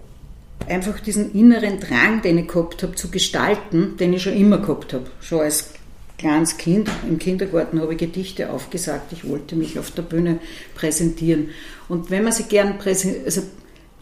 einfach 0.67 0.99
diesen 0.99 1.33
inneren 1.33 1.79
Drang, 1.79 2.21
den 2.21 2.37
ich 2.37 2.47
gehabt 2.47 2.83
habe, 2.83 2.95
zu 2.95 3.09
gestalten, 3.09 3.97
den 3.97 4.13
ich 4.13 4.23
schon 4.23 4.33
immer 4.33 4.59
gehabt 4.59 4.93
habe. 4.93 5.07
Schon 5.19 5.41
als 5.41 5.73
kleines 6.21 6.57
Kind 6.57 6.87
im 7.09 7.17
Kindergarten 7.17 7.81
habe 7.81 7.93
ich 7.93 7.99
Gedichte 7.99 8.51
aufgesagt. 8.51 9.11
Ich 9.11 9.27
wollte 9.27 9.55
mich 9.55 9.79
auf 9.79 9.89
der 9.89 10.03
Bühne 10.03 10.39
präsentieren. 10.75 11.49
Und 11.89 12.11
wenn 12.11 12.23
man 12.23 12.31
sich 12.31 12.47
gern 12.47 12.77
präsentiert, 12.77 13.25
also 13.25 13.41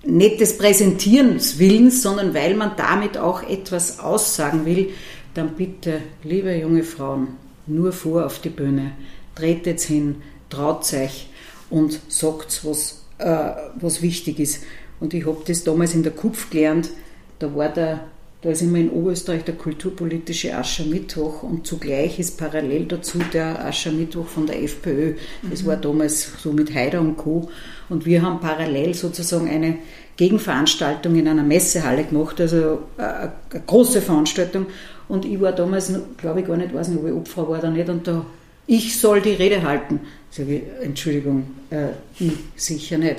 nicht 0.03 0.41
des 0.41 0.57
Präsentierens 0.57 1.59
willens, 1.59 2.01
sondern 2.01 2.33
weil 2.33 2.55
man 2.55 2.73
damit 2.75 3.17
auch 3.17 3.41
etwas 3.43 3.99
aussagen 3.99 4.65
will, 4.65 4.89
dann 5.33 5.55
bitte, 5.55 6.01
liebe 6.23 6.53
junge 6.55 6.83
Frauen, 6.83 7.29
nur 7.67 7.93
vor 7.93 8.25
auf 8.25 8.39
die 8.39 8.49
Bühne, 8.49 8.91
tretet 9.35 9.79
hin, 9.79 10.17
traut 10.49 10.93
euch. 10.93 11.27
und 11.69 11.99
sagt, 12.09 12.65
was, 12.65 13.05
äh, 13.19 13.51
was 13.75 14.01
wichtig 14.01 14.39
ist. 14.39 14.63
Und 14.99 15.13
ich 15.13 15.25
habe 15.25 15.41
das 15.45 15.63
damals 15.63 15.93
in 15.93 16.03
der 16.03 16.11
Kupf 16.11 16.49
gelernt, 16.49 16.89
da 17.37 17.55
war 17.55 17.69
der 17.69 18.07
da 18.41 18.51
ist 18.51 18.61
immer 18.61 18.77
in 18.77 18.89
Oberösterreich 18.89 19.43
der 19.43 19.55
kulturpolitische 19.55 20.55
Aschermittwoch 20.55 21.43
und 21.43 21.67
zugleich 21.67 22.19
ist 22.19 22.37
parallel 22.37 22.85
dazu 22.85 23.19
der 23.33 23.65
Aschermittwoch 23.65 24.27
von 24.27 24.47
der 24.47 24.63
FPÖ. 24.63 25.15
Das 25.49 25.65
war 25.65 25.75
damals 25.75 26.31
so 26.41 26.53
mit 26.53 26.73
Haider 26.73 27.01
und 27.01 27.17
Co. 27.17 27.49
Und 27.89 28.05
wir 28.05 28.21
haben 28.21 28.39
parallel 28.39 28.93
sozusagen 28.93 29.49
eine 29.49 29.79
Gegenveranstaltung 30.15 31.15
in 31.17 31.27
einer 31.27 31.43
Messehalle 31.43 32.05
gemacht, 32.05 32.39
also 32.39 32.79
äh, 32.97 33.01
eine 33.01 33.63
große 33.65 34.01
Veranstaltung. 34.01 34.67
Und 35.09 35.25
ich 35.25 35.41
war 35.41 35.51
damals, 35.51 35.91
glaube 36.17 36.39
ich 36.39 36.47
gar 36.47 36.55
nicht, 36.55 36.73
weiß 36.73 36.87
nicht, 36.89 36.99
ob 36.99 37.07
ich 37.07 37.13
Opfer 37.13 37.49
war 37.49 37.59
oder 37.59 37.71
nicht, 37.71 37.89
und 37.89 38.07
da, 38.07 38.25
ich 38.67 38.99
soll 38.99 39.21
die 39.21 39.31
Rede 39.31 39.63
halten. 39.63 39.99
Sage 40.29 40.57
ich, 40.57 40.63
Entschuldigung, 40.85 41.43
äh, 41.71 41.87
ich 42.19 42.33
sicher 42.55 42.97
nicht. 42.97 43.17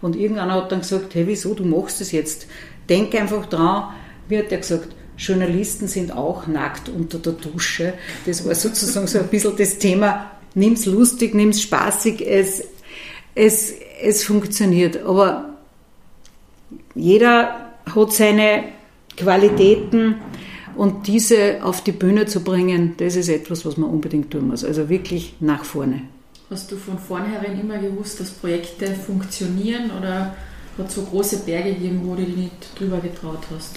Und 0.00 0.14
irgendeiner 0.14 0.54
hat 0.54 0.70
dann 0.70 0.80
gesagt, 0.80 1.14
hey, 1.14 1.26
wieso, 1.26 1.54
du 1.54 1.64
machst 1.64 2.00
das 2.00 2.12
jetzt? 2.12 2.46
Denk 2.88 3.14
einfach 3.14 3.46
dran, 3.46 3.94
wie 4.30 4.38
hat 4.38 4.50
er 4.50 4.58
gesagt, 4.58 4.94
Journalisten 5.18 5.86
sind 5.86 6.12
auch 6.12 6.46
nackt 6.46 6.88
unter 6.88 7.18
der 7.18 7.34
Dusche. 7.34 7.92
Das 8.24 8.46
war 8.46 8.54
sozusagen 8.54 9.06
so 9.06 9.18
ein 9.18 9.28
bisschen 9.28 9.56
das 9.56 9.78
Thema, 9.78 10.30
nimm's 10.54 10.86
lustig, 10.86 11.34
nimm's 11.34 11.60
spaßig, 11.60 12.26
es, 12.26 12.64
es, 13.34 13.74
es 14.02 14.24
funktioniert. 14.24 15.04
Aber 15.04 15.50
jeder 16.94 17.72
hat 17.94 18.12
seine 18.12 18.64
Qualitäten 19.16 20.16
und 20.74 21.06
diese 21.06 21.62
auf 21.62 21.84
die 21.84 21.92
Bühne 21.92 22.24
zu 22.24 22.42
bringen, 22.42 22.94
das 22.96 23.16
ist 23.16 23.28
etwas, 23.28 23.66
was 23.66 23.76
man 23.76 23.90
unbedingt 23.90 24.30
tun 24.30 24.48
muss. 24.48 24.64
Also 24.64 24.88
wirklich 24.88 25.34
nach 25.40 25.64
vorne. 25.64 26.02
Hast 26.48 26.72
du 26.72 26.76
von 26.76 26.98
vornherein 26.98 27.60
immer 27.60 27.78
gewusst, 27.78 28.20
dass 28.20 28.30
Projekte 28.30 28.86
funktionieren 28.94 29.90
oder 29.96 30.34
hat 30.78 30.88
es 30.88 30.94
so 30.94 31.02
große 31.02 31.40
Berge 31.40 31.74
gegeben, 31.74 32.00
wo 32.04 32.14
du 32.14 32.24
dich 32.24 32.36
nicht 32.36 32.78
drüber 32.78 32.98
getraut 32.98 33.42
hast? 33.54 33.76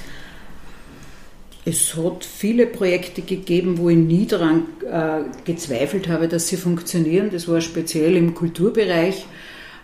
Es 1.65 1.95
hat 1.95 2.25
viele 2.25 2.67
Projekte 2.67 3.21
gegeben, 3.21 3.77
wo 3.77 3.89
ich 3.89 3.97
nie 3.97 4.25
daran 4.25 4.65
äh, 4.85 5.21
gezweifelt 5.45 6.09
habe, 6.09 6.27
dass 6.27 6.49
sie 6.49 6.57
funktionieren. 6.57 7.29
Das 7.31 7.47
war 7.47 7.61
speziell 7.61 8.17
im 8.17 8.33
Kulturbereich. 8.33 9.25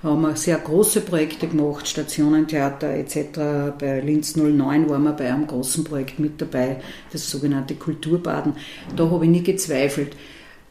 Da 0.01 0.09
haben 0.09 0.21
wir 0.21 0.36
sehr 0.36 0.57
große 0.57 1.01
Projekte 1.01 1.47
gemacht, 1.47 1.88
Stationentheater 1.88 2.89
etc. 2.89 3.77
Bei 3.80 4.01
Linz 4.01 4.36
09 4.36 4.89
waren 4.89 5.03
wir 5.03 5.13
bei 5.13 5.32
einem 5.32 5.47
großen 5.47 5.86
Projekt 5.86 6.19
mit 6.19 6.41
dabei, 6.41 6.77
das 7.11 7.30
sogenannte 7.30 7.75
Kulturbaden. 7.75 8.53
Da 8.95 9.09
habe 9.09 9.25
ich 9.25 9.32
nie 9.32 9.43
gezweifelt. 9.43 10.15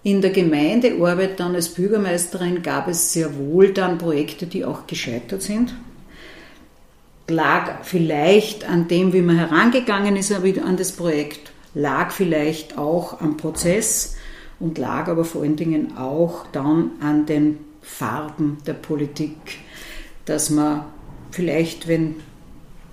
In 0.02 0.20
der 0.20 0.30
Gemeindearbeit 0.30 1.40
dann 1.40 1.54
als 1.54 1.70
Bürgermeisterin 1.70 2.62
gab 2.62 2.88
es 2.88 3.12
sehr 3.12 3.36
wohl 3.36 3.72
dann 3.72 3.98
Projekte, 3.98 4.46
die 4.46 4.64
auch 4.64 4.86
gescheitert 4.86 5.42
sind 5.42 5.74
lag 7.28 7.84
vielleicht 7.84 8.68
an 8.68 8.88
dem, 8.88 9.12
wie 9.12 9.22
man 9.22 9.36
herangegangen 9.36 10.16
ist 10.16 10.32
an 10.32 10.76
das 10.76 10.92
Projekt, 10.92 11.52
lag 11.74 12.10
vielleicht 12.10 12.78
auch 12.78 13.20
am 13.20 13.36
Prozess 13.36 14.16
und 14.58 14.78
lag 14.78 15.08
aber 15.08 15.24
vor 15.24 15.42
allen 15.42 15.56
Dingen 15.56 15.96
auch 15.96 16.46
dann 16.52 16.92
an 17.00 17.26
den 17.26 17.58
Farben 17.82 18.58
der 18.66 18.74
Politik, 18.74 19.36
dass 20.24 20.50
man 20.50 20.84
vielleicht, 21.30 21.88
wenn 21.88 22.16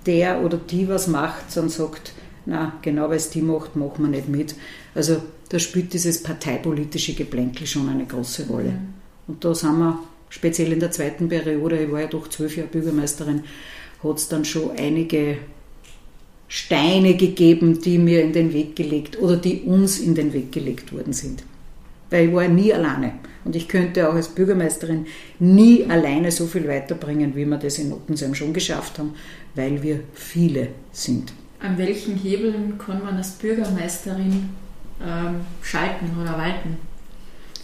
der 0.06 0.42
oder 0.42 0.56
die 0.56 0.88
was 0.88 1.08
macht, 1.08 1.56
dann 1.56 1.68
sagt, 1.68 2.12
na, 2.44 2.72
genau 2.82 3.08
weil 3.08 3.16
es 3.16 3.30
die 3.30 3.42
macht, 3.42 3.74
machen 3.74 4.04
wir 4.04 4.08
nicht 4.08 4.28
mit. 4.28 4.54
Also 4.94 5.20
da 5.48 5.58
spielt 5.58 5.92
dieses 5.92 6.22
parteipolitische 6.22 7.14
Geplänkel 7.14 7.66
schon 7.66 7.88
eine 7.88 8.06
große 8.06 8.46
Rolle. 8.46 8.70
Mhm. 8.70 8.94
Und 9.26 9.44
da 9.44 9.54
sind 9.54 9.78
wir 9.78 9.98
speziell 10.28 10.72
in 10.72 10.80
der 10.80 10.92
zweiten 10.92 11.28
Periode, 11.28 11.82
ich 11.82 11.90
war 11.90 12.00
ja 12.00 12.06
doch 12.06 12.28
zwölf 12.28 12.56
Jahre 12.56 12.68
Bürgermeisterin, 12.68 13.44
hat 14.02 14.16
es 14.18 14.28
dann 14.28 14.44
schon 14.44 14.70
einige 14.78 15.38
Steine 16.48 17.16
gegeben, 17.16 17.80
die 17.80 17.98
mir 17.98 18.22
in 18.22 18.32
den 18.32 18.52
Weg 18.52 18.76
gelegt 18.76 19.18
oder 19.18 19.36
die 19.36 19.62
uns 19.62 19.98
in 19.98 20.14
den 20.14 20.32
Weg 20.32 20.52
gelegt 20.52 20.92
worden 20.92 21.12
sind. 21.12 21.42
Weil 22.10 22.28
ich 22.28 22.34
war 22.34 22.46
nie 22.46 22.72
alleine. 22.72 23.12
Und 23.44 23.56
ich 23.56 23.68
könnte 23.68 24.08
auch 24.08 24.14
als 24.14 24.28
Bürgermeisterin 24.28 25.06
nie 25.38 25.84
alleine 25.88 26.30
so 26.30 26.46
viel 26.46 26.66
weiterbringen, 26.66 27.34
wie 27.34 27.44
wir 27.44 27.58
das 27.58 27.78
in 27.78 27.92
Ottensheim 27.92 28.34
schon 28.34 28.52
geschafft 28.52 28.98
haben, 28.98 29.14
weil 29.54 29.82
wir 29.82 30.00
viele 30.14 30.68
sind. 30.92 31.32
An 31.60 31.78
welchen 31.78 32.16
Hebeln 32.16 32.76
kann 32.78 33.02
man 33.02 33.16
als 33.16 33.30
Bürgermeisterin 33.32 34.50
ähm, 35.04 35.40
schalten 35.62 36.10
oder 36.20 36.36
walten? 36.36 36.76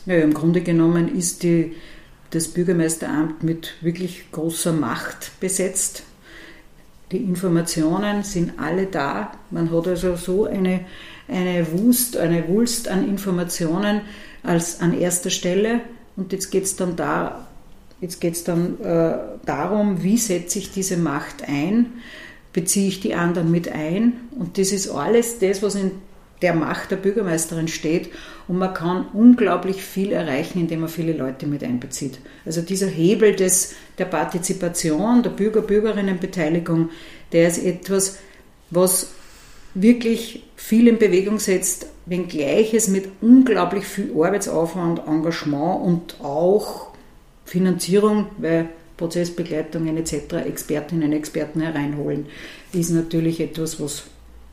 Naja, 0.06 0.22
im 0.22 0.34
Grunde 0.34 0.60
genommen 0.60 1.14
ist 1.16 1.42
die, 1.42 1.74
das 2.30 2.48
Bürgermeisteramt 2.48 3.42
mit 3.42 3.74
wirklich 3.80 4.30
großer 4.32 4.72
Macht 4.72 5.38
besetzt. 5.40 6.04
Die 7.12 7.18
Informationen 7.18 8.22
sind 8.22 8.58
alle 8.58 8.86
da. 8.86 9.32
Man 9.50 9.70
hat 9.70 9.86
also 9.86 10.16
so 10.16 10.46
eine, 10.46 10.80
eine 11.28 11.66
Wust, 11.72 12.16
eine 12.16 12.48
Wulst 12.48 12.88
an 12.88 13.06
Informationen 13.06 14.00
als 14.42 14.80
an 14.80 14.98
erster 14.98 15.28
Stelle. 15.28 15.80
Und 16.16 16.32
jetzt 16.32 16.50
geht 16.50 16.64
es 16.64 16.76
dann, 16.76 16.96
da, 16.96 17.46
jetzt 18.00 18.20
geht's 18.20 18.44
dann 18.44 18.80
äh, 18.80 19.14
darum, 19.44 20.02
wie 20.02 20.16
setze 20.16 20.58
ich 20.58 20.72
diese 20.72 20.96
Macht 20.96 21.46
ein, 21.46 21.92
beziehe 22.54 22.88
ich 22.88 23.00
die 23.00 23.14
anderen 23.14 23.50
mit 23.50 23.70
ein. 23.70 24.14
Und 24.38 24.56
das 24.56 24.72
ist 24.72 24.88
alles 24.88 25.38
das, 25.38 25.62
was 25.62 25.74
in 25.74 25.92
der 26.42 26.54
Macht 26.54 26.90
der 26.90 26.96
Bürgermeisterin 26.96 27.68
steht 27.68 28.10
und 28.48 28.58
man 28.58 28.74
kann 28.74 29.06
unglaublich 29.12 29.82
viel 29.82 30.12
erreichen, 30.12 30.60
indem 30.60 30.80
man 30.80 30.88
viele 30.88 31.12
Leute 31.12 31.46
mit 31.46 31.62
einbezieht. 31.62 32.18
Also 32.44 32.60
dieser 32.60 32.88
Hebel 32.88 33.34
des, 33.34 33.74
der 33.98 34.06
Partizipation, 34.06 35.22
der 35.22 35.30
Bürger-Bürgerinnenbeteiligung, 35.30 36.90
der 37.32 37.48
ist 37.48 37.64
etwas, 37.64 38.18
was 38.70 39.12
wirklich 39.74 40.44
viel 40.56 40.88
in 40.88 40.98
Bewegung 40.98 41.38
setzt, 41.38 41.86
wenngleich 42.06 42.74
es 42.74 42.88
mit 42.88 43.08
unglaublich 43.20 43.84
viel 43.84 44.12
Arbeitsaufwand, 44.14 45.02
Engagement 45.06 45.82
und 45.82 46.20
auch 46.20 46.88
Finanzierung, 47.44 48.26
weil 48.38 48.68
Prozessbegleitungen 48.96 49.96
etc., 49.96 50.34
Expertinnen 50.46 51.08
und 51.08 51.12
Experten 51.12 51.60
hereinholen, 51.60 52.26
ist 52.72 52.90
natürlich 52.90 53.40
etwas, 53.40 53.80
was 53.80 54.04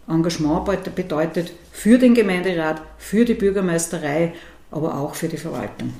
Engagement 0.10 0.96
bedeutet 0.96 1.52
für 1.72 1.98
den 1.98 2.16
Gemeinderat, 2.16 2.82
für 2.98 3.26
die 3.26 3.36
Bürgermeisterei, 3.36 4.34
aber 4.72 4.98
auch 4.98 5.16
für 5.16 5.28
die 5.28 5.38
Verwaltung. 5.38 5.94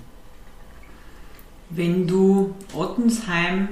Wenn 1.70 2.08
du 2.08 2.56
Ottensheim 2.74 3.70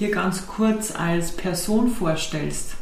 dir 0.00 0.10
ganz 0.10 0.46
kurz 0.46 0.90
als 0.90 1.30
Person 1.32 1.88
vorstellst, 1.88 2.74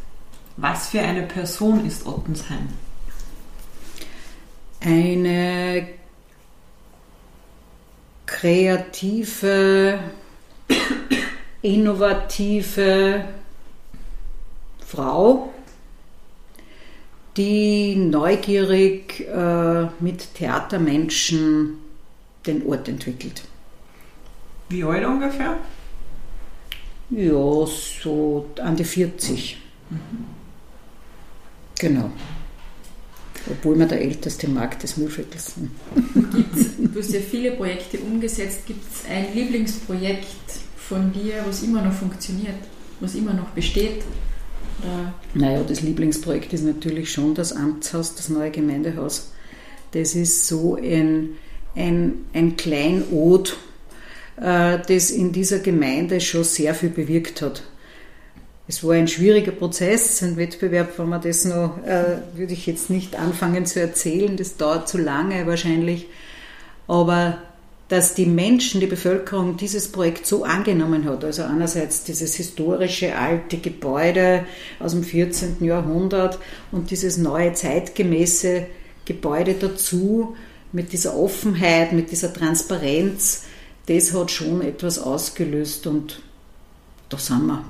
was 0.57 0.89
für 0.89 1.01
eine 1.01 1.23
Person 1.23 1.87
ist 1.87 2.07
Ottensheim? 2.07 2.69
Eine 4.81 5.89
kreative, 8.27 9.99
innovative 11.63 13.25
Frau, 14.87 15.52
die 17.37 17.97
neugierig 17.97 19.27
äh, 19.29 19.87
mit 20.01 20.35
Theatermenschen 20.35 21.79
den 22.47 22.67
Ort 22.67 22.89
entwickelt. 22.89 23.43
Wie 24.69 24.85
alt 24.85 25.05
ungefähr? 25.05 25.59
Ja, 27.11 27.67
so 27.67 28.47
an 28.63 28.77
die 28.77 28.85
40. 28.85 29.59
Mhm. 29.91 29.99
Genau. 31.79 32.11
Obwohl 33.51 33.77
man 33.77 33.89
der 33.89 34.01
älteste 34.01 34.49
Markt 34.49 34.83
des 34.83 34.97
Mühlviertels 34.97 35.55
sind. 35.57 35.71
Du 36.79 36.99
hast 36.99 37.13
ja 37.13 37.21
viele 37.21 37.53
Projekte 37.53 37.99
umgesetzt. 37.99 38.67
Gibt 38.67 38.85
es 38.91 39.11
ein 39.11 39.35
Lieblingsprojekt 39.35 40.61
von 40.77 41.13
dir, 41.13 41.43
was 41.45 41.63
immer 41.63 41.83
noch 41.83 41.93
funktioniert, 41.93 42.55
was 43.01 43.15
immer 43.15 43.33
noch 43.33 43.49
besteht? 43.51 44.05
Oder? 44.83 45.15
Naja, 45.35 45.63
das 45.67 45.81
Lieblingsprojekt 45.81 46.53
ist 46.53 46.65
natürlich 46.65 47.13
schon 47.13 47.35
das 47.35 47.53
Amtshaus, 47.53 48.15
das 48.15 48.29
neue 48.29 48.51
Gemeindehaus. 48.51 49.33
Das 49.93 50.15
ist 50.15 50.47
so 50.47 50.77
ein, 50.77 51.31
ein, 51.77 52.25
ein 52.33 52.57
Kleinod, 52.57 53.57
äh, 54.37 54.79
das 54.87 55.11
in 55.11 55.33
dieser 55.33 55.59
Gemeinde 55.59 56.21
schon 56.21 56.45
sehr 56.45 56.75
viel 56.75 56.91
bewirkt 56.91 57.43
hat. 57.43 57.63
Es 58.69 58.83
war 58.85 58.95
ein 58.95 59.09
schwieriger 59.09 59.53
Prozess, 59.53 60.23
ein 60.23 60.37
Wettbewerb, 60.37 60.99
wenn 60.99 61.09
man 61.09 61.21
das 61.21 61.45
noch, 61.45 61.85
äh, 61.85 62.19
würde 62.35 62.53
ich 62.53 62.67
jetzt 62.67 62.91
nicht 62.91 63.19
anfangen 63.19 63.67
zu 63.67 63.81
erzählen, 63.81 64.37
das 64.37 64.57
dauert 64.57 64.89
zu 64.89 64.99
lange 64.99 65.47
wahrscheinlich. 65.47 66.07
Aber 66.87 67.39
dass 67.93 68.15
die 68.15 68.25
Menschen, 68.25 68.81
die 68.81 68.87
Bevölkerung 68.87 69.59
dieses 69.59 69.93
Projekt 69.93 70.27
so 70.27 70.45
angenommen 70.45 71.05
hat. 71.05 71.27
Also 71.27 71.43
einerseits 71.43 72.05
dieses 72.05 72.37
historische 72.37 73.15
alte 73.19 73.59
Gebäude 73.59 74.47
aus 74.81 74.93
dem 74.93 75.05
14. 75.05 75.63
Jahrhundert 75.63 76.39
und 76.71 76.91
dieses 76.91 77.19
neue 77.19 77.53
zeitgemäße 77.53 78.67
Gebäude 79.05 79.53
dazu 79.61 80.35
mit 80.73 80.95
dieser 80.95 81.15
Offenheit, 81.19 81.93
mit 81.93 82.11
dieser 82.11 82.33
Transparenz, 82.33 83.43
das 83.85 84.15
hat 84.15 84.31
schon 84.31 84.63
etwas 84.63 84.99
ausgelöst 84.99 85.87
und 85.87 86.23
da 87.11 87.19
sind 87.19 87.47
wir, 87.47 87.63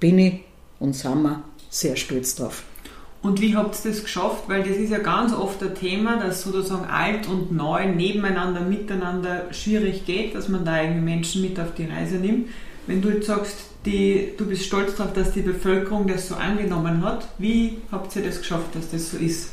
bin 0.00 0.18
ich 0.18 0.40
und 0.78 0.96
sind 0.96 1.24
wir 1.24 1.44
sehr 1.68 1.96
stolz 1.96 2.36
drauf. 2.36 2.62
Und 3.22 3.40
wie 3.40 3.54
habt 3.54 3.76
ihr 3.84 3.90
das 3.92 4.02
geschafft? 4.02 4.44
Weil 4.48 4.64
das 4.64 4.76
ist 4.76 4.90
ja 4.90 4.98
ganz 4.98 5.32
oft 5.32 5.62
ein 5.62 5.74
Thema, 5.76 6.18
dass 6.18 6.42
sozusagen 6.42 6.86
alt 6.86 7.28
und 7.28 7.52
neu 7.52 7.86
nebeneinander, 7.86 8.60
miteinander 8.62 9.46
schwierig 9.52 10.04
geht, 10.04 10.34
dass 10.34 10.48
man 10.48 10.64
da 10.64 10.82
irgendwie 10.82 11.02
Menschen 11.02 11.42
mit 11.42 11.58
auf 11.60 11.72
die 11.76 11.84
Reise 11.84 12.16
nimmt. 12.16 12.48
Wenn 12.88 13.00
du 13.00 13.10
jetzt 13.10 13.28
sagst, 13.28 13.56
die, 13.86 14.32
du 14.36 14.46
bist 14.46 14.64
stolz 14.64 14.96
darauf, 14.96 15.12
dass 15.12 15.32
die 15.32 15.42
Bevölkerung 15.42 16.08
das 16.08 16.28
so 16.28 16.34
angenommen 16.34 17.04
hat, 17.04 17.28
wie 17.38 17.78
habt 17.92 18.14
ihr 18.16 18.22
das 18.22 18.38
geschafft, 18.38 18.74
dass 18.74 18.90
das 18.90 19.12
so 19.12 19.18
ist? 19.18 19.50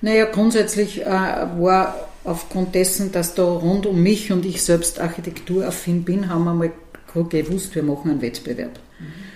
Naja, 0.00 0.26
grundsätzlich 0.26 1.02
äh, 1.02 1.04
war 1.04 2.08
aufgrund 2.22 2.76
dessen, 2.76 3.10
dass 3.10 3.34
da 3.34 3.42
rund 3.42 3.86
um 3.86 4.00
mich 4.00 4.30
und 4.30 4.46
ich 4.46 4.62
selbst 4.62 5.00
architekturaffin 5.00 6.04
bin, 6.04 6.28
haben 6.28 6.44
wir 6.44 6.54
mal 6.54 6.72
gewusst, 7.28 7.74
wir 7.74 7.82
machen 7.82 8.10
einen 8.10 8.22
Wettbewerb. 8.22 8.78
Mhm. 9.00 9.31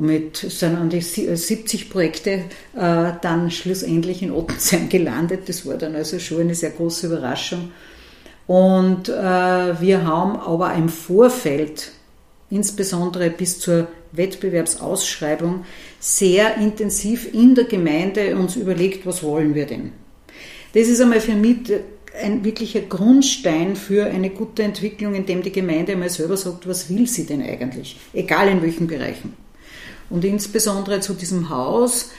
Mit 0.00 0.36
sind 0.36 0.92
die 0.92 1.00
70 1.00 1.88
Projekte 1.88 2.44
äh, 2.76 3.12
dann 3.22 3.50
schlussendlich 3.50 4.22
in 4.22 4.32
Ottensheim 4.32 4.88
gelandet. 4.88 5.48
Das 5.48 5.66
war 5.66 5.76
dann 5.76 5.94
also 5.94 6.18
schon 6.18 6.40
eine 6.40 6.54
sehr 6.54 6.70
große 6.70 7.06
Überraschung. 7.06 7.70
Und 8.46 9.08
äh, 9.08 9.12
wir 9.80 10.04
haben 10.04 10.36
aber 10.36 10.74
im 10.74 10.88
Vorfeld, 10.88 11.92
insbesondere 12.50 13.30
bis 13.30 13.60
zur 13.60 13.86
Wettbewerbsausschreibung, 14.12 15.64
sehr 16.00 16.56
intensiv 16.56 17.32
in 17.32 17.54
der 17.54 17.64
Gemeinde 17.64 18.36
uns 18.36 18.56
überlegt, 18.56 19.06
was 19.06 19.22
wollen 19.22 19.54
wir 19.54 19.66
denn? 19.66 19.92
Das 20.74 20.88
ist 20.88 21.00
einmal 21.00 21.20
für 21.20 21.34
mich 21.34 21.72
ein 22.20 22.44
wirklicher 22.44 22.80
Grundstein 22.80 23.76
für 23.76 24.06
eine 24.06 24.30
gute 24.30 24.62
Entwicklung, 24.62 25.14
indem 25.14 25.42
die 25.42 25.52
Gemeinde 25.52 25.92
einmal 25.92 26.10
selber 26.10 26.36
sagt, 26.36 26.68
was 26.68 26.90
will 26.90 27.06
sie 27.06 27.26
denn 27.26 27.42
eigentlich, 27.42 27.96
egal 28.12 28.48
in 28.48 28.62
welchen 28.62 28.86
Bereichen. 28.86 29.43
Und 30.10 30.24
insbesondere 30.24 31.00
zu 31.00 31.14
diesem 31.14 31.50
Haus, 31.50 32.10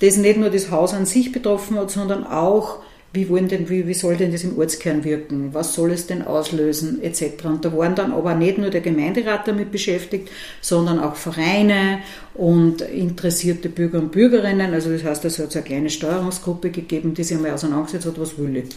das 0.00 0.16
nicht 0.16 0.38
nur 0.38 0.50
das 0.50 0.70
Haus 0.70 0.94
an 0.94 1.06
sich 1.06 1.32
betroffen 1.32 1.78
hat, 1.78 1.90
sondern 1.90 2.24
auch, 2.24 2.78
wie, 3.12 3.28
wollen 3.28 3.48
denn, 3.48 3.68
wie, 3.68 3.88
wie 3.88 3.94
soll 3.94 4.16
denn 4.16 4.30
das 4.30 4.44
im 4.44 4.56
Ortskern 4.56 5.02
wirken, 5.02 5.52
was 5.52 5.74
soll 5.74 5.90
es 5.90 6.06
denn 6.06 6.22
auslösen, 6.22 7.02
etc. 7.02 7.44
Und 7.44 7.64
da 7.64 7.76
waren 7.76 7.96
dann 7.96 8.12
aber 8.12 8.34
nicht 8.34 8.58
nur 8.58 8.70
der 8.70 8.82
Gemeinderat 8.82 9.48
damit 9.48 9.72
beschäftigt, 9.72 10.30
sondern 10.60 11.00
auch 11.00 11.16
Vereine 11.16 11.98
und 12.34 12.82
interessierte 12.82 13.68
Bürger 13.68 13.98
und 13.98 14.12
Bürgerinnen. 14.12 14.72
Also 14.72 14.92
das 14.92 15.02
heißt, 15.02 15.24
es 15.24 15.38
hat 15.40 15.50
so 15.50 15.58
eine 15.58 15.66
kleine 15.66 15.90
Steuerungsgruppe 15.90 16.70
gegeben, 16.70 17.14
die 17.14 17.24
sich 17.24 17.36
einmal 17.36 17.52
auseinandergesetzt 17.52 18.06
hat, 18.06 18.20
was 18.20 18.38
will 18.38 18.56
ich. 18.56 18.76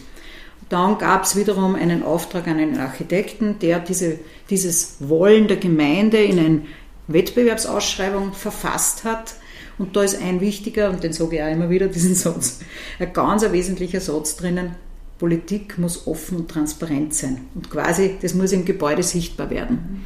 Dann 0.68 0.98
gab 0.98 1.24
es 1.24 1.36
wiederum 1.36 1.76
einen 1.76 2.02
Auftrag 2.02 2.48
an 2.48 2.58
einen 2.58 2.78
Architekten, 2.78 3.58
der 3.60 3.78
diese, 3.80 4.18
dieses 4.50 4.96
Wollen 4.98 5.46
der 5.46 5.58
Gemeinde 5.58 6.18
in 6.18 6.38
ein 6.38 6.66
Wettbewerbsausschreibung 7.08 8.32
verfasst 8.32 9.04
hat. 9.04 9.34
Und 9.78 9.96
da 9.96 10.02
ist 10.02 10.20
ein 10.20 10.40
wichtiger, 10.40 10.90
und 10.90 11.02
den 11.02 11.12
sage 11.12 11.36
ich 11.36 11.42
auch 11.42 11.50
immer 11.50 11.70
wieder, 11.70 11.88
diesen 11.88 12.14
Satz, 12.14 12.60
ein 12.98 13.12
ganz 13.12 13.42
ein 13.42 13.52
wesentlicher 13.52 14.00
Satz 14.00 14.36
drinnen, 14.36 14.76
Politik 15.18 15.78
muss 15.78 16.06
offen 16.06 16.38
und 16.38 16.50
transparent 16.50 17.14
sein. 17.14 17.46
Und 17.54 17.70
quasi, 17.70 18.16
das 18.20 18.34
muss 18.34 18.52
im 18.52 18.64
Gebäude 18.64 19.02
sichtbar 19.02 19.50
werden. 19.50 20.04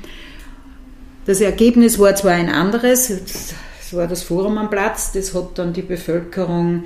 Das 1.27 1.41
Ergebnis 1.41 1.99
war 1.99 2.15
zwar 2.15 2.33
ein 2.33 2.49
anderes, 2.49 3.11
es 3.11 3.55
war 3.93 4.07
das 4.07 4.23
Forum 4.23 4.59
am 4.59 4.71
Platz, 4.71 5.13
das 5.13 5.35
hat 5.35 5.59
dann 5.59 5.73
die 5.73 5.83
Bevölkerung 5.83 6.85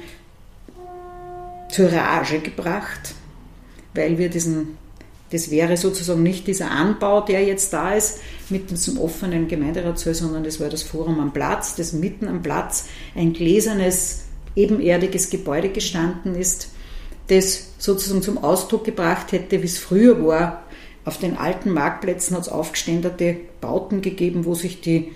zur 1.71 1.93
Rage 1.93 2.41
gebracht, 2.41 3.15
weil 3.95 4.19
wir 4.19 4.29
diesen 4.29 4.79
das 5.33 5.51
wäre 5.51 5.77
sozusagen 5.79 6.23
nicht 6.23 6.47
dieser 6.47 6.71
Anbau, 6.71 7.23
der 7.23 7.43
jetzt 7.45 7.73
da 7.73 7.95
ist, 7.95 8.21
mit 8.51 8.71
diesem 8.71 8.99
offenen 8.99 9.49
Gemeinderatssaal, 9.49 10.15
sondern 10.15 10.45
das 10.45 10.61
war 10.61 10.69
das 10.69 10.83
Forum 10.83 11.21
am 11.21 11.33
Platz, 11.33 11.75
das 11.75 11.95
mitten 11.95 12.29
am 12.29 12.43
Platz 12.43 12.87
ein 13.15 13.33
gläsernes, 13.33 14.25
ebenerdiges 14.55 15.31
Gebäude 15.31 15.71
gestanden 15.71 16.35
ist, 16.35 16.69
das 17.29 17.69
sozusagen 17.79 18.21
zum 18.21 18.37
Ausdruck 18.37 18.85
gebracht 18.85 19.33
hätte, 19.33 19.63
wie 19.63 19.67
es 19.67 19.79
früher 19.79 20.25
war. 20.25 20.65
Auf 21.07 21.19
den 21.19 21.37
alten 21.39 21.71
Marktplätzen 21.71 22.37
hat 22.37 22.43
es 22.43 22.49
aufgeständerte 22.51 23.37
Bauten 23.61 24.03
gegeben, 24.03 24.45
wo 24.45 24.55
sich 24.55 24.83
die 24.83 25.13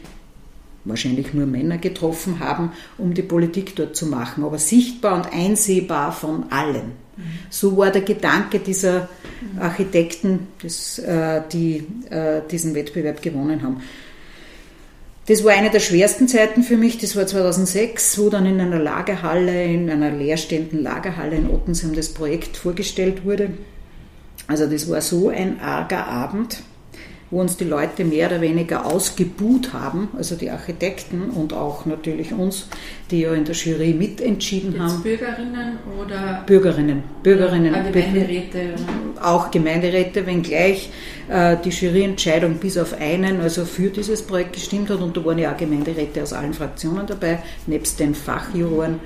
wahrscheinlich 0.84 1.34
nur 1.34 1.46
Männer 1.46 1.78
getroffen 1.78 2.40
haben, 2.40 2.72
um 2.96 3.12
die 3.12 3.22
Politik 3.22 3.76
dort 3.76 3.96
zu 3.96 4.06
machen, 4.06 4.44
aber 4.44 4.58
sichtbar 4.58 5.16
und 5.16 5.32
einsehbar 5.32 6.12
von 6.12 6.50
allen. 6.50 6.92
So 7.50 7.76
war 7.76 7.90
der 7.90 8.02
Gedanke 8.02 8.60
dieser 8.60 9.08
Architekten, 9.58 10.48
das, 10.62 10.98
äh, 10.98 11.42
die 11.52 11.86
äh, 12.10 12.40
diesen 12.50 12.74
Wettbewerb 12.74 13.22
gewonnen 13.22 13.62
haben. 13.62 13.82
Das 15.26 15.42
war 15.42 15.54
eine 15.54 15.70
der 15.70 15.80
schwersten 15.80 16.28
Zeiten 16.28 16.62
für 16.62 16.76
mich. 16.76 16.98
Das 16.98 17.16
war 17.16 17.26
2006, 17.26 18.18
wo 18.18 18.30
dann 18.30 18.46
in 18.46 18.60
einer 18.60 18.78
Lagerhalle, 18.78 19.64
in 19.64 19.90
einer 19.90 20.10
leerstehenden 20.10 20.82
Lagerhalle 20.82 21.36
in 21.36 21.50
Ottensheim 21.50 21.94
das 21.94 22.10
Projekt 22.10 22.56
vorgestellt 22.56 23.24
wurde. 23.24 23.50
Also 24.46 24.66
das 24.66 24.88
war 24.88 25.00
so 25.00 25.28
ein 25.28 25.60
arger 25.60 26.06
Abend 26.06 26.58
wo 27.30 27.40
uns 27.40 27.56
die 27.56 27.64
Leute 27.64 28.04
mehr 28.04 28.28
oder 28.28 28.40
weniger 28.40 28.86
ausgebuht 28.86 29.72
haben, 29.72 30.08
also 30.16 30.36
die 30.36 30.50
Architekten 30.50 31.30
und 31.30 31.52
auch 31.52 31.84
natürlich 31.84 32.32
uns, 32.32 32.68
die 33.10 33.22
ja 33.22 33.34
in 33.34 33.44
der 33.44 33.54
Jury 33.54 33.94
mitentschieden 33.94 34.72
Jetzt 34.72 34.80
haben. 34.80 35.02
Bürgerinnen 35.02 35.78
oder? 36.00 36.44
Bürgerinnen. 36.46 37.02
Bürgerinnen. 37.22 37.74
Ah, 37.74 37.82
Gemeinderäte. 37.90 38.74
Auch 39.20 39.50
Gemeinderäte, 39.50 40.24
wenngleich 40.24 40.90
äh, 41.28 41.56
die 41.64 41.70
Juryentscheidung 41.70 42.54
bis 42.54 42.78
auf 42.78 42.94
einen, 43.00 43.40
also 43.40 43.64
für 43.64 43.90
dieses 43.90 44.22
Projekt 44.22 44.52
gestimmt 44.52 44.90
hat 44.90 45.00
und 45.00 45.16
da 45.16 45.24
waren 45.24 45.38
ja 45.38 45.52
auch 45.52 45.56
Gemeinderäte 45.56 46.22
aus 46.22 46.32
allen 46.32 46.54
Fraktionen 46.54 47.06
dabei, 47.06 47.42
nebst 47.66 47.98
den 47.98 48.14
Fachjuroren. 48.14 49.00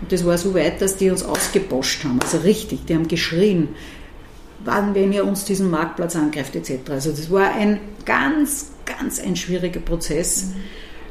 Und 0.00 0.10
das 0.10 0.24
war 0.24 0.38
so 0.38 0.54
weit, 0.54 0.80
dass 0.80 0.96
die 0.96 1.10
uns 1.10 1.22
ausgeboscht 1.22 2.04
haben, 2.04 2.18
also 2.20 2.38
richtig, 2.38 2.86
die 2.86 2.94
haben 2.94 3.06
geschrien 3.06 3.68
wann, 4.64 4.94
wenn 4.94 5.12
ihr 5.12 5.24
uns 5.24 5.44
diesen 5.44 5.70
Marktplatz 5.70 6.16
angreift 6.16 6.54
etc. 6.56 6.90
Also 6.90 7.10
das 7.10 7.30
war 7.30 7.52
ein 7.54 7.80
ganz, 8.04 8.72
ganz 8.84 9.20
ein 9.20 9.36
schwieriger 9.36 9.80
Prozess. 9.80 10.44
Mhm. 10.44 10.54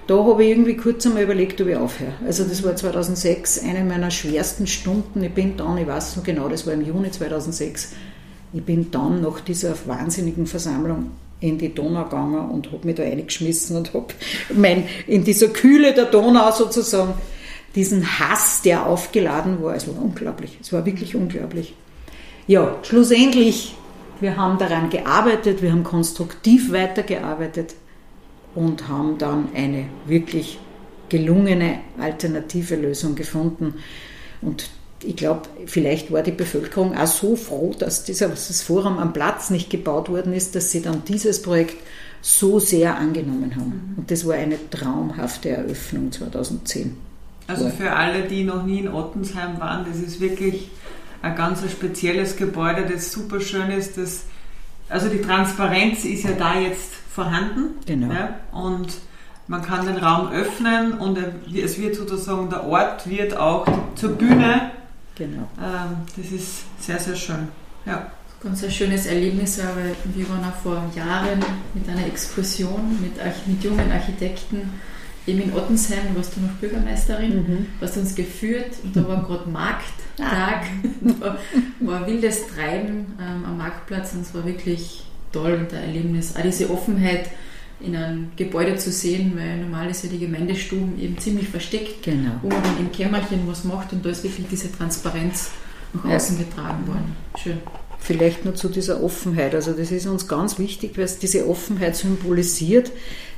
Da 0.08 0.24
habe 0.24 0.44
ich 0.44 0.50
irgendwie 0.50 0.76
kurz 0.76 1.06
einmal 1.06 1.22
überlegt, 1.22 1.62
ob 1.62 1.68
ich 1.68 1.76
aufhöre. 1.76 2.14
Also 2.26 2.44
das 2.44 2.64
war 2.64 2.76
2006 2.76 3.64
eine 3.64 3.84
meiner 3.84 4.10
schwersten 4.10 4.66
Stunden. 4.66 5.22
Ich 5.24 5.32
bin 5.32 5.56
dann, 5.56 5.78
ich 5.78 5.86
weiß 5.86 6.18
noch 6.18 6.24
genau, 6.24 6.50
das 6.50 6.66
war 6.66 6.74
im 6.74 6.84
Juni 6.84 7.12
2006, 7.12 7.94
ich 8.52 8.64
bin 8.64 8.90
dann 8.90 9.22
nach 9.22 9.40
dieser 9.42 9.76
wahnsinnigen 9.86 10.48
Versammlung 10.48 11.12
in 11.40 11.60
die 11.60 11.74
Donau 11.74 12.06
gegangen 12.06 12.50
und 12.50 12.72
habe 12.72 12.88
mich 12.88 12.96
da 12.96 13.04
eingeschmissen 13.04 13.78
und 13.78 13.94
habe 13.94 14.14
in 15.06 15.24
dieser 15.24 15.50
Kühle 15.50 15.94
der 15.94 16.06
Donau 16.06 16.52
sozusagen 16.52 17.14
diesen 17.76 18.20
Hass, 18.20 18.62
der 18.64 18.88
aufgeladen 18.88 19.62
war, 19.62 19.76
es 19.76 19.88
war 19.88 20.02
unglaublich. 20.02 20.58
Es 20.60 20.74
war 20.74 20.86
wirklich 20.86 21.16
unglaublich. 21.16 21.76
Ja, 22.50 22.80
schlussendlich, 22.82 23.76
wir 24.20 24.36
haben 24.36 24.58
daran 24.58 24.90
gearbeitet, 24.90 25.62
wir 25.62 25.72
haben 25.72 25.84
konstruktiv 25.84 26.72
weitergearbeitet 26.72 27.76
und 28.56 28.88
haben 28.88 29.20
dann 29.20 29.50
eine 29.54 29.86
wirklich 30.08 30.58
gelungene 31.10 31.82
alternative 32.00 32.76
Lösung 32.76 33.14
gefunden. 33.14 33.76
Und 34.42 34.68
ich 35.04 35.16
glaube, 35.16 35.44
vielleicht 35.68 36.12
war 36.12 36.24
die 36.24 36.32
Bevölkerung 36.32 36.98
auch 36.98 37.06
so 37.06 37.36
froh, 37.36 37.76
dass 37.78 38.06
dieses 38.06 38.64
Forum 38.64 38.98
am 38.98 39.14
Platz 39.14 39.52
nicht 39.52 39.70
gebaut 39.70 40.10
worden 40.10 40.34
ist, 40.34 40.56
dass 40.56 40.72
sie 40.72 40.82
dann 40.82 41.04
dieses 41.08 41.44
Projekt 41.44 41.78
so 42.24 42.58
sehr 42.58 42.98
angenommen 42.98 43.56
haben. 43.58 43.92
Mhm. 43.92 43.98
Und 44.00 44.10
das 44.10 44.26
war 44.26 44.34
eine 44.34 44.58
traumhafte 44.72 45.50
Eröffnung 45.50 46.12
2010. 46.12 46.98
Also 47.46 47.70
für 47.70 47.92
alle, 47.92 48.24
die 48.24 48.44
noch 48.44 48.66
nie 48.66 48.80
in 48.80 48.88
Ottensheim 48.88 49.60
waren, 49.60 49.86
das 49.88 50.00
ist 50.00 50.20
wirklich 50.20 50.72
ein 51.22 51.36
ganz 51.36 51.62
spezielles 51.70 52.36
Gebäude, 52.36 52.86
das 52.92 53.12
super 53.12 53.42
schön 53.42 53.72
ist. 53.72 53.98
Das, 53.98 54.24
also 54.88 55.10
die 55.10 55.22
Transparenz 55.22 56.06
ist 56.06 56.24
ja 56.24 56.32
da 56.32 56.60
jetzt 56.60 56.94
vorhanden. 57.14 57.76
Genau. 57.86 58.14
Ja, 58.14 58.40
und 58.52 58.94
man 59.48 59.62
kann 59.62 59.86
den 59.86 59.98
Raum 59.98 60.32
öffnen 60.32 60.94
und 60.94 61.18
es 61.56 61.80
wird 61.80 61.96
sozusagen, 61.96 62.50
der 62.50 62.66
Ort 62.66 63.10
wird 63.10 63.36
auch 63.36 63.66
zur 63.96 64.12
Bühne. 64.12 64.72
Genau. 65.16 65.48
Ähm, 65.60 65.98
das 66.16 66.32
ist 66.32 66.64
sehr, 66.80 67.00
sehr 67.00 67.16
schön. 67.16 67.48
Ja. 67.86 68.12
Ganz 68.42 68.64
ein 68.64 68.72
schönes 68.72 69.06
Erlebnis, 69.06 69.60
weil 69.60 69.96
wir 70.16 70.30
waren 70.30 70.46
auch 70.46 70.56
vor 70.64 70.82
Jahren 70.96 71.44
mit 71.74 71.90
einer 71.90 72.06
Exkursion 72.06 72.98
mit, 73.02 73.14
mit 73.48 73.64
jungen 73.64 73.92
Architekten 73.92 74.80
eben 75.30 75.42
in 75.42 75.54
Ottensheim, 75.54 76.16
warst 76.16 76.36
du 76.36 76.42
noch 76.42 76.50
Bürgermeisterin, 76.54 77.36
mhm. 77.36 77.66
hast 77.80 77.98
uns 77.98 78.16
geführt 78.16 78.72
und 78.84 78.96
da 78.96 79.08
war 79.08 79.24
gerade 79.24 79.50
Markttag, 79.50 79.88
ah. 80.22 80.62
da 81.20 81.38
war 81.80 82.08
wildes 82.08 82.48
Treiben 82.48 83.14
ähm, 83.20 83.46
am 83.46 83.58
Marktplatz 83.58 84.14
und 84.14 84.22
es 84.22 84.34
war 84.34 84.46
wirklich 84.46 85.04
toll 85.32 85.54
und 85.54 85.74
ein 85.74 85.84
Erlebnis. 85.84 86.36
Auch 86.36 86.42
diese 86.42 86.70
Offenheit 86.70 87.30
in 87.80 87.96
einem 87.96 88.32
Gebäude 88.36 88.76
zu 88.76 88.92
sehen, 88.92 89.34
weil 89.38 89.58
normal 89.58 89.90
ist 89.90 90.04
ja 90.04 90.10
die 90.10 90.20
Gemeindestuben 90.20 91.00
eben 91.00 91.18
ziemlich 91.18 91.48
versteckt, 91.48 92.04
genau. 92.04 92.32
wo 92.42 92.50
man 92.50 92.62
dann 92.62 92.80
im 92.80 92.92
Kämmerchen 92.92 93.48
was 93.48 93.64
macht 93.64 93.94
und 93.94 94.06
da 94.06 94.10
ist 94.10 94.24
wirklich 94.24 94.48
diese 94.50 94.72
Transparenz 94.72 95.52
nach 95.94 96.06
außen 96.06 96.38
ja. 96.38 96.44
getragen 96.44 96.88
worden. 96.88 97.16
Schön. 97.42 97.60
Vielleicht 98.00 98.46
nur 98.46 98.56
zu 98.56 98.70
dieser 98.70 99.04
Offenheit. 99.04 99.54
Also 99.54 99.74
das 99.74 99.92
ist 99.92 100.08
uns 100.08 100.28
ganz 100.28 100.58
wichtig, 100.58 100.98
weil 100.98 101.04
es 101.04 101.20
diese 101.20 101.48
Offenheit 101.48 101.96
symbolisiert. 101.96 102.92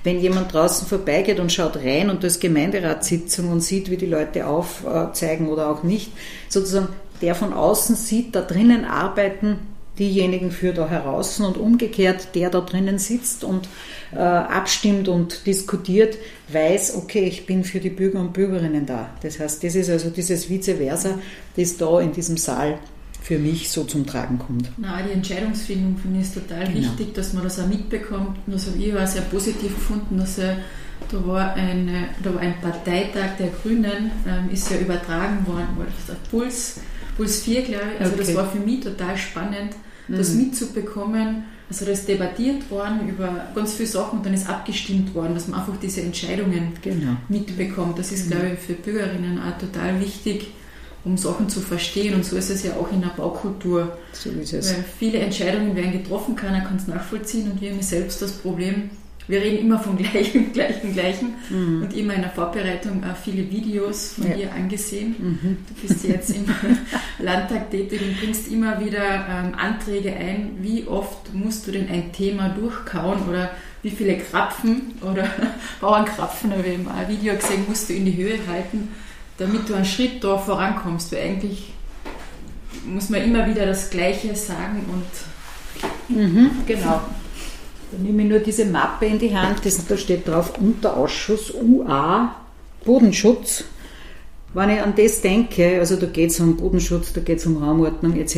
Wenn 0.03 0.19
jemand 0.19 0.53
draußen 0.53 0.87
vorbeigeht 0.87 1.39
und 1.39 1.51
schaut 1.51 1.77
rein 1.77 2.09
und 2.09 2.23
das 2.23 2.39
Gemeinderatssitzung 2.39 3.51
und 3.51 3.61
sieht, 3.61 3.89
wie 3.89 3.97
die 3.97 4.05
Leute 4.05 4.47
aufzeigen 4.47 5.47
oder 5.47 5.69
auch 5.69 5.83
nicht, 5.83 6.11
sozusagen 6.47 6.89
der 7.21 7.35
von 7.35 7.53
außen 7.53 7.95
sieht, 7.95 8.35
da 8.35 8.41
drinnen 8.41 8.85
arbeiten 8.85 9.59
diejenigen 9.99 10.51
für 10.51 10.73
da 10.73 10.89
heraus 10.89 11.39
und 11.39 11.57
umgekehrt 11.57 12.29
der 12.33 12.49
da 12.49 12.61
drinnen 12.61 12.97
sitzt 12.97 13.43
und 13.43 13.67
äh, 14.13 14.17
abstimmt 14.17 15.07
und 15.07 15.45
diskutiert, 15.45 16.17
weiß, 16.49 16.95
okay, 16.95 17.25
ich 17.25 17.45
bin 17.45 17.63
für 17.63 17.79
die 17.79 17.89
Bürger 17.89 18.19
und 18.19 18.33
Bürgerinnen 18.33 18.85
da. 18.85 19.09
Das 19.21 19.39
heißt, 19.39 19.63
das 19.63 19.75
ist 19.75 19.89
also 19.89 20.09
dieses 20.09 20.49
Vice 20.49 20.77
versa, 20.77 21.19
das 21.55 21.77
da 21.77 21.99
in 21.99 22.13
diesem 22.13 22.37
Saal 22.37 22.79
für 23.21 23.37
mich 23.37 23.69
so 23.69 23.83
zum 23.83 24.05
Tragen 24.05 24.39
kommt. 24.39 24.69
Na, 24.77 25.01
die 25.03 25.11
Entscheidungsfindung 25.11 25.97
finde 25.97 26.21
ich 26.21 26.33
total 26.33 26.65
genau. 26.65 26.79
wichtig, 26.79 27.13
dass 27.13 27.33
man 27.33 27.43
das 27.43 27.59
auch 27.59 27.67
mitbekommt. 27.67 28.39
Und 28.47 28.53
das 28.53 28.65
habe 28.67 28.77
ich 28.77 28.93
auch 28.93 29.07
sehr 29.07 29.21
positiv 29.21 29.75
gefunden, 29.75 30.17
dass 30.17 30.39
er, 30.39 30.57
da, 31.09 31.25
war 31.25 31.53
eine, 31.53 32.09
da 32.23 32.33
war 32.33 32.41
ein 32.41 32.59
Parteitag 32.59 33.37
der 33.37 33.49
Grünen, 33.61 34.11
ähm, 34.27 34.49
ist 34.51 34.71
ja 34.71 34.77
übertragen 34.77 35.45
worden, 35.45 35.67
war 35.77 35.85
das 36.07 36.17
Puls, 36.31 36.79
Puls 37.15 37.43
4, 37.43 37.61
glaube 37.61 37.83
ich. 37.95 38.01
Also 38.01 38.13
okay. 38.13 38.23
das 38.25 38.35
war 38.35 38.49
für 38.49 38.59
mich 38.59 38.79
total 38.79 39.15
spannend, 39.15 39.75
das 40.07 40.31
mhm. 40.31 40.45
mitzubekommen. 40.45 41.43
Also 41.69 41.85
da 41.85 41.91
ist 41.91 42.07
debattiert 42.07 42.69
worden 42.71 43.07
über 43.07 43.47
ganz 43.53 43.75
viele 43.75 43.87
Sachen 43.87 44.19
und 44.19 44.25
dann 44.25 44.33
ist 44.33 44.49
abgestimmt 44.49 45.13
worden, 45.13 45.35
dass 45.35 45.47
man 45.47 45.59
einfach 45.59 45.77
diese 45.81 46.01
Entscheidungen 46.01 46.73
genau. 46.81 47.17
mitbekommt. 47.29 47.99
Das 47.99 48.11
ist, 48.11 48.25
mhm. 48.25 48.31
glaube 48.31 48.51
ich, 48.53 48.59
für 48.59 48.73
Bürgerinnen 48.73 49.39
auch 49.39 49.57
total 49.59 49.99
wichtig, 50.01 50.47
um 51.03 51.17
Sachen 51.17 51.49
zu 51.49 51.61
verstehen. 51.61 52.15
Und 52.15 52.25
so 52.25 52.35
ist 52.35 52.49
es 52.49 52.63
ja 52.63 52.73
auch 52.73 52.91
in 52.91 53.01
der 53.01 53.09
Baukultur. 53.09 53.97
So 54.13 54.29
ist 54.29 54.53
es. 54.53 54.73
Weil 54.73 54.85
viele 54.99 55.19
Entscheidungen 55.19 55.75
werden 55.75 55.91
getroffen, 55.91 56.35
keiner 56.35 56.61
kann 56.61 56.77
es 56.77 56.87
nachvollziehen 56.87 57.51
und 57.51 57.61
wir 57.61 57.71
haben 57.71 57.81
selbst 57.81 58.21
das 58.21 58.33
Problem, 58.33 58.89
wir 59.27 59.41
reden 59.41 59.59
immer 59.59 59.79
vom 59.79 59.97
Gleichen, 59.97 60.51
Gleichen, 60.51 60.93
Gleichen 60.93 61.33
mhm. 61.49 61.83
und 61.83 61.95
immer 61.95 62.13
in 62.13 62.21
der 62.21 62.31
Vorbereitung 62.31 63.03
auch 63.03 63.15
viele 63.15 63.49
Videos 63.49 64.13
von 64.13 64.29
ja. 64.29 64.35
dir 64.35 64.53
angesehen. 64.53 65.15
Mhm. 65.17 65.57
Du 65.67 65.87
bist 65.87 66.03
jetzt 66.03 66.35
im 66.35 66.45
Landtag 67.19 67.71
tätig 67.71 68.01
und 68.01 68.19
bringst 68.19 68.51
immer 68.51 68.79
wieder 68.83 69.03
ähm, 69.29 69.55
Anträge 69.57 70.13
ein. 70.13 70.57
Wie 70.61 70.85
oft 70.87 71.33
musst 71.33 71.67
du 71.67 71.71
denn 71.71 71.87
ein 71.89 72.11
Thema 72.11 72.49
durchkauen 72.49 73.21
oder 73.29 73.51
wie 73.83 73.91
viele 73.91 74.17
Krapfen 74.17 74.95
oder 75.01 75.27
Bauernkrapfen, 75.81 76.51
habe 76.51 76.67
ich 76.67 76.75
im 76.75 76.87
Video 77.07 77.35
gesehen, 77.35 77.65
musst 77.67 77.89
du 77.89 77.93
in 77.93 78.05
die 78.05 78.15
Höhe 78.15 78.37
halten, 78.47 78.89
damit 79.41 79.67
du 79.67 79.73
einen 79.73 79.85
Schritt 79.85 80.23
da 80.23 80.37
vorankommst, 80.37 81.11
weil 81.11 81.23
eigentlich 81.23 81.73
muss 82.85 83.09
man 83.09 83.23
immer 83.23 83.47
wieder 83.47 83.65
das 83.65 83.89
Gleiche 83.89 84.35
sagen 84.35 84.85
und 86.07 86.15
mhm. 86.15 86.51
genau. 86.67 87.01
Dann 87.91 88.03
nehme 88.03 88.21
ich 88.23 88.29
nur 88.29 88.39
diese 88.39 88.65
Mappe 88.65 89.07
in 89.07 89.19
die 89.19 89.35
Hand, 89.35 89.65
das, 89.65 89.85
da 89.85 89.97
steht 89.97 90.27
drauf 90.27 90.57
Unterausschuss 90.59 91.53
UA 91.55 92.35
Bodenschutz. 92.85 93.65
Wenn 94.53 94.69
ich 94.69 94.81
an 94.81 94.93
das 94.95 95.21
denke, 95.21 95.79
also 95.79 95.95
da 95.95 96.05
geht 96.05 96.29
es 96.29 96.39
um 96.39 96.55
Bodenschutz, 96.55 97.11
da 97.11 97.21
geht 97.21 97.39
es 97.39 97.45
um 97.45 97.57
Raumordnung 97.57 98.15
etc. 98.17 98.35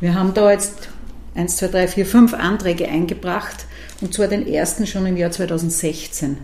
Wir 0.00 0.14
haben 0.14 0.32
da 0.34 0.52
jetzt 0.52 0.88
1, 1.34 1.56
2, 1.56 1.68
3, 1.68 1.88
4, 1.88 2.06
5 2.06 2.34
Anträge 2.34 2.88
eingebracht 2.88 3.66
und 4.00 4.14
zwar 4.14 4.28
den 4.28 4.46
ersten 4.46 4.86
schon 4.86 5.04
im 5.04 5.16
Jahr 5.16 5.32
2016. 5.32 6.38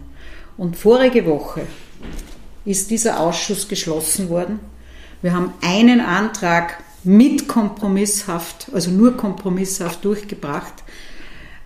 Und 0.57 0.77
vorige 0.77 1.27
Woche 1.27 1.63
ist 2.65 2.91
dieser 2.91 3.21
Ausschuss 3.21 3.69
geschlossen 3.69 4.29
worden. 4.29 4.61
Wir 5.23 5.33
haben 5.33 5.53
einen 5.63 6.01
Antrag 6.01 6.83
mit 7.03 7.49
kompromisshaft, 7.49 8.69
also 8.73 8.91
nur 8.91 9.17
kompromisshaft 9.17 10.05
durchgebracht, 10.05 10.73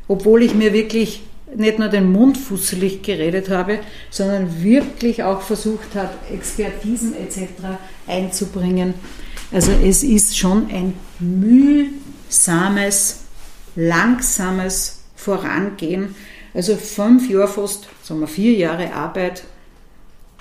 obwohl 0.09 0.42
ich 0.42 0.55
mir 0.55 0.72
wirklich 0.72 1.22
nicht 1.55 1.78
nur 1.78 1.88
den 1.88 2.12
Mund 2.12 2.36
fusselig 2.36 3.03
geredet 3.03 3.49
habe, 3.49 3.78
sondern 4.11 4.62
wirklich 4.62 5.22
auch 5.22 5.40
versucht 5.40 5.94
habe, 5.94 6.11
Expertisen 6.32 7.14
etc. 7.14 7.78
einzubringen. 8.07 8.94
Also 9.51 9.72
es 9.72 10.03
ist 10.03 10.36
schon 10.36 10.70
ein 10.70 10.94
mühsames, 11.20 13.20
langsames 13.76 15.01
Vorangehen. 15.16 16.14
Also 16.53 16.76
fünf 16.76 17.30
Jahre 17.30 17.49
fast, 17.49 17.88
sagen 18.03 18.20
wir 18.20 18.28
vier 18.28 18.53
Jahre 18.53 18.92
Arbeit 18.92 19.44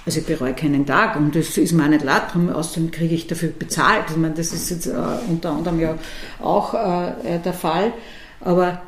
also 0.08 0.22
ich 0.22 0.26
bereue 0.26 0.54
keinen 0.54 0.86
Tag 0.86 1.18
und 1.18 1.36
das 1.36 1.58
ist 1.58 1.74
mir 1.74 1.84
auch 1.84 1.90
nicht 1.90 2.06
leid, 2.06 2.24
außerdem 2.34 2.92
kriege 2.92 3.14
ich 3.14 3.28
dafür 3.28 3.50
bezahlt. 3.50 4.06
Ich 4.10 4.16
meine, 4.16 4.36
das 4.36 4.54
ist 4.54 4.70
jetzt 4.70 4.88
äh, 4.88 4.94
unter 5.28 5.52
anderem 5.52 5.82
ja 5.82 6.00
auch 6.42 6.74
äh, 6.74 7.36
äh, 7.36 7.40
der 7.44 7.52
Fall. 7.52 7.92
Aber 8.40 8.82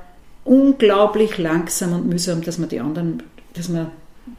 unglaublich 0.45 1.37
langsam 1.37 1.91
und 1.91 2.07
mühsam, 2.07 2.41
dass 2.41 2.57
man 2.57 2.69
die 2.69 2.79
anderen, 2.79 3.21
dass 3.53 3.67
man 3.67 3.91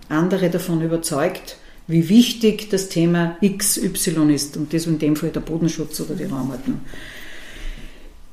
andere 0.09 0.49
davon 0.49 0.81
überzeugt, 0.81 1.59
wie 1.87 2.09
wichtig 2.09 2.71
das 2.71 2.89
Thema 2.89 3.37
XY 3.43 4.33
ist 4.33 4.57
und 4.57 4.73
das 4.73 4.87
in 4.87 4.99
dem 4.99 5.17
Fall 5.17 5.29
der 5.29 5.41
Bodenschutz 5.41 6.01
oder 6.01 6.15
die 6.15 6.25
Raumordnung. 6.25 6.81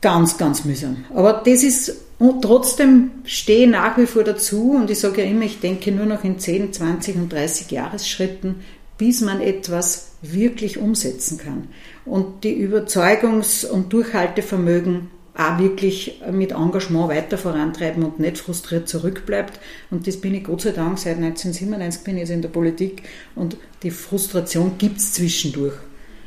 Ganz, 0.02 0.38
ganz 0.38 0.66
mühsam. 0.66 1.06
Aber 1.14 1.42
das 1.46 1.64
ist, 1.64 1.96
und 2.20 2.42
trotzdem 2.42 3.12
stehe 3.26 3.66
ich 3.66 3.72
nach 3.72 3.98
wie 3.98 4.06
vor 4.06 4.24
dazu 4.24 4.72
und 4.72 4.90
ich 4.90 5.00
sage 5.00 5.24
ja 5.24 5.30
immer, 5.30 5.46
ich 5.46 5.60
denke 5.60 5.92
nur 5.92 6.06
noch 6.06 6.24
in 6.24 6.40
10, 6.40 6.74
20 6.74 7.16
und 7.16 7.34
30 7.34 7.72
Jahresschritten, 7.72 8.56
bis 8.98 9.22
man 9.22 9.42
etwas 9.42 10.12
wirklich 10.22 10.78
umsetzen 10.78 11.38
kann. 11.38 11.68
Und 12.06 12.44
die 12.44 12.56
Überzeugungs- 12.56 13.66
und 13.66 13.94
Durchhaltevermögen 13.94 15.10
auch 15.38 15.60
wirklich 15.60 16.20
mit 16.32 16.52
Engagement 16.52 17.10
weiter 17.10 17.38
vorantreiben 17.38 18.04
und 18.04 18.20
nicht 18.20 18.40
frustriert 18.40 18.90
zurückbleibt. 18.90 19.60
Und 19.92 20.08
das 20.08 20.18
bin 20.18 20.34
ich 20.34 20.46
Gott 20.46 20.62
sei 20.62 20.72
Dank 20.72 20.98
seit 20.98 21.18
1997 21.18 22.04
bin 22.04 22.16
ich 22.16 22.22
jetzt 22.22 22.32
in 22.32 22.42
der 22.42 22.50
Politik 22.50 23.04
und 23.36 23.56
die 23.84 23.92
Frustration 23.92 24.80
gibt 24.80 24.98
es 24.98 25.14
zwischendurch. 25.14 25.76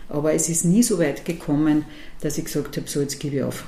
Aber 0.08 0.32
es 0.32 0.48
ist 0.48 0.64
nie 0.64 0.82
so 0.82 0.98
weit 1.00 1.24
gekommen, 1.24 1.84
dass 2.20 2.38
ich 2.38 2.44
gesagt 2.44 2.76
habe, 2.76 2.88
so 2.88 3.00
jetzt 3.00 3.20
gebe 3.20 3.36
ich 3.36 3.42
auf. 3.42 3.64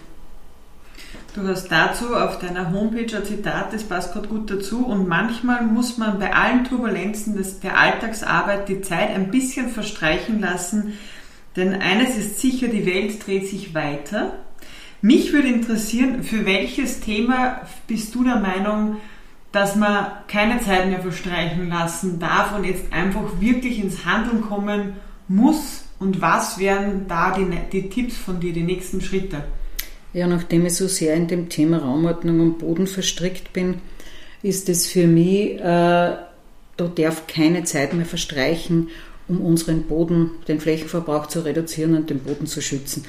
Du 1.34 1.46
hast 1.46 1.68
dazu 1.68 2.14
auf 2.14 2.38
deiner 2.38 2.72
Homepage 2.72 3.16
ein 3.16 3.24
Zitat, 3.24 3.72
das 3.72 3.84
passt 3.84 4.12
gerade 4.12 4.28
gut 4.28 4.50
dazu. 4.50 4.84
Und 4.84 5.08
manchmal 5.08 5.62
muss 5.62 5.96
man 5.96 6.18
bei 6.18 6.34
allen 6.34 6.64
Turbulenzen 6.64 7.42
der 7.62 7.78
Alltagsarbeit 7.78 8.68
die 8.68 8.82
Zeit 8.82 9.10
ein 9.10 9.30
bisschen 9.30 9.70
verstreichen 9.70 10.40
lassen, 10.40 10.92
denn 11.56 11.74
eines 11.74 12.16
ist 12.16 12.40
sicher, 12.40 12.68
die 12.68 12.86
Welt 12.86 13.26
dreht 13.26 13.48
sich 13.48 13.74
weiter. 13.74 14.34
Mich 15.00 15.32
würde 15.32 15.48
interessieren, 15.48 16.22
für 16.22 16.46
welches 16.46 17.00
Thema 17.00 17.62
bist 17.86 18.14
du 18.14 18.24
der 18.24 18.36
Meinung, 18.36 18.98
dass 19.52 19.76
man 19.76 20.06
keine 20.28 20.60
Zeit 20.60 20.88
mehr 20.88 21.00
verstreichen 21.00 21.68
lassen 21.68 22.18
darf 22.18 22.54
und 22.54 22.64
jetzt 22.64 22.92
einfach 22.92 23.40
wirklich 23.40 23.82
ins 23.82 24.04
Handeln 24.06 24.42
kommen 24.42 24.94
muss 25.28 25.81
und 26.02 26.20
was 26.20 26.58
wären 26.58 27.06
da 27.08 27.32
die, 27.34 27.46
die 27.72 27.88
Tipps 27.88 28.16
von 28.16 28.40
dir, 28.40 28.52
die 28.52 28.64
nächsten 28.64 29.00
Schritte? 29.00 29.44
Ja, 30.12 30.26
nachdem 30.26 30.66
ich 30.66 30.74
so 30.74 30.88
sehr 30.88 31.14
in 31.14 31.28
dem 31.28 31.48
Thema 31.48 31.78
Raumordnung 31.78 32.40
und 32.40 32.58
Boden 32.58 32.86
verstrickt 32.86 33.52
bin, 33.52 33.76
ist 34.42 34.68
es 34.68 34.88
für 34.88 35.06
mich, 35.06 35.54
äh, 35.54 35.60
da 35.60 36.88
darf 36.94 37.26
keine 37.26 37.64
Zeit 37.64 37.94
mehr 37.94 38.04
verstreichen, 38.04 38.88
um 39.28 39.40
unseren 39.40 39.84
Boden, 39.84 40.32
den 40.48 40.60
Flächenverbrauch 40.60 41.28
zu 41.28 41.40
reduzieren 41.40 41.96
und 41.96 42.10
den 42.10 42.18
Boden 42.18 42.46
zu 42.46 42.60
schützen. 42.60 43.04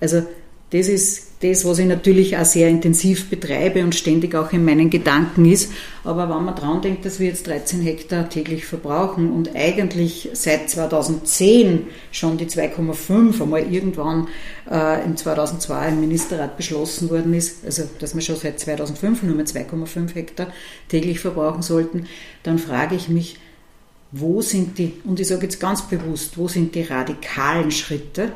Also 0.00 0.24
das 0.72 0.88
ist 0.88 1.32
das, 1.42 1.66
was 1.66 1.78
ich 1.80 1.86
natürlich 1.86 2.38
auch 2.38 2.46
sehr 2.46 2.68
intensiv 2.68 3.28
betreibe 3.28 3.84
und 3.84 3.94
ständig 3.94 4.34
auch 4.34 4.52
in 4.52 4.64
meinen 4.64 4.88
Gedanken 4.88 5.44
ist. 5.44 5.70
Aber 6.02 6.28
wenn 6.30 6.44
man 6.44 6.54
dran 6.54 6.80
denkt, 6.80 7.04
dass 7.04 7.20
wir 7.20 7.26
jetzt 7.26 7.46
13 7.46 7.82
Hektar 7.82 8.30
täglich 8.30 8.64
verbrauchen 8.64 9.30
und 9.30 9.54
eigentlich 9.54 10.30
seit 10.32 10.70
2010 10.70 11.86
schon 12.10 12.38
die 12.38 12.46
2,5 12.46 13.42
einmal 13.42 13.70
irgendwann 13.70 14.28
äh, 14.70 15.04
im 15.04 15.16
2002 15.16 15.88
im 15.88 16.00
Ministerrat 16.00 16.56
beschlossen 16.56 17.10
worden 17.10 17.34
ist, 17.34 17.66
also 17.66 17.82
dass 17.98 18.14
wir 18.14 18.22
schon 18.22 18.36
seit 18.36 18.58
2005 18.58 19.24
nur 19.24 19.36
mehr 19.36 19.46
2,5 19.46 20.14
Hektar 20.14 20.46
täglich 20.88 21.20
verbrauchen 21.20 21.60
sollten, 21.60 22.06
dann 22.44 22.58
frage 22.58 22.94
ich 22.94 23.10
mich, 23.10 23.36
wo 24.10 24.40
sind 24.40 24.78
die, 24.78 24.94
und 25.04 25.20
ich 25.20 25.28
sage 25.28 25.42
jetzt 25.42 25.60
ganz 25.60 25.82
bewusst, 25.88 26.38
wo 26.38 26.48
sind 26.48 26.74
die 26.74 26.82
radikalen 26.82 27.70
Schritte, 27.70 28.32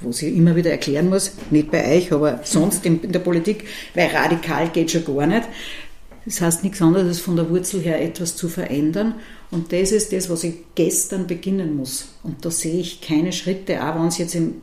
wo 0.00 0.12
sie 0.12 0.28
immer 0.36 0.56
wieder 0.56 0.70
erklären 0.70 1.08
muss, 1.08 1.32
nicht 1.50 1.70
bei 1.70 1.96
euch, 1.96 2.12
aber 2.12 2.40
sonst 2.44 2.84
in, 2.86 3.12
der 3.12 3.20
Politik, 3.20 3.64
weil 3.94 4.08
radikal 4.08 4.68
geht 4.68 4.90
schon 4.90 5.04
gar 5.04 5.26
nicht. 5.26 5.48
Das 6.26 6.40
heißt 6.40 6.64
nichts 6.64 6.80
anderes, 6.80 7.06
als 7.06 7.20
von 7.20 7.36
der 7.36 7.50
Wurzel 7.50 7.80
her 7.82 8.00
etwas 8.02 8.34
zu 8.36 8.48
verändern. 8.48 9.14
Und 9.50 9.72
das 9.72 9.92
ist 9.92 10.12
das, 10.12 10.30
was 10.30 10.44
ich 10.44 10.54
gestern 10.74 11.26
beginnen 11.26 11.76
muss. 11.76 12.08
Und 12.22 12.44
da 12.44 12.50
sehe 12.50 12.80
ich 12.80 13.00
keine 13.00 13.32
Schritte, 13.32 13.84
auch 13.84 13.94
wenn 13.94 14.08
es 14.08 14.18
jetzt 14.18 14.34
im 14.34 14.54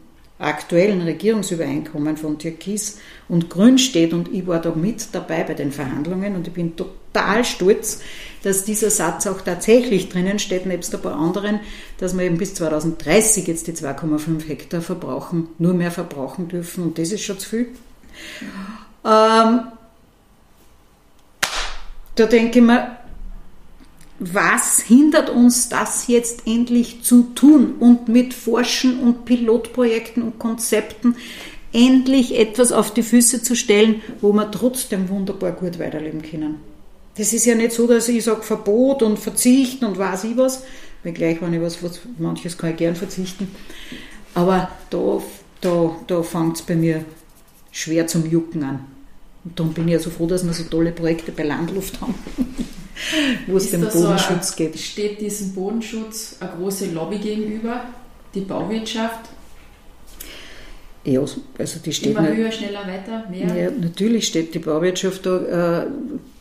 aktuellen 0.41 1.01
Regierungsübereinkommen 1.01 2.17
von 2.17 2.39
Türkis 2.39 2.97
und 3.29 3.49
Grün 3.49 3.77
steht 3.77 4.11
und 4.11 4.33
ich 4.33 4.47
war 4.47 4.59
da 4.59 4.73
mit 4.73 5.09
dabei 5.11 5.43
bei 5.43 5.53
den 5.53 5.71
Verhandlungen 5.71 6.35
und 6.35 6.47
ich 6.47 6.53
bin 6.53 6.75
total 6.75 7.45
stolz, 7.45 8.01
dass 8.43 8.63
dieser 8.63 8.89
Satz 8.89 9.27
auch 9.27 9.41
tatsächlich 9.41 10.09
drinnen 10.09 10.39
steht, 10.39 10.65
nebst 10.65 10.93
ein 10.93 11.01
paar 11.01 11.15
anderen, 11.15 11.59
dass 11.99 12.17
wir 12.17 12.25
eben 12.25 12.37
bis 12.37 12.53
2030 12.55 13.47
jetzt 13.47 13.67
die 13.67 13.73
2,5 13.73 14.47
Hektar 14.47 14.81
verbrauchen, 14.81 15.47
nur 15.59 15.73
mehr 15.73 15.91
verbrauchen 15.91 16.47
dürfen 16.47 16.83
und 16.83 16.97
das 16.97 17.11
ist 17.11 17.23
schon 17.23 17.39
zu 17.39 17.49
viel. 17.49 17.67
Ähm, 19.05 19.61
da 22.15 22.25
denke 22.25 22.59
ich 22.59 22.65
mir, 22.65 22.97
was 24.19 24.81
hindert 24.81 25.31
uns 25.31 25.69
das 25.69 26.07
jetzt 26.07 26.45
endlich 26.45 27.01
zu 27.01 27.23
tun 27.33 27.73
und 27.79 28.07
mit 28.07 28.35
Forschen 28.35 28.99
und 28.99 29.25
Pilotprojekten 29.25 30.21
und 30.21 30.37
Konzepten 30.37 31.15
endlich 31.73 32.37
etwas 32.37 32.71
auf 32.71 32.93
die 32.93 33.01
Füße 33.01 33.41
zu 33.41 33.55
stellen, 33.55 34.01
wo 34.21 34.31
wir 34.33 34.51
trotzdem 34.51 35.09
wunderbar 35.09 35.53
gut 35.53 35.79
weiterleben 35.79 36.21
können. 36.21 36.70
Das 37.21 37.33
ist 37.33 37.45
ja 37.45 37.53
nicht 37.53 37.71
so, 37.71 37.85
dass 37.85 38.07
ich 38.07 38.23
sage 38.23 38.41
Verbot 38.41 39.03
und 39.03 39.19
Verzicht 39.19 39.83
und 39.83 39.95
weiß 39.95 40.23
ich 40.23 40.37
was, 40.37 40.63
weil 41.03 41.13
gleich, 41.13 41.39
wenn 41.39 41.53
ich 41.53 41.61
was, 41.61 41.83
was 41.83 41.99
manches 42.17 42.57
kann 42.57 42.71
ich 42.71 42.77
gern 42.77 42.95
verzichten, 42.95 43.47
aber 44.33 44.71
da, 44.89 45.21
da, 45.61 45.95
da 46.07 46.23
fängt 46.23 46.55
es 46.55 46.63
bei 46.63 46.75
mir 46.75 47.05
schwer 47.71 48.07
zum 48.07 48.27
Jucken 48.27 48.63
an. 48.63 48.87
Und 49.43 49.59
darum 49.59 49.71
bin 49.71 49.87
ich 49.87 49.93
ja 49.93 49.99
so 49.99 50.09
froh, 50.09 50.25
dass 50.25 50.43
wir 50.43 50.53
so 50.53 50.63
tolle 50.63 50.91
Projekte 50.93 51.31
bei 51.31 51.43
Landluft 51.43 52.01
haben, 52.01 52.15
wo 53.45 53.57
es 53.57 53.69
dem 53.69 53.81
Bodenschutz 53.81 54.49
so 54.49 54.55
geht. 54.55 54.79
Steht 54.79 55.21
diesem 55.21 55.53
Bodenschutz 55.53 56.37
eine 56.39 56.53
große 56.57 56.87
Lobby 56.87 57.19
gegenüber, 57.19 57.83
die 58.33 58.41
Bauwirtschaft? 58.41 59.29
Ja, 61.03 61.21
also 61.57 61.79
die 61.83 61.93
steht 61.93 62.15
Immer 62.15 62.27
höher, 62.27 62.51
schneller, 62.51 62.81
weiter, 62.85 63.25
mehr? 63.29 63.63
Ja, 63.63 63.71
natürlich 63.71 64.27
steht 64.27 64.53
die 64.53 64.59
Bauwirtschaft 64.59 65.25
da, 65.25 65.87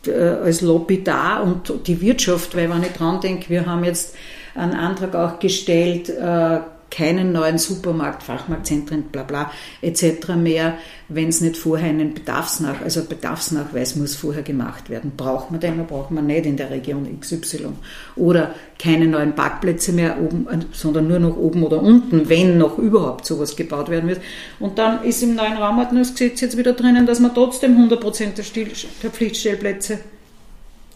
äh, 0.07 0.11
als 0.11 0.61
Lobby 0.61 1.03
da 1.03 1.39
und 1.39 1.87
die 1.87 1.99
Wirtschaft, 1.99 2.55
weil 2.55 2.69
wenn 2.69 2.83
ich 2.83 2.91
dran 2.91 3.19
denke, 3.21 3.49
wir 3.49 3.65
haben 3.65 3.83
jetzt 3.83 4.15
einen 4.53 4.73
Antrag 4.73 5.15
auch 5.15 5.39
gestellt, 5.39 6.09
äh, 6.09 6.59
keinen 6.91 7.31
neuen 7.31 7.57
Supermarkt, 7.57 8.21
Fachmarktzentren, 8.21 9.03
bla 9.03 9.23
bla 9.23 9.51
etc. 9.81 10.35
mehr, 10.35 10.77
wenn 11.07 11.29
es 11.29 11.41
nicht 11.41 11.57
vorher 11.57 11.89
einen 11.89 12.13
Bedarfsnach, 12.13 12.81
also 12.81 13.03
Bedarfsnachweis 13.05 13.95
muss 13.95 14.15
vorher 14.15 14.43
gemacht 14.43 14.89
werden. 14.89 15.13
Braucht 15.15 15.51
man 15.51 15.61
den 15.61 15.75
oder 15.75 15.83
braucht 15.85 16.11
man 16.11 16.27
nicht 16.27 16.45
in 16.45 16.57
der 16.57 16.69
Region 16.69 17.07
XY? 17.19 17.69
Oder 18.17 18.53
keine 18.77 19.07
neuen 19.07 19.33
Parkplätze 19.33 19.93
mehr 19.93 20.21
oben, 20.21 20.45
sondern 20.73 21.07
nur 21.07 21.19
noch 21.19 21.37
oben 21.37 21.63
oder 21.63 21.81
unten, 21.81 22.29
wenn 22.29 22.57
noch 22.57 22.77
überhaupt 22.77 23.25
sowas 23.25 23.55
gebaut 23.55 23.89
werden 23.89 24.09
wird. 24.09 24.21
Und 24.59 24.77
dann 24.77 25.03
ist 25.03 25.23
im 25.23 25.35
neuen 25.35 25.57
Raumordnungsgesetz 25.57 26.41
jetzt 26.41 26.57
wieder 26.57 26.73
drinnen, 26.73 27.05
dass 27.05 27.19
man 27.19 27.33
trotzdem 27.33 27.77
100% 27.77 28.35
der, 28.35 28.65
der 29.01 29.11
Pflichtstellplätze 29.11 29.99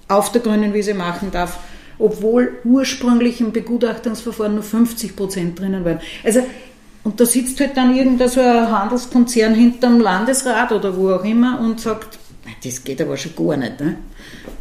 auf 0.08 0.32
der 0.32 0.42
grünen 0.42 0.74
Wiese 0.74 0.94
machen 0.94 1.32
darf 1.32 1.60
obwohl 2.00 2.54
ursprünglich 2.64 3.42
im 3.42 3.52
Begutachtungsverfahren 3.52 4.56
nur 4.56 4.64
50 4.64 5.16
Prozent 5.16 5.60
drinnen 5.60 5.86
waren. 5.86 6.00
Also, 6.24 6.42
und 7.04 7.20
da 7.20 7.26
sitzt 7.26 7.60
halt 7.60 7.78
dann 7.78 7.96
irgendein 7.96 8.30
so 8.30 8.42
ein 8.42 8.72
Handelskonzern 8.72 9.54
hinterm 9.54 10.00
Landesrat 10.00 10.72
oder 10.72 10.98
wo 10.98 11.12
auch 11.12 11.24
immer 11.24 11.60
und 11.60 11.80
sagt, 11.80 12.18
das 12.64 12.84
geht 12.84 13.02
aber 13.02 13.18
schon 13.18 13.36
gar 13.36 13.58
nicht. 13.58 13.80
Ne? 13.80 13.98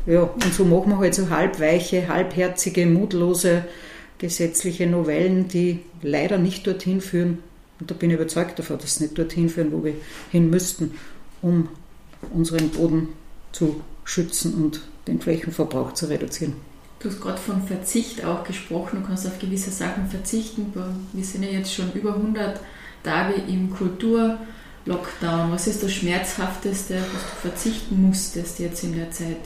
Ja, 0.07 0.23
und 0.23 0.55
so 0.55 0.65
machen 0.65 0.91
wir 0.91 0.99
halt 0.99 1.15
so 1.15 1.31
halbweiche, 1.31 2.09
halbherzige, 2.09 2.87
mutlose 2.87 3.65
gesetzliche 4.19 4.87
Novellen, 4.87 5.49
die 5.49 5.81
leider 6.03 6.39
nicht 6.39 6.67
dorthin 6.67 7.01
führen. 7.01 7.39
Und 7.81 7.91
da 7.91 7.95
bin 7.95 8.11
ich 8.11 8.17
überzeugt 8.17 8.59
davon, 8.59 8.79
dass 8.79 8.97
sie 8.97 9.05
nicht 9.05 9.19
dorthin 9.19 9.49
führen, 9.49 9.73
wo 9.73 9.85
wir 9.85 9.95
hin 10.31 10.51
müssten, 10.51 10.93
um 11.43 11.69
unseren 12.33 12.71
Boden 12.71 13.09
zu 13.53 13.81
schützen 14.05 14.55
und 14.55 14.81
den 15.07 15.21
Flächenverbrauch 15.21 15.93
zu 15.93 16.07
reduzieren. 16.07 16.55
Du 17.05 17.11
hast 17.11 17.21
gerade 17.21 17.39
von 17.39 17.63
Verzicht 17.67 18.25
auch 18.25 18.45
gesprochen, 18.45 19.03
du 19.03 19.07
kannst 19.07 19.27
auf 19.27 19.39
gewisse 19.39 19.71
Sachen 19.71 20.09
verzichten. 20.09 20.73
Wir 21.13 21.25
sind 21.25 21.43
ja 21.43 21.51
jetzt 21.51 21.75
schon 21.75 21.93
über 21.93 22.15
100 22.15 22.59
Tage 23.03 23.35
im 23.47 23.69
Kulturlockdown. 23.75 25.53
Was 25.53 25.67
ist 25.67 25.83
das 25.83 25.93
Schmerzhafteste, 25.93 26.95
was 26.95 27.23
du 27.23 27.49
verzichten 27.51 28.01
musstest 28.01 28.59
jetzt 28.59 28.85
in 28.85 28.97
der 28.97 29.11
Zeit? 29.11 29.37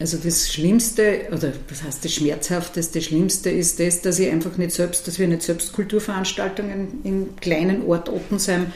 Also 0.00 0.16
das 0.16 0.50
Schlimmste, 0.50 1.28
oder 1.30 1.52
was 1.68 1.82
heißt 1.82 2.06
das 2.06 2.14
Schmerzhafteste, 2.14 3.02
Schlimmste 3.02 3.50
ist 3.50 3.78
das, 3.80 4.00
dass 4.00 4.18
ich 4.18 4.30
einfach 4.30 4.56
nicht 4.56 4.72
selbst, 4.72 5.06
dass 5.06 5.18
wir 5.18 5.28
nicht 5.28 5.42
selbst 5.42 5.74
Kulturveranstaltungen 5.74 7.00
im 7.04 7.36
kleinen 7.36 7.84
Ort 7.86 8.08
Ottensheim 8.08 8.72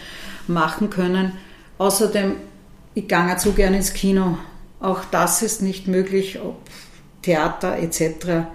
machen 0.48 0.90
können. 0.90 1.32
Außerdem, 1.78 2.34
ich 2.94 3.08
gehe 3.08 3.36
zu 3.38 3.52
gerne 3.52 3.78
ins 3.78 3.94
Kino. 3.94 4.36
Auch 4.80 5.02
das 5.10 5.40
ist 5.40 5.62
nicht 5.62 5.88
möglich. 5.88 6.38
Theater 7.22 7.78
etc. 7.78 8.46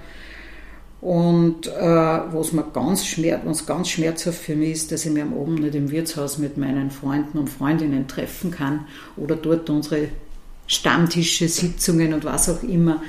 Und 0.99 1.67
äh, 1.67 1.79
was 1.79 2.53
mir 2.53 2.63
ganz, 2.73 3.05
schmerz, 3.05 3.41
was 3.45 3.65
ganz 3.65 3.89
schmerzhaft 3.89 4.39
für 4.39 4.55
mich 4.55 4.71
ist, 4.71 4.91
dass 4.91 5.05
ich 5.05 5.11
mich 5.11 5.21
am 5.21 5.33
Abend 5.33 5.61
nicht 5.61 5.75
im 5.75 5.91
Wirtshaus 5.91 6.37
mit 6.37 6.57
meinen 6.57 6.91
Freunden 6.91 7.37
und 7.37 7.49
Freundinnen 7.49 8.07
treffen 8.07 8.51
kann 8.51 8.85
oder 9.15 9.35
dort 9.35 9.69
unsere 9.69 10.09
Stammtische, 10.65 11.47
Sitzungen 11.47 12.13
und 12.13 12.25
was 12.25 12.49
auch 12.49 12.63
immer 12.63 13.01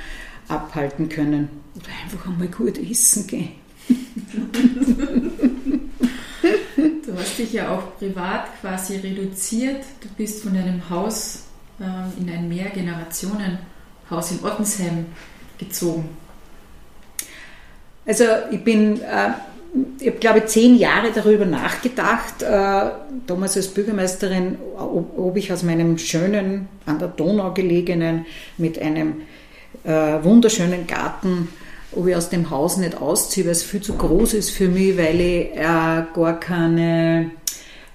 abhalten 0.48 1.08
können. 1.08 1.48
Oder 1.76 1.88
einfach 2.04 2.26
einmal 2.26 2.48
gut 2.48 2.78
essen 2.78 3.26
gehen. 3.26 3.48
du 7.06 7.16
hast 7.16 7.38
dich 7.38 7.52
ja 7.54 7.74
auch 7.74 7.96
privat 7.98 8.60
quasi 8.60 8.96
reduziert. 8.96 9.84
Du 10.00 10.08
bist 10.16 10.42
von 10.42 10.54
deinem 10.54 10.88
Haus 10.90 11.44
äh, 11.80 12.20
in 12.20 12.28
ein 12.30 12.48
Mehrgenerationenhaus 12.48 14.30
in 14.30 14.44
Ottensheim 14.44 15.06
gezogen? 15.58 16.08
Also 18.06 18.24
ich 18.50 18.64
bin, 18.64 19.02
äh, 19.02 19.32
ich 20.00 20.06
habe 20.06 20.18
glaube 20.18 20.46
zehn 20.46 20.76
Jahre 20.76 21.10
darüber 21.14 21.44
nachgedacht, 21.44 22.42
äh, 22.42 22.90
damals 23.26 23.56
als 23.56 23.68
Bürgermeisterin, 23.68 24.56
ob, 24.78 25.18
ob, 25.18 25.36
ich 25.36 25.52
aus 25.52 25.62
meinem 25.62 25.98
schönen, 25.98 26.68
an 26.86 26.98
der 26.98 27.08
Donau 27.08 27.52
gelegenen, 27.52 28.24
mit 28.56 28.80
einem 28.80 29.22
äh, 29.84 29.90
wunderschönen 30.22 30.86
Garten, 30.86 31.48
ob 31.92 32.06
ich 32.06 32.16
aus 32.16 32.30
dem 32.30 32.48
Haus 32.50 32.78
nicht 32.78 33.00
ausziehe, 33.00 33.44
weil 33.44 33.52
es 33.52 33.62
viel 33.62 33.82
zu 33.82 33.94
groß 33.94 34.34
ist 34.34 34.50
für 34.50 34.68
mich, 34.68 34.96
weil 34.96 35.20
ich 35.20 35.54
äh, 35.54 36.04
gar 36.14 36.40
keine 36.40 37.30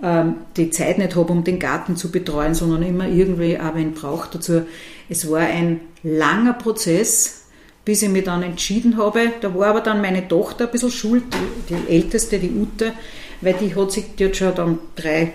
ähm, 0.03 0.35
die 0.57 0.69
Zeit 0.69 0.97
nicht 0.97 1.15
habe, 1.15 1.31
um 1.31 1.43
den 1.43 1.59
Garten 1.59 1.95
zu 1.95 2.11
betreuen, 2.11 2.53
sondern 2.53 2.83
immer 2.83 3.07
irgendwie 3.07 3.57
aber 3.57 3.77
einen 3.77 3.93
braucht 3.93 4.35
dazu. 4.35 4.63
Es 5.09 5.29
war 5.31 5.41
ein 5.41 5.79
langer 6.03 6.53
Prozess, 6.53 7.42
bis 7.85 8.01
ich 8.01 8.09
mich 8.09 8.23
dann 8.23 8.43
entschieden 8.43 8.97
habe. 8.97 9.31
Da 9.41 9.53
war 9.53 9.67
aber 9.67 9.81
dann 9.81 10.01
meine 10.01 10.27
Tochter 10.27 10.65
ein 10.65 10.71
bisschen 10.71 10.91
schuld, 10.91 11.23
die, 11.33 11.73
die 11.73 11.93
älteste, 11.93 12.39
die 12.39 12.51
Ute, 12.51 12.93
weil 13.41 13.53
die 13.53 13.75
hat 13.75 13.91
sich, 13.91 14.05
hat 14.19 14.37
schon 14.37 14.55
dann 14.55 14.79
drei 14.95 15.33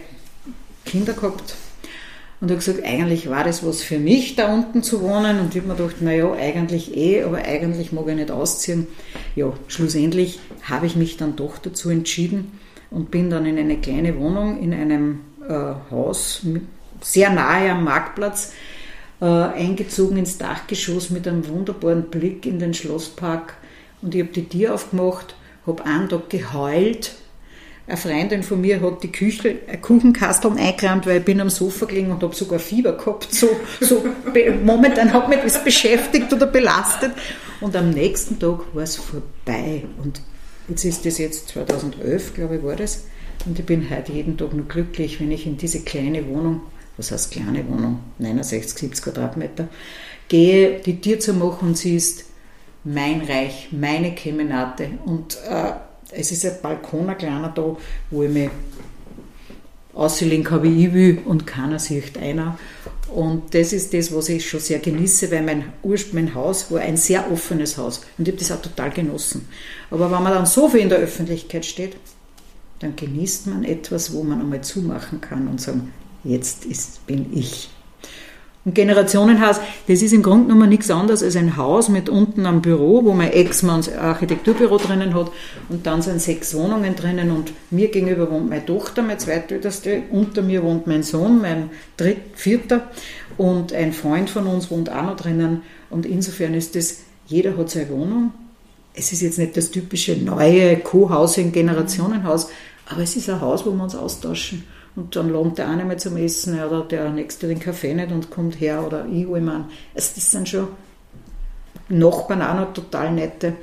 Kinder 0.84 1.12
gehabt. 1.12 1.56
Und 2.40 2.50
habe 2.50 2.58
gesagt, 2.58 2.84
eigentlich 2.84 3.28
war 3.28 3.42
das 3.42 3.66
was 3.66 3.82
für 3.82 3.98
mich, 3.98 4.36
da 4.36 4.54
unten 4.54 4.84
zu 4.84 5.02
wohnen. 5.02 5.40
Und 5.40 5.54
ich 5.54 5.62
habe 5.62 5.72
mir 5.72 5.76
gedacht, 5.76 6.00
naja, 6.00 6.32
eigentlich 6.32 6.96
eh, 6.96 7.24
aber 7.24 7.38
eigentlich 7.38 7.92
mag 7.92 8.06
ich 8.08 8.14
nicht 8.14 8.30
ausziehen. 8.30 8.86
Ja, 9.34 9.52
schlussendlich 9.66 10.38
habe 10.62 10.86
ich 10.86 10.94
mich 10.94 11.16
dann 11.16 11.34
doch 11.34 11.58
dazu 11.58 11.90
entschieden 11.90 12.52
und 12.90 13.10
bin 13.10 13.28
dann 13.28 13.44
in 13.44 13.58
eine 13.58 13.78
kleine 13.78 14.16
Wohnung 14.18 14.62
in 14.62 14.72
einem 14.72 15.20
äh, 15.48 15.74
Haus, 15.90 16.42
sehr 17.00 17.30
nahe 17.30 17.72
am 17.72 17.84
Marktplatz, 17.84 18.52
äh, 19.20 19.24
eingezogen 19.24 20.16
ins 20.16 20.38
Dachgeschoss 20.38 21.10
mit 21.10 21.26
einem 21.26 21.48
wunderbaren 21.48 22.04
Blick 22.04 22.46
in 22.46 22.58
den 22.58 22.74
Schlosspark. 22.74 23.56
Und 24.02 24.14
ich 24.14 24.22
habe 24.22 24.32
die 24.32 24.48
Tür 24.48 24.74
aufgemacht, 24.74 25.34
habe 25.66 25.84
einen 25.84 26.08
Tag 26.08 26.30
geheult. 26.30 27.14
Eine 27.86 27.96
Freundin 27.96 28.42
von 28.42 28.60
mir 28.60 28.80
hat 28.82 29.02
die 29.02 29.10
Küche, 29.10 29.56
ein 29.66 29.80
Kuchenkasteln 29.80 30.58
eingeräumt, 30.58 31.06
weil 31.06 31.18
ich 31.18 31.24
bin 31.24 31.40
am 31.40 31.48
Sofa 31.48 31.86
gelegen 31.86 32.10
und 32.10 32.22
habe 32.22 32.34
sogar 32.34 32.58
Fieber 32.58 32.92
gehabt. 32.92 33.32
So, 33.32 33.48
so 33.80 34.04
momentan 34.62 35.12
hat 35.12 35.28
mich 35.28 35.40
das 35.42 35.64
beschäftigt 35.64 36.32
oder 36.32 36.46
belastet. 36.46 37.12
Und 37.60 37.74
am 37.74 37.90
nächsten 37.90 38.38
Tag 38.38 38.60
war 38.74 38.82
es 38.82 38.96
vorbei. 38.96 39.84
Und 40.02 40.20
jetzt 40.68 40.84
ist 40.84 41.06
das 41.06 41.18
jetzt 41.18 41.48
2011, 41.48 42.34
glaube 42.34 42.56
ich, 42.56 42.62
war 42.62 42.76
das. 42.76 43.06
Und 43.46 43.58
ich 43.58 43.64
bin 43.64 43.88
heute 43.90 44.12
jeden 44.12 44.36
Tag 44.36 44.52
nur 44.52 44.66
glücklich, 44.66 45.18
wenn 45.20 45.32
ich 45.32 45.46
in 45.46 45.56
diese 45.56 45.80
kleine 45.80 46.26
Wohnung 46.28 46.60
was 46.98 47.12
heißt 47.12 47.30
kleine 47.30 47.66
Wohnung, 47.68 48.00
69, 48.18 48.78
70 48.78 49.04
Quadratmeter, 49.04 49.68
gehe, 50.28 50.80
die 50.80 51.00
Tür 51.00 51.18
zu 51.18 51.32
machen 51.32 51.68
und 51.68 51.78
sie 51.78 51.96
ist 51.96 52.24
mein 52.84 53.22
Reich, 53.22 53.68
meine 53.70 54.14
Kemenate. 54.14 54.90
Und 55.06 55.38
äh, 55.48 55.72
es 56.10 56.32
ist 56.32 56.44
ein 56.44 56.56
Balkon, 56.60 57.08
ein 57.08 57.16
kleiner 57.16 57.48
da, 57.48 57.76
wo 58.10 58.22
ich 58.22 58.30
mich 58.30 58.50
auslegen 59.94 60.44
kann, 60.44 60.62
wie 60.62 60.86
ich 60.86 60.92
will 60.92 61.22
und 61.24 61.46
keiner 61.46 61.78
sieht 61.78 62.18
einer. 62.18 62.58
Und 63.14 63.54
das 63.54 63.72
ist 63.72 63.94
das, 63.94 64.14
was 64.14 64.28
ich 64.28 64.48
schon 64.48 64.60
sehr 64.60 64.78
genieße, 64.78 65.30
weil 65.30 65.42
mein, 65.42 65.72
mein 66.12 66.34
Haus 66.34 66.70
war 66.70 66.80
ein 66.80 66.96
sehr 66.96 67.30
offenes 67.32 67.78
Haus 67.78 68.02
und 68.18 68.28
ich 68.28 68.32
habe 68.32 68.38
das 68.38 68.52
auch 68.52 68.62
total 68.62 68.90
genossen. 68.90 69.48
Aber 69.90 70.10
wenn 70.10 70.22
man 70.22 70.34
dann 70.34 70.46
so 70.46 70.68
viel 70.68 70.80
in 70.80 70.88
der 70.88 70.98
Öffentlichkeit 70.98 71.64
steht, 71.64 71.96
dann 72.80 72.94
genießt 72.94 73.46
man 73.48 73.64
etwas, 73.64 74.12
wo 74.12 74.22
man 74.22 74.40
einmal 74.40 74.60
zumachen 74.60 75.20
kann 75.20 75.48
und 75.48 75.60
sagen, 75.60 75.92
jetzt 76.24 76.64
ist, 76.64 77.06
bin 77.06 77.26
ich. 77.32 77.70
Ein 78.68 78.74
Generationenhaus, 78.74 79.60
das 79.86 80.02
ist 80.02 80.12
im 80.12 80.22
Grunde 80.22 80.48
genommen 80.48 80.68
nichts 80.68 80.90
anderes 80.90 81.22
als 81.22 81.36
ein 81.36 81.56
Haus 81.56 81.88
mit 81.88 82.10
unten 82.10 82.44
am 82.44 82.60
Büro, 82.60 83.02
wo 83.02 83.14
mein 83.14 83.32
Ex-Mann 83.32 83.82
ein 83.82 83.98
Architekturbüro 83.98 84.76
drinnen 84.76 85.14
hat 85.14 85.30
und 85.70 85.86
dann 85.86 86.02
sind 86.02 86.20
sechs 86.20 86.54
Wohnungen 86.54 86.94
drinnen 86.94 87.30
und 87.30 87.52
mir 87.70 87.88
gegenüber 87.88 88.30
wohnt 88.30 88.50
meine 88.50 88.66
Tochter, 88.66 89.00
meine 89.00 89.16
zweitälteste, 89.16 90.02
unter 90.10 90.42
mir 90.42 90.62
wohnt 90.62 90.86
mein 90.86 91.02
Sohn, 91.02 91.40
mein 91.40 91.70
dritt, 91.96 92.18
vierter 92.34 92.90
und 93.38 93.72
ein 93.72 93.94
Freund 93.94 94.28
von 94.28 94.46
uns 94.46 94.70
wohnt 94.70 94.90
auch 94.90 95.02
noch 95.04 95.16
drinnen 95.16 95.62
und 95.88 96.04
insofern 96.04 96.52
ist 96.52 96.74
das, 96.76 96.98
jeder 97.26 97.56
hat 97.56 97.70
seine 97.70 97.88
Wohnung. 97.88 98.32
Es 98.92 99.12
ist 99.12 99.22
jetzt 99.22 99.38
nicht 99.38 99.56
das 99.56 99.70
typische 99.70 100.16
neue 100.16 100.76
Co-Housing-Generationenhaus, 100.76 102.48
aber 102.86 103.02
es 103.02 103.16
ist 103.16 103.30
ein 103.30 103.40
Haus, 103.40 103.64
wo 103.64 103.70
wir 103.70 103.82
uns 103.82 103.94
austauschen. 103.94 104.64
Und 104.98 105.14
dann 105.14 105.28
lohnt 105.28 105.58
der 105.58 105.68
eine 105.68 105.84
mal 105.84 105.96
zum 105.96 106.16
Essen 106.16 106.60
oder 106.60 106.82
der 106.82 107.08
nächste 107.10 107.46
den 107.46 107.60
Kaffee 107.60 107.94
nicht 107.94 108.10
und 108.10 108.30
kommt 108.30 108.60
her 108.60 108.84
oder 108.84 109.06
ich 109.06 109.28
hole 109.28 109.40
ihn 109.40 109.48
an. 109.48 109.70
Also 109.94 110.10
das 110.16 110.28
sind 110.32 110.48
schon 110.48 110.66
Nachbarn 111.88 112.42
auch 112.42 112.56
noch 112.56 112.72
total 112.72 113.12
nette. 113.12 113.54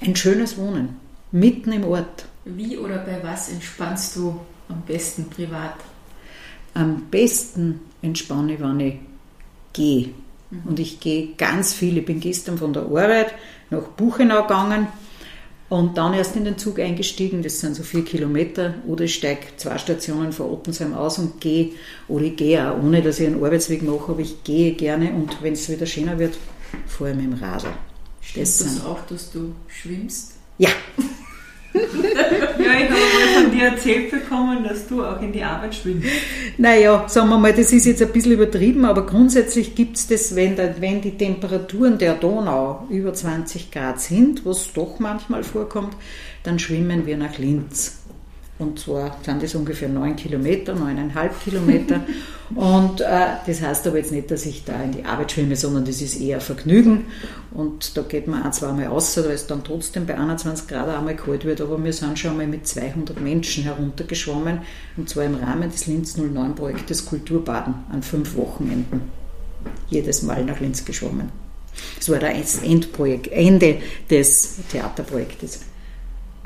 Ein 0.00 0.16
schönes 0.16 0.56
Wohnen, 0.56 0.96
mitten 1.30 1.72
im 1.72 1.84
Ort. 1.84 2.24
Wie 2.46 2.78
oder 2.78 2.96
bei 3.00 3.22
was 3.22 3.50
entspannst 3.50 4.16
du 4.16 4.40
am 4.70 4.80
besten 4.86 5.28
privat? 5.28 5.74
Am 6.72 7.02
besten 7.10 7.80
entspanne 8.00 8.54
ich, 8.54 8.60
wenn 8.60 8.80
ich 8.80 8.94
gehe. 9.74 10.14
Mhm. 10.50 10.62
Und 10.64 10.80
ich 10.80 11.00
gehe 11.00 11.34
ganz 11.36 11.74
viel. 11.74 11.98
Ich 11.98 12.06
bin 12.06 12.20
gestern 12.20 12.56
von 12.56 12.72
der 12.72 12.84
Arbeit 12.84 13.34
nach 13.68 13.82
Buchenau 13.82 14.40
gegangen 14.40 14.88
und 15.68 15.98
dann 15.98 16.14
erst 16.14 16.34
in 16.36 16.44
den 16.44 16.56
Zug 16.56 16.78
eingestiegen, 16.78 17.42
das 17.42 17.60
sind 17.60 17.76
so 17.76 17.82
vier 17.82 18.04
Kilometer, 18.04 18.74
oder 18.86 19.04
ich 19.04 19.14
steige 19.14 19.48
zwei 19.56 19.76
Stationen 19.78 20.32
vor 20.32 20.50
Ottensheim 20.50 20.94
aus 20.94 21.18
und 21.18 21.40
gehe, 21.40 21.72
oder 22.08 22.24
ich 22.24 22.36
gehe 22.36 22.70
auch 22.70 22.82
ohne, 22.82 23.02
dass 23.02 23.20
ich 23.20 23.26
einen 23.26 23.42
Arbeitsweg 23.44 23.82
mache, 23.82 24.12
aber 24.12 24.20
ich 24.20 24.42
gehe 24.44 24.72
gerne 24.72 25.12
und 25.12 25.42
wenn 25.42 25.52
es 25.52 25.68
wieder 25.68 25.86
schöner 25.86 26.18
wird, 26.18 26.36
fahre 26.86 27.10
ich 27.10 27.16
mit 27.16 27.26
dem 27.26 27.34
Radl. 27.34 27.68
Stimmt 28.22 28.46
das, 28.46 28.58
das 28.58 28.84
auch, 28.84 29.00
dass 29.06 29.30
du 29.30 29.54
schwimmst? 29.68 30.34
Ja, 30.56 30.70
ja, 31.74 31.80
ich 31.80 32.90
habe 32.90 32.90
mal 32.90 33.42
von 33.42 33.50
dir 33.50 33.66
erzählt 33.68 34.10
bekommen, 34.10 34.64
dass 34.64 34.86
du 34.86 35.04
auch 35.04 35.20
in 35.20 35.32
die 35.32 35.42
Arbeit 35.42 35.74
schwimmst. 35.74 36.08
Naja, 36.56 37.04
sagen 37.08 37.28
wir 37.28 37.38
mal, 37.38 37.52
das 37.52 37.72
ist 37.72 37.86
jetzt 37.86 38.02
ein 38.02 38.12
bisschen 38.12 38.32
übertrieben, 38.32 38.84
aber 38.84 39.06
grundsätzlich 39.06 39.74
gibt 39.74 39.96
es 39.96 40.06
das, 40.06 40.34
wenn, 40.34 40.56
wenn 40.56 41.00
die 41.00 41.16
Temperaturen 41.16 41.98
der 41.98 42.14
Donau 42.14 42.86
über 42.90 43.12
20 43.12 43.70
Grad 43.70 44.00
sind, 44.00 44.44
was 44.44 44.72
doch 44.72 44.98
manchmal 44.98 45.44
vorkommt, 45.44 45.94
dann 46.42 46.58
schwimmen 46.58 47.06
wir 47.06 47.16
nach 47.16 47.38
Linz. 47.38 47.97
Und 48.58 48.80
zwar 48.80 49.16
sind 49.24 49.42
das 49.42 49.54
ungefähr 49.54 49.88
neun 49.88 50.16
Kilometer, 50.16 50.74
neuneinhalb 50.74 51.40
Kilometer. 51.42 52.00
Und 52.54 53.00
äh, 53.02 53.26
das 53.46 53.60
heißt 53.60 53.86
aber 53.86 53.98
jetzt 53.98 54.10
nicht, 54.10 54.30
dass 54.30 54.46
ich 54.46 54.64
da 54.64 54.82
in 54.82 54.92
die 54.92 55.04
Arbeit 55.04 55.32
schwimme, 55.32 55.54
sondern 55.54 55.84
das 55.84 56.00
ist 56.00 56.20
eher 56.20 56.40
Vergnügen. 56.40 57.06
Und 57.52 57.96
da 57.96 58.02
geht 58.02 58.26
man 58.26 58.42
ein, 58.42 58.52
zweimal 58.52 58.86
raus, 58.86 59.16
weil 59.16 59.30
es 59.32 59.46
dann 59.46 59.62
trotzdem 59.62 60.06
bei 60.06 60.18
21 60.18 60.66
Grad 60.66 60.88
einmal 60.88 61.14
kalt 61.14 61.44
wird. 61.44 61.60
Aber 61.60 61.82
wir 61.82 61.92
sind 61.92 62.18
schon 62.18 62.36
mal 62.36 62.46
mit 62.46 62.66
200 62.66 63.20
Menschen 63.20 63.64
heruntergeschwommen. 63.64 64.60
Und 64.96 65.08
zwar 65.08 65.24
im 65.24 65.36
Rahmen 65.36 65.70
des 65.70 65.86
Linz 65.86 66.16
09 66.16 66.54
Projektes 66.54 67.06
Kulturbaden 67.06 67.74
an 67.92 68.02
fünf 68.02 68.34
Wochenenden. 68.34 69.02
Jedes 69.88 70.22
Mal 70.22 70.44
nach 70.44 70.58
Linz 70.58 70.84
geschwommen. 70.84 71.30
Das 71.96 72.08
war 72.08 72.18
das 72.18 72.62
Endprojekt, 72.62 73.28
Ende 73.28 73.78
des 74.10 74.56
Theaterprojektes. 74.72 75.60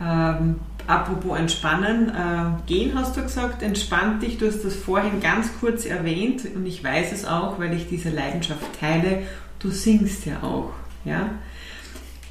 Ähm, 0.00 0.56
apropos 0.87 1.39
entspannen, 1.39 2.09
äh, 2.11 2.66
gehen 2.66 2.93
hast 2.95 3.16
du 3.16 3.22
gesagt, 3.22 3.62
entspannt 3.62 4.22
dich, 4.22 4.39
du 4.39 4.47
hast 4.47 4.64
das 4.64 4.74
vorhin 4.74 5.20
ganz 5.20 5.49
kurz 5.61 5.85
erwähnt 5.87 6.43
und 6.55 6.66
ich 6.66 6.83
weiß 6.83 7.12
es 7.12 7.24
auch, 7.24 7.59
weil 7.59 7.74
ich 7.74 7.89
diese 7.89 8.11
Leidenschaft 8.11 8.80
teile, 8.80 9.22
du 9.59 9.70
singst 9.70 10.26
ja 10.26 10.43
auch. 10.43 10.70
Ja? 11.05 11.30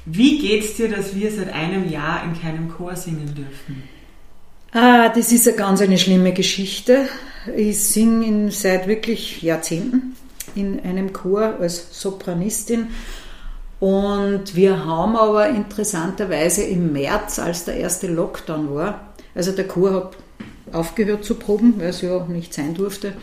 Wie 0.04 0.38
geht's 0.38 0.74
dir, 0.74 0.88
dass 0.88 1.14
wir 1.14 1.30
seit 1.30 1.52
einem 1.52 1.88
Jahr 1.88 2.24
in 2.24 2.40
keinem 2.40 2.68
Chor 2.68 2.96
singen 2.96 3.34
dürfen? 3.34 3.82
Ah, 4.72 5.10
das 5.10 5.32
ist 5.32 5.46
eine 5.46 5.56
ganz 5.56 5.80
eine 5.80 5.98
schlimme 5.98 6.32
Geschichte. 6.32 7.06
Ich 7.56 7.78
singe 7.84 8.50
seit 8.50 8.88
wirklich 8.88 9.42
Jahrzehnten 9.42 10.16
in 10.54 10.80
einem 10.80 11.12
Chor 11.12 11.56
als 11.60 12.00
Sopranistin 12.00 12.88
und 13.82 14.54
wir 14.54 14.84
haben 14.84 15.16
aber 15.16 15.48
interessanterweise 15.48 16.62
im 16.62 16.92
März, 16.92 17.40
als 17.40 17.64
der 17.64 17.78
erste 17.78 18.06
Lockdown 18.06 18.72
war, 18.72 19.12
also 19.34 19.50
der 19.50 19.66
Chor 19.66 19.92
hat 19.92 20.16
aufgehört 20.72 21.24
zu 21.24 21.34
proben, 21.36 21.74
weil 21.78 21.88
es 21.88 22.02
ja 22.02 22.24
nicht 22.26 22.54
sein 22.54 22.74
durfte. 22.74 23.14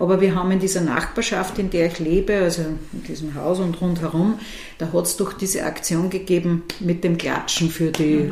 Aber 0.00 0.20
wir 0.20 0.34
haben 0.34 0.52
in 0.52 0.60
dieser 0.60 0.80
Nachbarschaft, 0.80 1.58
in 1.58 1.70
der 1.70 1.86
ich 1.86 1.98
lebe, 1.98 2.36
also 2.36 2.62
in 2.92 3.02
diesem 3.08 3.34
Haus 3.34 3.58
und 3.58 3.80
rundherum, 3.80 4.38
da 4.78 4.92
hat 4.92 5.04
es 5.06 5.16
doch 5.16 5.32
diese 5.32 5.64
Aktion 5.64 6.08
gegeben 6.08 6.62
mit 6.78 7.02
dem 7.02 7.18
Klatschen 7.18 7.68
für 7.68 7.90
die 7.90 8.30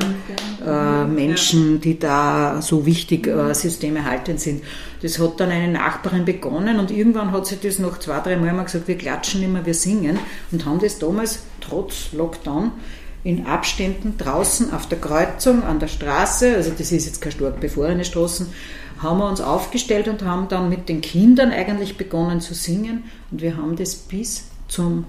äh, 0.65 1.05
Menschen, 1.05 1.81
die 1.81 1.99
da 1.99 2.63
so 2.63 2.87
wichtig 2.87 3.27
äh, 3.27 3.53
systemerhaltend 3.53 4.39
sind. 4.39 4.63
Das 5.03 5.19
hat 5.19 5.41
dann 5.41 5.51
eine 5.51 5.73
Nachbarin 5.73 6.25
begonnen 6.25 6.79
und 6.79 6.93
irgendwann 6.93 7.33
hat 7.33 7.47
sie 7.47 7.59
das 7.61 7.81
noch 7.81 7.99
zwei, 7.99 8.21
drei 8.21 8.37
Mal 8.37 8.53
mal 8.53 8.65
gesagt, 8.65 8.87
wir 8.87 8.97
klatschen 8.97 9.43
immer, 9.43 9.67
wir 9.67 9.75
singen 9.75 10.19
und 10.53 10.65
haben 10.65 10.79
das 10.79 11.01
damals 11.01 11.41
trotz 11.61 12.13
Lockdown 12.13 12.71
in 13.27 13.45
Abständen 13.45 14.17
draußen 14.17 14.73
auf 14.73 14.89
der 14.89 15.01
Kreuzung 15.01 15.65
an 15.65 15.81
der 15.81 15.89
Straße, 15.89 16.55
also 16.55 16.71
das 16.71 16.93
ist 16.93 17.07
jetzt 17.07 17.21
keine 17.21 17.35
stark 17.35 17.61
befahrene 17.61 18.05
Straßen, 18.05 18.47
haben 18.99 19.19
wir 19.19 19.29
uns 19.29 19.41
aufgestellt 19.41 20.07
und 20.07 20.23
haben 20.23 20.47
dann 20.47 20.69
mit 20.69 20.89
den 20.89 21.01
Kindern 21.01 21.51
eigentlich 21.51 21.97
begonnen 21.97 22.41
zu 22.41 22.55
singen 22.55 23.03
und 23.33 23.43
wir 23.43 23.57
haben 23.57 23.75
das 23.75 23.97
bis 23.97 24.45
zum 24.69 25.07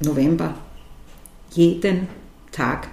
November 0.00 0.56
jeden 1.52 2.08
Tag, 2.50 2.88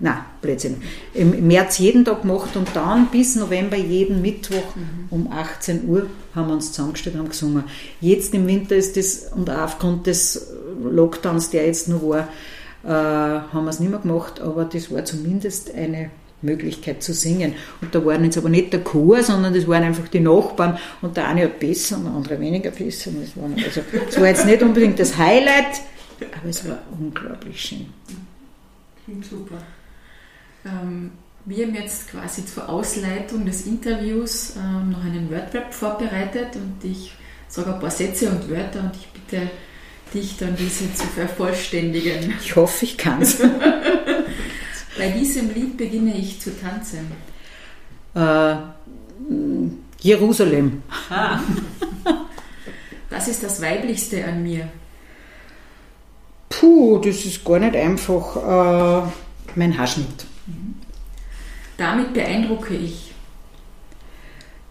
na 0.00 0.24
Blödsinn, 0.40 0.76
im 1.12 1.46
März 1.46 1.76
jeden 1.76 2.06
Tag 2.06 2.22
gemacht 2.22 2.56
und 2.56 2.68
dann 2.72 3.08
bis 3.08 3.36
November 3.36 3.76
jeden 3.76 4.22
Mittwoch 4.22 4.74
mhm. 4.74 5.08
um 5.10 5.30
18 5.30 5.86
Uhr 5.86 6.06
haben 6.34 6.48
wir 6.48 6.54
uns 6.54 6.72
zusammengestellt 6.72 7.16
und 7.16 7.20
haben 7.20 7.28
gesungen. 7.28 7.64
Jetzt 8.00 8.32
im 8.32 8.46
Winter 8.46 8.74
ist 8.74 8.96
das, 8.96 9.30
und 9.34 9.50
auch 9.50 9.64
aufgrund 9.64 10.06
des 10.06 10.48
Lockdowns, 10.82 11.50
der 11.50 11.66
jetzt 11.66 11.88
noch 11.88 12.02
war, 12.02 12.28
äh, 12.84 12.88
haben 12.88 13.64
wir 13.64 13.70
es 13.70 13.80
nicht 13.80 13.90
mehr 13.90 14.00
gemacht, 14.00 14.40
aber 14.40 14.64
das 14.64 14.90
war 14.90 15.04
zumindest 15.04 15.74
eine 15.74 16.10
Möglichkeit 16.42 17.02
zu 17.02 17.14
singen. 17.14 17.54
Und 17.80 17.94
da 17.94 18.04
waren 18.04 18.24
jetzt 18.24 18.38
aber 18.38 18.48
nicht 18.48 18.72
der 18.72 18.84
Chor, 18.84 19.22
sondern 19.22 19.54
das 19.54 19.66
waren 19.66 19.82
einfach 19.82 20.08
die 20.08 20.20
Nachbarn 20.20 20.78
und 21.02 21.16
der 21.16 21.28
eine 21.28 21.44
hat 21.44 21.58
besser 21.58 21.96
und 21.96 22.04
der 22.04 22.12
andere 22.12 22.40
weniger 22.40 22.70
besser. 22.70 23.10
Das 23.10 23.36
war, 23.36 23.50
also, 23.56 23.80
das 24.06 24.20
war 24.20 24.28
jetzt 24.28 24.46
nicht 24.46 24.62
unbedingt 24.62 24.98
das 24.98 25.16
Highlight, 25.16 25.80
aber 26.20 26.48
es 26.48 26.68
war 26.68 26.78
unglaublich 26.98 27.60
schön. 27.60 27.86
Klingt 29.04 29.24
super. 29.24 29.56
Ähm, 30.64 31.12
wir 31.46 31.66
haben 31.66 31.74
jetzt 31.74 32.10
quasi 32.10 32.46
zur 32.46 32.68
Ausleitung 32.68 33.44
des 33.44 33.66
Interviews 33.66 34.54
ähm, 34.56 34.90
noch 34.90 35.04
einen 35.04 35.30
Wordrap 35.30 35.74
vorbereitet 35.74 36.56
und 36.56 36.82
ich 36.82 37.12
sage 37.48 37.74
ein 37.74 37.80
paar 37.80 37.90
Sätze 37.90 38.30
und 38.30 38.48
Wörter 38.48 38.80
und 38.80 38.96
ich 38.96 39.08
bitte 39.08 39.50
dich 40.14 40.36
dann 40.38 40.56
diese 40.56 40.92
zu 40.94 41.06
vervollständigen. 41.06 42.34
Ich 42.40 42.54
hoffe, 42.56 42.84
ich 42.84 42.96
kann 42.96 43.20
es. 43.20 43.38
Bei 44.98 45.08
diesem 45.10 45.52
Lied 45.52 45.76
beginne 45.76 46.16
ich 46.16 46.40
zu 46.40 46.50
tanzen. 46.58 47.10
Äh, 48.14 48.56
Jerusalem. 50.00 50.82
Ah. 51.10 51.40
Das 53.10 53.28
ist 53.28 53.42
das 53.42 53.60
Weiblichste 53.60 54.24
an 54.24 54.42
mir. 54.42 54.68
Puh, 56.48 56.98
das 56.98 57.24
ist 57.24 57.44
gar 57.44 57.58
nicht 57.58 57.74
einfach. 57.74 59.06
Äh, 59.06 59.08
mein 59.56 59.76
Haarschnitt. 59.76 60.26
Mhm. 60.46 60.74
Damit 61.76 62.12
beeindrucke 62.14 62.74
ich. 62.74 63.12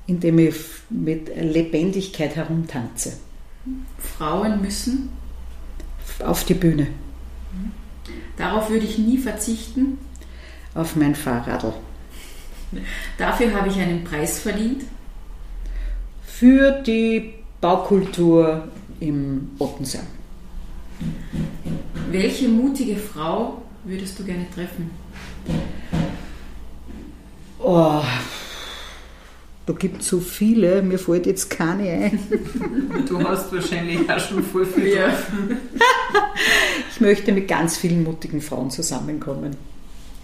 Indem 0.07 0.39
ich 0.39 0.55
mit 0.89 1.31
Lebendigkeit 1.35 2.35
herumtanze. 2.35 3.13
Frauen 4.17 4.61
müssen 4.61 5.09
auf 6.23 6.43
die 6.45 6.53
Bühne. 6.53 6.87
Darauf 8.37 8.69
würde 8.69 8.85
ich 8.85 8.97
nie 8.97 9.17
verzichten 9.17 9.97
auf 10.73 10.95
mein 10.95 11.15
Fahrradl. 11.15 11.73
Dafür 13.17 13.53
habe 13.53 13.69
ich 13.69 13.79
einen 13.79 14.03
Preis 14.03 14.39
verdient. 14.39 14.83
Für 16.25 16.81
die 16.81 17.35
Baukultur 17.61 18.67
im 18.99 19.51
Ottensee. 19.59 19.99
Welche 22.09 22.47
mutige 22.47 22.95
Frau 22.95 23.61
würdest 23.83 24.17
du 24.19 24.23
gerne 24.23 24.45
treffen? 24.53 24.91
Oh, 27.59 28.01
da 29.65 29.73
gibt 29.73 30.01
es 30.01 30.09
so 30.09 30.19
viele, 30.19 30.81
mir 30.81 30.99
fällt 30.99 31.25
jetzt 31.25 31.49
keine 31.49 31.89
ein. 31.89 32.19
Du 33.07 33.23
hast 33.23 33.51
wahrscheinlich 33.53 34.09
auch 34.09 34.19
schon 34.19 34.43
voll 34.43 34.65
viel 34.65 34.87
ja. 34.87 35.17
Ich 36.91 36.99
möchte 36.99 37.31
mit 37.31 37.47
ganz 37.47 37.77
vielen 37.77 38.03
mutigen 38.03 38.41
Frauen 38.41 38.69
zusammenkommen. 38.69 39.55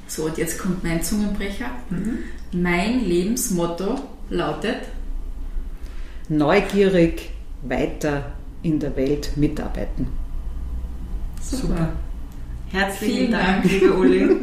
So, 0.08 0.24
und 0.24 0.38
jetzt 0.38 0.60
kommt 0.60 0.84
mein 0.84 1.02
Zungenbrecher. 1.04 1.70
Mhm. 1.90 2.20
Mein 2.52 3.06
Lebensmotto 3.06 3.96
lautet 4.30 4.80
Neugierig, 6.30 7.32
weiter 7.64 8.34
in 8.62 8.80
der 8.80 8.96
Welt 8.96 9.32
mitarbeiten. 9.36 10.08
Super. 11.42 11.94
Herzlichen 12.72 13.16
Vielen 13.16 13.32
Dank, 13.32 13.64
Dank, 13.64 13.72
liebe 13.72 13.94
Uli, 13.94 14.36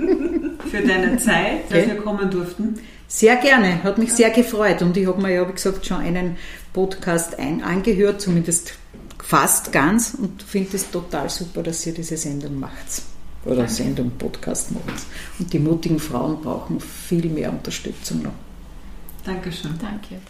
für 0.71 0.83
deine 0.83 1.17
Zeit, 1.19 1.71
dass 1.71 1.79
okay. 1.79 1.93
wir 1.93 1.97
kommen 1.97 2.29
durften. 2.29 2.75
Sehr 3.09 3.37
gerne, 3.37 3.83
hat 3.85 3.99
mich 3.99 4.13
sehr 4.13 4.31
gefreut 4.31 4.83
und 4.83 4.97
ich 4.97 5.07
habe 5.07 5.23
mir 5.23 5.33
ja, 5.33 5.49
wie 5.49 5.53
gesagt, 5.53 5.87
schon 5.87 5.99
einen 5.99 6.37
Podcast 6.73 7.39
ein 7.39 7.63
angehört, 7.63 8.21
zumindest 8.21 8.75
fast 9.23 9.73
ganz 9.73 10.15
und 10.15 10.43
finde 10.43 10.77
es 10.77 10.91
total 10.91 11.31
super, 11.31 11.63
dass 11.63 11.87
ihr 11.87 11.95
diese 11.95 12.17
Sendung 12.17 12.59
macht 12.59 13.03
oder 13.45 13.57
Danke. 13.57 13.73
Sendung, 13.73 14.11
Podcast 14.19 14.73
macht. 14.73 15.05
Und 15.39 15.53
die 15.53 15.59
mutigen 15.59 15.99
Frauen 15.99 16.41
brauchen 16.41 16.81
viel 16.81 17.29
mehr 17.29 17.51
Unterstützung 17.51 18.23
noch. 18.23 18.33
Dankeschön. 19.25 19.75
Danke. 19.81 20.21